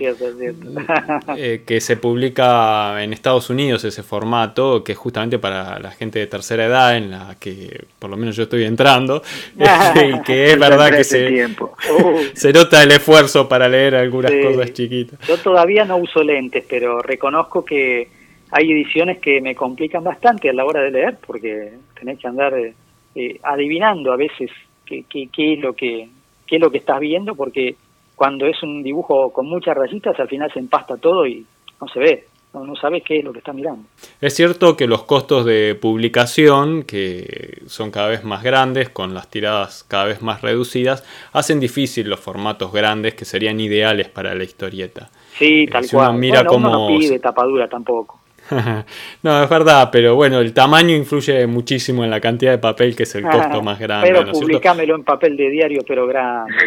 eh, 1.36 1.62
que 1.66 1.80
se 1.80 1.96
publica 1.96 3.02
en 3.02 3.12
Estados 3.12 3.50
Unidos 3.50 3.84
ese 3.84 4.02
formato, 4.02 4.82
que 4.82 4.92
es 4.92 4.98
justamente 4.98 5.38
para 5.38 5.78
la 5.78 5.90
gente 5.90 6.18
de 6.18 6.26
tercera 6.26 6.64
edad, 6.64 6.96
en 6.96 7.10
la 7.10 7.36
que 7.38 7.84
por 7.98 8.10
lo 8.10 8.16
menos 8.16 8.34
yo 8.34 8.44
estoy 8.44 8.64
entrando, 8.64 9.22
y 9.56 10.22
que 10.22 10.52
es 10.52 10.58
verdad 10.58 10.90
que 10.90 11.04
se... 11.04 11.26
Tiempo 11.28 11.75
se 12.34 12.52
nota 12.52 12.82
el 12.82 12.92
esfuerzo 12.92 13.48
para 13.48 13.68
leer 13.68 13.94
algunas 13.94 14.32
cosas 14.32 14.72
chiquitas. 14.72 15.18
Yo 15.26 15.36
todavía 15.38 15.84
no 15.84 15.96
uso 15.98 16.22
lentes, 16.22 16.64
pero 16.68 17.00
reconozco 17.00 17.64
que 17.64 18.08
hay 18.50 18.72
ediciones 18.72 19.18
que 19.18 19.40
me 19.40 19.54
complican 19.54 20.04
bastante 20.04 20.48
a 20.48 20.52
la 20.52 20.64
hora 20.64 20.82
de 20.82 20.90
leer, 20.90 21.18
porque 21.26 21.72
tenés 21.98 22.18
que 22.18 22.28
andar 22.28 22.54
eh, 22.58 22.74
eh, 23.14 23.38
adivinando 23.42 24.12
a 24.12 24.16
veces 24.16 24.50
qué, 24.84 25.04
qué, 25.08 25.28
qué, 25.32 25.54
es 25.54 25.60
lo 25.60 25.74
que, 25.74 26.08
qué 26.46 26.56
es 26.56 26.62
lo 26.62 26.70
que 26.70 26.78
estás 26.78 27.00
viendo, 27.00 27.34
porque 27.34 27.76
cuando 28.14 28.46
es 28.46 28.62
un 28.62 28.82
dibujo 28.82 29.32
con 29.32 29.46
muchas 29.46 29.76
rayitas, 29.76 30.18
al 30.18 30.28
final 30.28 30.52
se 30.52 30.60
empasta 30.60 30.96
todo 30.96 31.26
y 31.26 31.44
no 31.80 31.88
se 31.88 31.98
ve 31.98 32.24
no, 32.52 32.74
sabes 32.76 33.02
qué 33.04 33.18
es 33.18 33.24
lo 33.24 33.32
que 33.32 33.38
está 33.38 33.52
mirando. 33.52 33.82
Es 34.20 34.34
cierto 34.34 34.76
que 34.76 34.86
los 34.86 35.04
costos 35.04 35.44
de 35.44 35.76
publicación, 35.80 36.84
que 36.84 37.62
son 37.66 37.90
cada 37.90 38.08
vez 38.08 38.24
más 38.24 38.42
grandes, 38.42 38.88
con 38.88 39.14
las 39.14 39.28
tiradas 39.28 39.84
cada 39.84 40.06
vez 40.06 40.22
más 40.22 40.42
reducidas, 40.42 41.04
hacen 41.32 41.60
difícil 41.60 42.08
los 42.08 42.20
formatos 42.20 42.72
grandes 42.72 43.14
que 43.14 43.24
serían 43.24 43.60
ideales 43.60 44.08
para 44.08 44.34
la 44.34 44.44
historieta. 44.44 45.10
Sí, 45.38 45.64
eh, 45.64 45.68
tal 45.70 45.86
cual. 45.88 46.14
mira 46.14 46.42
bueno, 46.44 46.70
no 46.70 46.88
pide 46.88 47.18
tapadura 47.18 47.68
tampoco. 47.68 48.20
no, 49.22 49.42
es 49.42 49.50
verdad, 49.50 49.88
pero 49.90 50.14
bueno, 50.14 50.38
el 50.38 50.54
tamaño 50.54 50.94
influye 50.94 51.46
muchísimo 51.46 52.04
en 52.04 52.10
la 52.10 52.20
cantidad 52.20 52.52
de 52.52 52.58
papel, 52.58 52.94
que 52.94 53.02
es 53.02 53.14
el 53.16 53.24
costo 53.24 53.62
más 53.62 53.78
grande. 53.78 54.08
Pero 54.08 54.30
publicámelo 54.30 54.94
en 54.94 55.04
papel 55.04 55.36
de 55.36 55.50
diario, 55.50 55.82
pero 55.86 56.06
grande. 56.06 56.54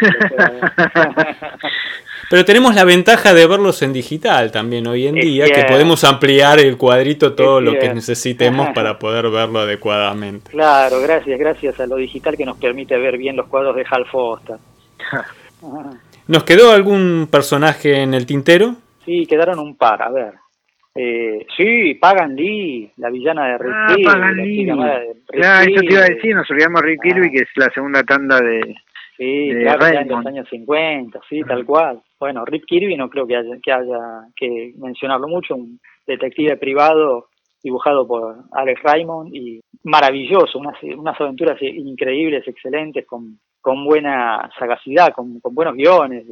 Pero 2.30 2.46
tenemos 2.46 2.76
la 2.76 2.84
ventaja 2.84 3.34
de 3.34 3.48
verlos 3.48 3.82
en 3.82 3.92
digital 3.92 4.52
también 4.52 4.86
hoy 4.86 5.08
en 5.08 5.16
día, 5.16 5.46
que 5.46 5.64
podemos 5.64 6.04
ampliar 6.04 6.60
el 6.60 6.78
cuadrito 6.78 7.34
todo 7.34 7.60
lo 7.60 7.74
que 7.80 7.92
necesitemos 7.92 8.70
para 8.76 9.00
poder 9.00 9.30
verlo 9.30 9.60
adecuadamente. 9.60 10.52
Claro, 10.52 11.02
gracias, 11.02 11.40
gracias 11.40 11.80
a 11.80 11.88
lo 11.88 11.96
digital 11.96 12.38
que 12.38 12.46
nos 12.46 12.58
permite 12.58 12.98
ver 12.98 13.18
bien 13.18 13.36
los 13.36 13.48
cuadros 13.48 13.76
de 13.76 13.86
Hal 13.90 14.06
Foster. 14.06 14.58
¿Nos 16.28 16.44
quedó 16.44 16.72
algún 16.72 17.28
personaje 17.32 18.04
en 18.04 18.14
el 18.14 18.28
tintero? 18.28 18.76
Sí, 19.04 19.26
quedaron 19.26 19.58
un 19.58 19.76
par, 19.76 20.04
a 20.04 20.12
ver. 20.12 20.34
Eh, 20.94 21.48
sí, 21.58 21.96
Pagan 21.96 22.36
Lee, 22.36 22.92
la 22.98 23.10
villana 23.10 23.48
de 23.48 23.58
Rick 23.58 23.74
ah, 23.74 23.96
Pagan 24.06 24.36
Lee. 24.36 24.68
Claro, 25.28 25.72
eso 25.72 25.82
te 25.82 25.94
iba 25.94 26.02
a 26.02 26.10
decir, 26.10 26.36
nos 26.36 26.50
olvidamos 26.52 26.82
Rick 26.82 27.02
Kirby, 27.02 27.28
ah. 27.28 27.32
que 27.32 27.38
es 27.40 27.50
la 27.56 27.70
segunda 27.72 28.04
tanda 28.04 28.40
de, 28.40 28.76
Sí, 29.20 29.50
claro, 29.52 29.86
en 29.86 30.08
los 30.08 30.26
años 30.26 30.48
50, 30.50 31.20
sí, 31.28 31.42
tal 31.42 31.66
cual. 31.66 32.02
Bueno, 32.18 32.46
Rip 32.46 32.64
Kirby 32.66 32.96
no 32.96 33.10
creo 33.10 33.28
que 33.28 33.36
haya, 33.36 33.58
que 33.62 33.70
haya 33.70 34.00
que 34.34 34.72
mencionarlo 34.78 35.28
mucho, 35.28 35.56
un 35.56 35.78
detective 36.08 36.56
privado 36.56 37.28
dibujado 37.62 38.08
por 38.08 38.38
Alex 38.54 38.82
Raymond 38.82 39.36
y 39.36 39.60
maravilloso, 39.84 40.58
unas, 40.58 40.82
unas 40.84 41.20
aventuras 41.20 41.62
increíbles, 41.62 42.48
excelentes, 42.48 43.06
con, 43.06 43.38
con 43.60 43.84
buena 43.84 44.50
sagacidad, 44.58 45.12
con, 45.14 45.42
con 45.42 45.54
buenos 45.54 45.76
guiones. 45.76 46.26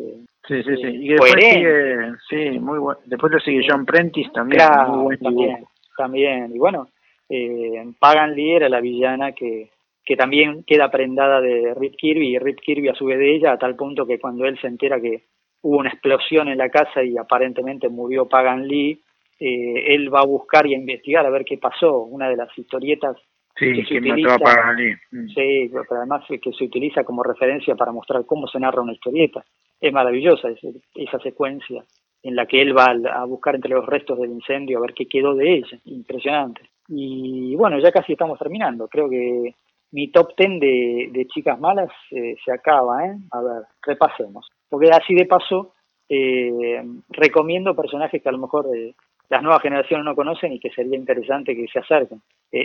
sí, 0.47 0.63
sí, 0.63 0.75
sí. 0.77 0.87
Y 0.87 1.09
después 1.09 1.33
sigue, 1.33 1.97
sí, 2.29 2.57
muy 2.57 2.79
bueno. 2.79 3.01
Después 3.03 3.33
lo 3.33 3.39
sigue 3.41 3.67
John 3.69 3.85
Prentice 3.85 4.31
también, 4.33 4.63
muy 4.87 5.03
buen 5.03 5.19
también, 5.19 5.65
también. 5.97 6.55
Y 6.55 6.57
bueno, 6.57 6.87
eh, 7.27 7.83
Pagan 7.99 8.33
Lee 8.33 8.53
era 8.53 8.69
la 8.69 8.79
villana 8.79 9.33
que, 9.33 9.71
que 10.07 10.15
también 10.15 10.63
queda 10.63 10.89
prendada 10.89 11.41
de 11.41 11.73
Rip 11.73 11.95
Kirby 11.97 12.29
y 12.29 12.39
Rip 12.39 12.61
Kirby 12.61 12.87
a 12.87 12.95
su 12.95 13.03
vez 13.03 13.19
de 13.19 13.35
ella, 13.35 13.51
a 13.51 13.57
tal 13.57 13.75
punto 13.75 14.07
que 14.07 14.19
cuando 14.19 14.45
él 14.45 14.57
se 14.61 14.67
entera 14.67 15.01
que 15.01 15.25
hubo 15.63 15.79
una 15.79 15.89
explosión 15.89 16.47
en 16.47 16.57
la 16.57 16.69
casa 16.69 17.03
y 17.03 17.17
aparentemente 17.17 17.89
murió 17.89 18.25
Pagan 18.25 18.65
Lee, 18.65 19.01
eh, 19.37 19.93
él 19.93 20.11
va 20.11 20.21
a 20.21 20.25
buscar 20.25 20.65
y 20.65 20.73
a 20.73 20.77
investigar 20.77 21.25
a 21.25 21.29
ver 21.29 21.43
qué 21.43 21.57
pasó. 21.57 22.03
Una 22.03 22.29
de 22.29 22.37
las 22.37 22.57
historietas 22.57 23.17
Sí, 23.59 23.73
que, 23.73 23.85
se 23.85 23.99
mató 23.99 24.33
a 24.33 24.37
Paganelli. 24.37 24.93
Mm. 25.11 25.27
Sí, 25.29 25.71
pero 25.71 25.99
además 26.01 26.23
que 26.27 26.53
se 26.53 26.63
utiliza 26.63 27.03
como 27.03 27.23
referencia 27.23 27.75
para 27.75 27.91
mostrar 27.91 28.23
cómo 28.25 28.47
se 28.47 28.59
narra 28.59 28.83
una 28.83 28.93
historieta. 28.93 29.43
Es 29.81 29.91
maravillosa 29.91 30.49
esa 30.95 31.19
secuencia 31.19 31.83
en 32.23 32.35
la 32.35 32.45
que 32.45 32.61
él 32.61 32.77
va 32.77 32.95
a 33.13 33.25
buscar 33.25 33.55
entre 33.55 33.71
los 33.71 33.85
restos 33.85 34.19
del 34.19 34.31
incendio 34.31 34.77
a 34.77 34.81
ver 34.81 34.93
qué 34.93 35.07
quedó 35.07 35.33
de 35.35 35.55
ella. 35.55 35.79
Impresionante. 35.85 36.61
Y 36.87 37.55
bueno, 37.55 37.79
ya 37.79 37.91
casi 37.91 38.13
estamos 38.13 38.39
terminando. 38.39 38.87
Creo 38.87 39.09
que 39.09 39.55
mi 39.97 40.11
top 40.11 40.35
ten 40.35 40.59
de, 40.59 41.25
chicas 41.33 41.59
malas 41.59 41.89
eh, 42.11 42.35
se 42.45 42.51
acaba, 42.51 43.03
¿eh? 43.07 43.15
A 43.31 43.41
ver, 43.41 43.63
repasemos. 43.81 44.47
Porque 44.69 44.91
así 44.91 45.15
de 45.15 45.25
paso, 45.25 45.73
eh, 46.07 46.83
recomiendo 47.09 47.75
personajes 47.75 48.21
que 48.21 48.29
a 48.29 48.31
lo 48.31 48.37
mejor 48.37 48.67
eh, 48.77 48.93
las 49.27 49.41
nuevas 49.41 49.63
generaciones 49.63 50.05
no 50.05 50.13
conocen 50.13 50.53
y 50.53 50.59
que 50.59 50.69
sería 50.69 50.95
interesante 50.95 51.55
que 51.55 51.65
se 51.67 51.79
acerquen. 51.79 52.21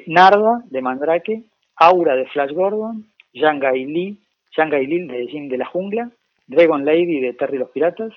Narda, 0.08 0.62
de 0.66 0.82
Mandrake, 0.82 1.42
Aura, 1.76 2.16
de 2.16 2.26
Flash 2.26 2.52
Gordon, 2.52 3.06
Shanghai 3.32 3.86
Lee, 3.86 4.18
de 4.54 5.26
Jim 5.30 5.48
de 5.48 5.56
la 5.56 5.64
Jungla, 5.64 6.10
Dragon 6.46 6.84
Lady, 6.84 7.18
de 7.18 7.32
Terry 7.32 7.56
los 7.56 7.70
Piratas, 7.70 8.12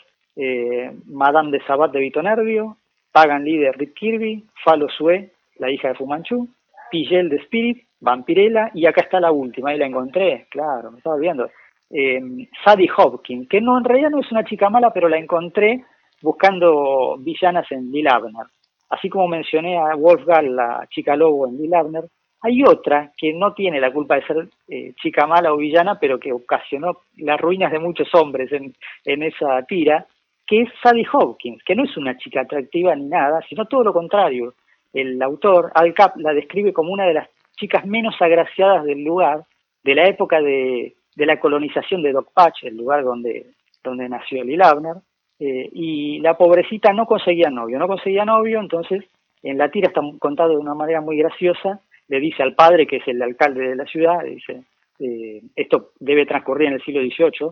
Madame 1.05 1.51
de 1.51 1.63
Sabat, 1.63 1.93
de 1.93 2.01
Vito 2.01 2.21
Nervio, 2.21 2.75
Pagan 3.13 3.45
Lee, 3.45 3.59
de 3.59 3.71
Rick 3.71 3.93
Kirby, 3.93 4.43
Falo 4.61 4.89
Sue, 4.89 5.31
la 5.57 5.71
hija 5.71 5.87
de 5.87 5.95
Fumanchu, 5.95 6.49
Pigel 6.91 7.29
de 7.29 7.37
Spirit, 7.37 7.84
Vampirella, 7.99 8.71
y 8.73 8.85
acá 8.85 9.01
está 9.01 9.19
la 9.19 9.31
última, 9.31 9.69
ahí 9.69 9.77
la 9.77 9.87
encontré, 9.87 10.47
claro, 10.49 10.91
me 10.91 10.97
estaba 10.97 11.17
viendo, 11.17 11.49
eh, 11.89 12.21
Sadie 12.63 12.89
Hopkins, 12.95 13.47
que 13.47 13.61
no 13.61 13.77
en 13.77 13.83
realidad 13.83 14.09
no 14.09 14.19
es 14.19 14.31
una 14.31 14.43
chica 14.43 14.69
mala, 14.69 14.91
pero 14.91 15.07
la 15.07 15.17
encontré 15.17 15.83
buscando 16.21 17.17
villanas 17.19 17.71
en 17.71 17.91
Lee 17.91 18.05
Abner. 18.07 18.47
Así 18.89 19.09
como 19.09 19.27
mencioné 19.27 19.77
a 19.77 19.95
Wolfgang, 19.95 20.49
la 20.49 20.87
chica 20.89 21.15
lobo 21.15 21.47
en 21.47 21.57
Lee 21.57 21.73
Abner, 21.73 22.05
hay 22.41 22.61
otra 22.63 23.11
que 23.17 23.33
no 23.33 23.53
tiene 23.53 23.79
la 23.79 23.91
culpa 23.91 24.15
de 24.15 24.25
ser 24.27 24.47
eh, 24.67 24.93
chica 25.01 25.25
mala 25.25 25.51
o 25.51 25.57
villana, 25.57 25.99
pero 25.99 26.19
que 26.19 26.31
ocasionó 26.31 26.99
las 27.17 27.41
ruinas 27.41 27.71
de 27.71 27.79
muchos 27.79 28.07
hombres 28.13 28.51
en, 28.51 28.75
en 29.03 29.23
esa 29.23 29.63
tira, 29.63 30.05
que 30.45 30.61
es 30.61 30.69
Sadie 30.83 31.07
Hopkins, 31.11 31.63
que 31.63 31.75
no 31.75 31.85
es 31.85 31.97
una 31.97 32.15
chica 32.17 32.41
atractiva 32.41 32.95
ni 32.95 33.05
nada, 33.05 33.41
sino 33.49 33.65
todo 33.65 33.85
lo 33.85 33.93
contrario. 33.93 34.53
El 34.93 35.19
autor, 35.23 35.71
Al 35.73 35.93
Cap, 35.95 36.17
la 36.17 36.33
describe 36.33 36.71
como 36.71 36.93
una 36.93 37.05
de 37.05 37.15
las 37.15 37.29
chicas 37.55 37.85
menos 37.85 38.15
agraciadas 38.19 38.83
del 38.85 39.03
lugar, 39.03 39.45
de 39.83 39.95
la 39.95 40.05
época 40.07 40.41
de, 40.41 40.95
la 41.15 41.39
colonización 41.39 42.01
de 42.01 42.11
Doc 42.11 42.31
Patch, 42.33 42.63
el 42.63 42.77
lugar 42.77 43.03
donde, 43.03 43.47
donde 43.83 44.09
nació 44.09 44.43
Lil 44.43 44.61
Abner, 44.61 44.95
eh, 45.39 45.69
y 45.71 46.19
la 46.19 46.37
pobrecita 46.37 46.93
no 46.93 47.05
conseguía 47.05 47.49
novio, 47.49 47.77
no 47.77 47.87
conseguía 47.87 48.25
novio, 48.25 48.59
entonces 48.59 49.03
en 49.43 49.57
la 49.57 49.69
tira 49.69 49.89
está 49.89 50.01
contado 50.19 50.51
de 50.51 50.57
una 50.57 50.73
manera 50.73 51.01
muy 51.01 51.17
graciosa, 51.17 51.81
le 52.07 52.19
dice 52.19 52.43
al 52.43 52.55
padre, 52.55 52.87
que 52.87 52.97
es 52.97 53.07
el 53.07 53.21
alcalde 53.21 53.69
de 53.69 53.75
la 53.75 53.85
ciudad, 53.85 54.23
dice, 54.23 54.63
eh, 54.99 55.41
esto 55.55 55.91
debe 55.99 56.25
transcurrir 56.25 56.69
en 56.69 56.73
el 56.75 56.83
siglo 56.83 57.01
XVIII, 57.01 57.51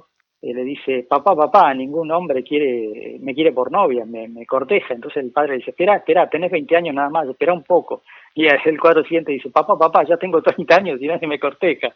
le 0.52 0.64
dice, 0.66 1.06
papá, 1.08 1.36
papá, 1.36 1.74
ningún 1.74 2.12
hombre 2.12 2.44
quiere, 2.44 3.18
me 3.22 3.34
quiere 3.34 3.54
por 3.54 3.72
novia, 3.72 4.04
me, 4.06 4.28
me, 4.28 4.46
corteja. 4.46 4.94
Entonces 4.94 5.24
el 5.24 5.32
padre 5.32 5.52
le 5.52 5.58
dice, 5.60 5.72
espera, 5.72 5.96
espera, 5.96 6.30
tenés 6.30 6.52
20 6.52 6.76
años 6.76 6.94
nada 6.94 7.10
más, 7.10 7.30
espera 7.30 7.54
un 7.54 7.64
poco. 7.64 8.04
Y 8.36 8.46
el 8.46 8.80
cuadro 8.80 9.04
siguiente 9.04 9.32
dice, 9.32 9.50
papá, 9.52 9.78
papá, 9.78 10.04
ya 10.04 10.18
tengo 10.18 10.42
30 10.42 10.76
años 10.76 11.02
y 11.02 11.08
nadie 11.08 11.28
me 11.28 11.40
corteja. 11.40 11.94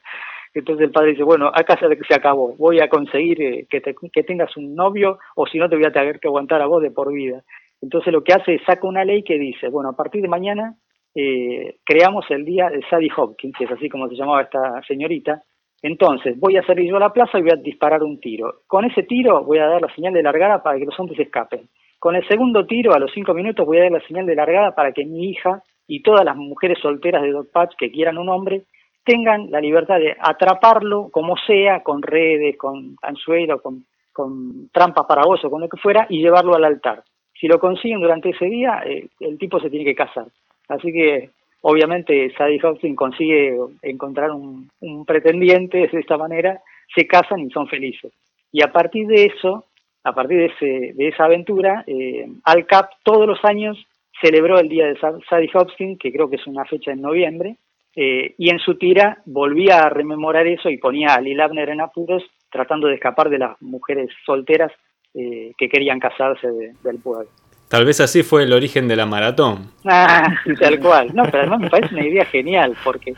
Entonces 0.54 0.86
el 0.86 0.92
padre 0.92 1.12
dice, 1.12 1.24
bueno, 1.24 1.52
acá 1.54 1.78
se, 1.78 1.88
se 2.08 2.16
acabó, 2.16 2.56
voy 2.58 2.80
a 2.80 2.88
conseguir 2.88 3.42
eh, 3.42 3.68
que, 3.70 3.82
que 3.82 4.24
tengas 4.24 4.56
un 4.56 4.76
novio 4.76 5.20
o 5.36 5.46
si 5.46 5.58
no 5.58 5.68
te 5.68 5.76
voy 5.76 5.86
a 5.86 5.92
tener 5.92 6.20
que 6.20 6.30
aguantar 6.30 6.62
a 6.62 6.68
vos 6.68 6.82
de 6.82 6.92
por 6.92 7.12
vida. 7.12 7.44
Entonces 7.82 8.14
lo 8.14 8.24
que 8.24 8.34
hace 8.34 8.56
es 8.56 8.62
saca 8.66 8.88
una 8.88 9.04
ley 9.04 9.24
que 9.24 9.38
dice, 9.38 9.68
bueno, 9.68 9.90
a 9.90 9.96
partir 9.96 10.22
de 10.22 10.30
mañana 10.30 10.76
eh, 11.14 11.78
creamos 11.84 12.26
el 12.30 12.46
día 12.46 12.70
de 12.70 12.82
Sadie 12.90 13.12
Hopkins, 13.16 13.56
que 13.58 13.66
es 13.66 13.72
así 13.72 13.90
como 13.90 14.08
se 14.08 14.16
llamaba 14.16 14.44
esta 14.44 14.82
señorita, 14.88 15.44
entonces, 15.82 16.40
voy 16.40 16.58
a 16.58 16.66
salir 16.66 16.90
yo 16.90 16.98
a 16.98 17.02
la 17.02 17.14
plaza 17.14 17.38
y 17.38 17.44
voy 17.44 17.52
a 17.52 17.62
disparar 17.62 18.04
un 18.04 18.20
tiro. 18.20 18.62
Con 18.68 18.86
ese 18.86 19.04
tiro 19.04 19.44
voy 19.44 19.60
a 19.60 19.68
dar 19.68 19.82
la 19.82 19.94
señal 19.94 20.14
de 20.14 20.24
largada 20.24 20.64
para 20.64 20.78
que 20.78 20.86
los 20.86 21.00
hombres 21.00 21.20
escapen. 21.20 21.70
Con 22.00 22.16
el 22.16 22.28
segundo 22.28 22.66
tiro, 22.66 22.94
a 22.94 23.00
los 23.00 23.12
cinco 23.14 23.34
minutos, 23.34 23.66
voy 23.66 23.78
a 23.78 23.84
dar 23.84 23.92
la 23.92 24.08
señal 24.08 24.26
de 24.26 24.36
largada 24.36 24.74
para 24.76 24.92
que 24.92 25.06
mi 25.06 25.30
hija 25.30 25.62
y 25.88 26.02
todas 26.02 26.26
las 26.26 26.36
mujeres 26.36 26.80
solteras 26.80 27.24
de 27.24 27.32
Dog 27.32 27.52
Patch 27.52 27.76
que 27.78 27.92
quieran 27.92 28.18
un 28.18 28.30
hombre 28.30 28.64
tengan 29.04 29.50
la 29.50 29.62
libertad 29.62 30.00
de 30.00 30.16
atraparlo 30.20 31.10
como 31.10 31.38
sea, 31.38 31.82
con 31.82 32.02
redes, 32.02 32.58
con 32.58 32.98
anzuelo, 33.02 33.62
con, 33.62 33.86
con 34.12 34.70
trampas 34.70 35.06
para 35.08 35.26
oso, 35.26 35.50
con 35.50 35.62
lo 35.62 35.70
que 35.70 35.78
fuera, 35.78 36.06
y 36.10 36.22
llevarlo 36.22 36.56
al 36.56 36.66
altar. 36.66 37.04
Si 37.40 37.48
lo 37.48 37.58
consiguen 37.58 38.02
durante 38.02 38.32
ese 38.32 38.46
día, 38.46 38.82
eh, 38.86 39.08
el 39.22 39.38
tipo 39.38 39.62
se 39.62 39.70
tiene 39.70 39.86
que 39.86 39.96
casar. 39.96 40.26
Así 40.68 40.92
que 40.92 41.30
obviamente 41.70 42.34
Sadie 42.38 42.62
Hopkins 42.64 42.96
consigue 42.96 43.58
encontrar 43.82 44.32
un, 44.32 44.70
pretendiente 45.06 45.90
de 45.92 46.00
esta 46.00 46.18
manera, 46.18 46.62
se 46.96 47.06
casan 47.06 47.42
y 47.42 47.50
son 47.50 47.68
felices. 47.68 48.14
Y 48.54 48.64
a 48.64 48.72
partir 48.72 49.06
de 49.06 49.26
eso, 49.26 49.66
a 50.06 50.14
partir 50.14 50.38
de, 50.38 50.46
ese, 50.46 50.94
de 50.94 51.08
esa 51.10 51.26
aventura, 51.26 51.84
eh, 51.86 52.26
Al 52.46 52.66
Cap 52.66 52.92
todos 53.04 53.28
los 53.28 53.44
años 53.44 53.78
celebró 54.22 54.60
el 54.60 54.70
día 54.70 54.88
de 54.88 54.98
Sadie 54.98 55.52
Hopkins, 55.54 56.00
que 56.00 56.14
creo 56.14 56.30
que 56.30 56.38
es 56.38 56.48
una 56.48 56.64
fecha 56.64 56.92
en 56.92 57.02
noviembre, 57.02 57.58
eh, 57.98 58.34
y 58.38 58.50
en 58.50 58.60
su 58.60 58.78
tira 58.78 59.22
volvía 59.26 59.80
a 59.80 59.90
rememorar 59.90 60.48
eso 60.48 60.70
y 60.70 60.78
ponía 60.78 61.16
a 61.16 61.22
Lil 61.22 61.42
Abner 61.42 61.68
en 61.68 61.82
apuros 61.82 62.24
tratando 62.50 62.88
de 62.88 62.96
escapar 62.96 63.30
de 63.30 63.40
las 63.40 63.62
mujeres 63.62 64.10
solteras 64.26 64.72
eh, 65.14 65.52
que 65.58 65.68
querían 65.68 66.00
casarse 66.00 66.48
del 66.82 67.00
pueblo. 67.00 67.28
Tal 67.68 67.86
vez 67.86 68.00
así 68.00 68.24
fue 68.24 68.44
el 68.44 68.54
origen 68.54 68.88
de 68.88 68.96
la 68.96 69.06
maratón. 69.06 69.72
Ah, 69.86 70.34
tal 70.60 70.80
cual. 70.80 71.12
No, 71.14 71.24
pero 71.26 71.40
además 71.40 71.60
me 71.60 71.70
parece 71.70 71.96
una 71.96 72.08
idea 72.08 72.26
genial, 72.26 72.76
porque 72.84 73.14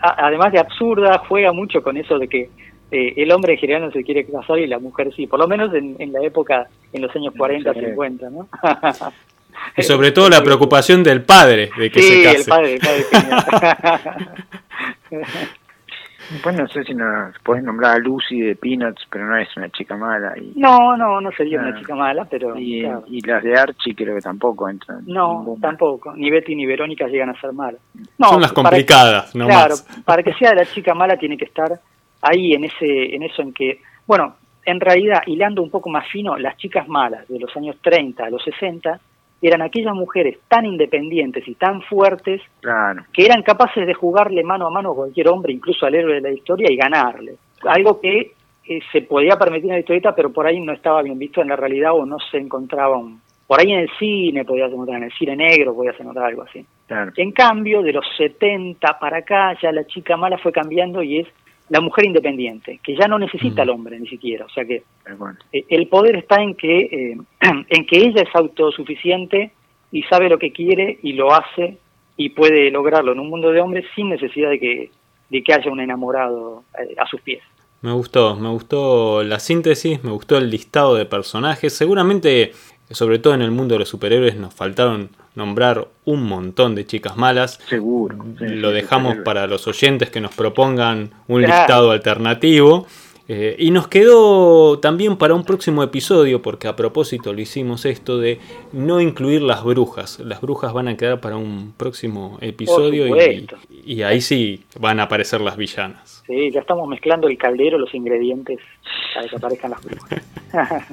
además 0.00 0.52
de 0.52 0.58
absurda, 0.58 1.18
juega 1.28 1.52
mucho 1.52 1.82
con 1.82 1.96
eso 1.96 2.18
de 2.18 2.28
que 2.28 2.50
eh, 2.90 3.14
el 3.16 3.30
hombre 3.30 3.52
en 3.52 3.58
general 3.58 3.82
no 3.82 3.92
se 3.92 4.02
quiere 4.02 4.26
casar 4.26 4.58
y 4.58 4.66
la 4.66 4.80
mujer 4.80 5.12
sí, 5.14 5.26
por 5.26 5.38
lo 5.38 5.46
menos 5.46 5.72
en, 5.74 6.12
la 6.12 6.22
época, 6.22 6.66
en 6.92 7.02
los 7.02 7.14
años 7.14 7.32
40, 7.36 7.72
50, 7.72 8.30
¿no? 8.30 8.48
y 9.76 9.82
sobre 9.82 10.10
todo 10.10 10.28
la 10.28 10.42
preocupación 10.42 11.04
del 11.04 11.22
padre 11.22 11.70
de 11.76 11.90
que 11.90 12.02
se 12.02 12.22
case. 12.24 12.38
el 12.38 12.44
padre, 12.46 12.74
el 12.74 12.80
padre 12.80 14.24
Después 16.30 16.56
no 16.56 16.68
sé 16.68 16.84
si 16.84 16.94
nos 16.94 17.34
puedes 17.42 17.64
nombrar 17.64 17.96
a 17.96 17.98
Lucy 17.98 18.40
de 18.40 18.54
Peanuts, 18.54 19.04
pero 19.10 19.26
no 19.26 19.36
es 19.36 19.48
una 19.56 19.68
chica 19.70 19.96
mala. 19.96 20.32
Y, 20.38 20.52
no, 20.56 20.96
no, 20.96 21.20
no 21.20 21.32
sería 21.32 21.58
una 21.58 21.70
ah. 21.70 21.78
chica 21.78 21.94
mala, 21.94 22.24
pero... 22.24 22.56
Y, 22.56 22.82
las 23.22 23.42
de 23.42 23.58
Archie 23.58 23.94
creo 23.94 24.14
que 24.14 24.20
tampoco 24.20 24.68
entran. 24.68 25.02
No, 25.06 25.56
tampoco. 25.60 26.14
Ni 26.14 26.30
Betty 26.30 26.54
ni 26.54 26.66
Verónica 26.66 27.06
llegan 27.08 27.30
a 27.30 27.40
ser 27.40 27.52
malas. 27.52 27.80
Son 28.18 28.40
las 28.40 28.52
complicadas, 28.52 29.34
no 29.34 29.46
Claro, 29.46 29.74
para 30.04 30.22
que 30.22 30.32
sea 30.34 30.54
la 30.54 30.64
chica 30.64 30.94
mala 30.94 31.16
tiene 31.16 31.36
que 31.36 31.44
estar 31.46 31.80
ahí 32.22 32.52
en 32.52 32.64
ese 32.64 33.14
en 33.14 33.22
eso 33.22 33.42
en 33.42 33.52
que... 33.52 33.80
Bueno, 34.06 34.36
en 34.64 34.80
realidad, 34.80 35.22
hilando 35.26 35.62
un 35.62 35.70
poco 35.70 35.90
más 35.90 36.06
fino, 36.08 36.36
las 36.36 36.56
chicas 36.56 36.86
malas 36.86 37.26
de 37.28 37.40
los 37.40 37.54
años 37.56 37.76
30 37.82 38.24
a 38.24 38.30
los 38.30 38.42
60 38.44 39.00
eran 39.42 39.62
aquellas 39.62 39.94
mujeres 39.94 40.38
tan 40.48 40.66
independientes 40.66 41.46
y 41.48 41.54
tan 41.54 41.82
fuertes 41.82 42.42
que 43.12 43.24
eran 43.24 43.42
capaces 43.42 43.86
de 43.86 43.94
jugarle 43.94 44.42
mano 44.42 44.66
a 44.66 44.70
mano 44.70 44.92
a 44.92 44.94
cualquier 44.94 45.28
hombre, 45.28 45.52
incluso 45.52 45.86
al 45.86 45.94
héroe 45.94 46.14
de 46.14 46.20
la 46.20 46.32
historia, 46.32 46.70
y 46.70 46.76
ganarle. 46.76 47.36
Algo 47.64 48.00
que 48.00 48.32
eh, 48.66 48.80
se 48.92 49.02
podía 49.02 49.36
permitir 49.36 49.70
en 49.70 49.76
la 49.76 49.80
historieta, 49.80 50.14
pero 50.14 50.30
por 50.30 50.46
ahí 50.46 50.60
no 50.60 50.72
estaba 50.72 51.02
bien 51.02 51.18
visto 51.18 51.40
en 51.40 51.48
la 51.48 51.56
realidad 51.56 51.92
o 51.94 52.04
no 52.04 52.18
se 52.18 52.38
encontraba 52.38 52.98
un... 52.98 53.20
Por 53.46 53.58
ahí 53.58 53.72
en 53.72 53.80
el 53.80 53.90
cine 53.98 54.44
podías 54.44 54.70
encontrar, 54.70 54.98
en 54.98 55.04
el 55.04 55.12
cine 55.12 55.34
negro 55.34 55.74
podías 55.74 55.98
encontrar 55.98 56.26
algo 56.26 56.42
así. 56.42 56.64
En 57.16 57.32
cambio, 57.32 57.82
de 57.82 57.92
los 57.92 58.04
70 58.16 58.98
para 59.00 59.18
acá, 59.18 59.58
ya 59.60 59.72
la 59.72 59.84
chica 59.86 60.16
mala 60.16 60.38
fue 60.38 60.52
cambiando 60.52 61.02
y 61.02 61.18
es 61.18 61.28
la 61.70 61.80
mujer 61.80 62.04
independiente, 62.04 62.80
que 62.82 62.96
ya 62.96 63.06
no 63.06 63.18
necesita 63.18 63.62
al 63.62 63.70
hombre 63.70 63.98
ni 63.98 64.08
siquiera. 64.08 64.44
O 64.44 64.50
sea 64.50 64.64
que 64.64 64.82
eh, 65.52 65.64
el 65.68 65.86
poder 65.86 66.16
está 66.16 66.42
en 66.42 66.54
que, 66.54 66.78
eh, 66.78 67.16
en 67.68 67.86
que 67.86 67.96
ella 67.96 68.22
es 68.22 68.34
autosuficiente 68.34 69.52
y 69.92 70.02
sabe 70.02 70.28
lo 70.28 70.38
que 70.38 70.52
quiere 70.52 70.98
y 71.02 71.12
lo 71.12 71.32
hace 71.32 71.78
y 72.16 72.30
puede 72.30 72.70
lograrlo 72.70 73.12
en 73.12 73.20
un 73.20 73.30
mundo 73.30 73.52
de 73.52 73.60
hombres 73.60 73.86
sin 73.94 74.10
necesidad 74.10 74.50
de 74.50 74.58
que, 74.58 74.90
de 75.30 75.42
que 75.42 75.54
haya 75.54 75.70
un 75.70 75.80
enamorado 75.80 76.64
eh, 76.78 76.94
a 76.98 77.06
sus 77.06 77.20
pies. 77.20 77.42
Me 77.82 77.92
gustó, 77.92 78.36
me 78.36 78.50
gustó 78.50 79.22
la 79.22 79.38
síntesis, 79.38 80.02
me 80.04 80.10
gustó 80.10 80.36
el 80.36 80.50
listado 80.50 80.96
de 80.96 81.06
personajes. 81.06 81.72
Seguramente, 81.74 82.52
sobre 82.90 83.18
todo 83.18 83.34
en 83.34 83.42
el 83.42 83.50
mundo 83.50 83.74
de 83.74 83.80
los 83.80 83.88
superhéroes, 83.88 84.36
nos 84.36 84.54
faltaron 84.54 85.10
nombrar 85.34 85.88
un 86.04 86.24
montón 86.24 86.74
de 86.74 86.86
chicas 86.86 87.16
malas. 87.16 87.60
Seguro. 87.68 88.18
Lo 88.40 88.72
dejamos 88.72 89.16
para 89.18 89.46
los 89.46 89.66
oyentes 89.68 90.10
que 90.10 90.20
nos 90.20 90.34
propongan 90.34 91.10
un 91.28 91.42
listado 91.42 91.90
alternativo. 91.92 92.86
Eh, 93.32 93.54
y 93.60 93.70
nos 93.70 93.86
quedó 93.86 94.80
también 94.80 95.16
para 95.16 95.34
un 95.34 95.44
próximo 95.44 95.84
episodio, 95.84 96.42
porque 96.42 96.66
a 96.66 96.74
propósito 96.74 97.32
lo 97.32 97.40
hicimos 97.40 97.84
esto 97.84 98.18
de 98.18 98.40
no 98.72 99.00
incluir 99.00 99.40
las 99.40 99.62
brujas. 99.62 100.18
Las 100.18 100.40
brujas 100.40 100.72
van 100.72 100.88
a 100.88 100.96
quedar 100.96 101.20
para 101.20 101.36
un 101.36 101.72
próximo 101.76 102.38
episodio 102.40 103.06
y, 103.06 103.46
y, 103.84 104.02
ahí 104.02 104.20
sí 104.20 104.64
van 104.80 104.98
a 104.98 105.04
aparecer 105.04 105.42
las 105.42 105.56
villanas. 105.56 106.24
Sí, 106.26 106.50
ya 106.50 106.58
estamos 106.58 106.88
mezclando 106.88 107.28
el 107.28 107.38
caldero, 107.38 107.78
los 107.78 107.94
ingredientes 107.94 108.58
para 109.14 109.28
que 109.28 109.36
aparezcan 109.36 109.70
las 109.70 109.84
brujas. 109.84 110.22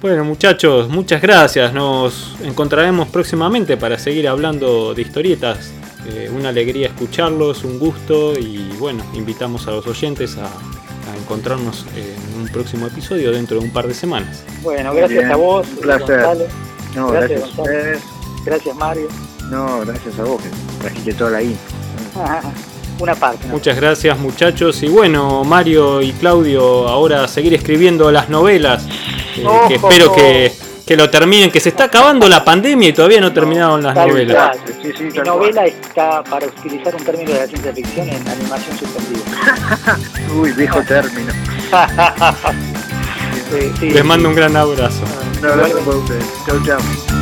Bueno 0.00 0.24
muchachos, 0.24 0.88
muchas 0.88 1.20
gracias. 1.20 1.72
Nos 1.72 2.36
encontraremos 2.44 3.08
próximamente 3.08 3.76
para 3.76 3.98
seguir 3.98 4.28
hablando 4.28 4.94
de 4.94 5.02
historietas. 5.02 5.72
Eh, 6.06 6.30
una 6.32 6.50
alegría 6.50 6.86
escucharlos, 6.86 7.64
un 7.64 7.80
gusto 7.80 8.38
y 8.38 8.70
bueno, 8.78 9.04
invitamos 9.14 9.66
a 9.66 9.72
los 9.72 9.86
oyentes 9.86 10.36
a, 10.38 10.48
encontrarnos 11.20 11.84
en 11.96 12.40
un 12.40 12.48
próximo 12.48 12.86
episodio 12.86 13.32
dentro 13.32 13.58
de 13.58 13.66
un 13.66 13.72
par 13.72 13.88
de 13.88 13.92
semanas. 13.92 14.44
Bueno, 14.62 14.94
gracias 14.94 15.30
a 15.30 15.36
vos. 15.36 15.66
Un 15.68 15.76
placer. 15.78 16.48
No, 16.94 17.08
gracias, 17.08 17.42
a 17.42 17.46
ustedes. 17.46 18.02
Gracias 18.44 18.76
Mario. 18.76 19.08
No, 19.50 19.80
gracias 19.80 20.18
a 20.18 20.24
vos 20.24 20.40
que 20.40 20.48
trajiste 20.80 21.14
toda 21.14 21.32
la 21.32 21.42
info. 21.42 21.74
Una 23.00 23.14
parte. 23.14 23.46
Muchas 23.48 23.76
gracias 23.76 24.18
muchachos 24.18 24.82
y 24.82 24.88
bueno, 24.88 25.44
Mario 25.44 26.02
y 26.02 26.12
Claudio, 26.12 26.88
ahora 26.88 27.28
seguir 27.28 27.54
escribiendo 27.54 28.10
las 28.10 28.28
novelas, 28.28 28.86
eh, 29.36 29.44
que 29.68 29.74
espero 29.74 30.12
que, 30.14 30.52
que, 30.86 30.96
lo 30.96 31.08
terminen, 31.10 31.50
que 31.50 31.60
se 31.60 31.68
está 31.70 31.84
acabando 31.84 32.28
la 32.28 32.44
pandemia 32.44 32.88
y 32.88 32.92
todavía 32.92 33.20
no 33.20 33.32
terminaron 33.32 33.82
las 33.82 33.94
novelas. 33.94 34.56
Sí, 34.82 34.92
sí, 34.96 35.04
Mi 35.04 35.18
novela 35.18 35.64
está, 35.64 36.22
para 36.24 36.46
utilizar 36.46 36.94
un 36.94 37.04
término 37.04 37.32
de 37.32 37.38
la 37.38 37.46
ciencia 37.46 37.72
ficción, 37.72 38.08
en 38.08 38.28
animación 38.28 38.78
suspendida. 38.78 39.24
Uy, 40.40 40.52
viejo 40.52 40.82
término. 40.82 41.32
Les 43.80 44.04
mando 44.04 44.28
un 44.28 44.34
gran 44.34 44.56
abrazo. 44.56 45.02
Un 45.40 45.46
abrazo 45.46 45.78
para 45.78 45.96
ustedes. 45.96 46.24
Chau, 46.46 46.62
chau. 46.64 47.17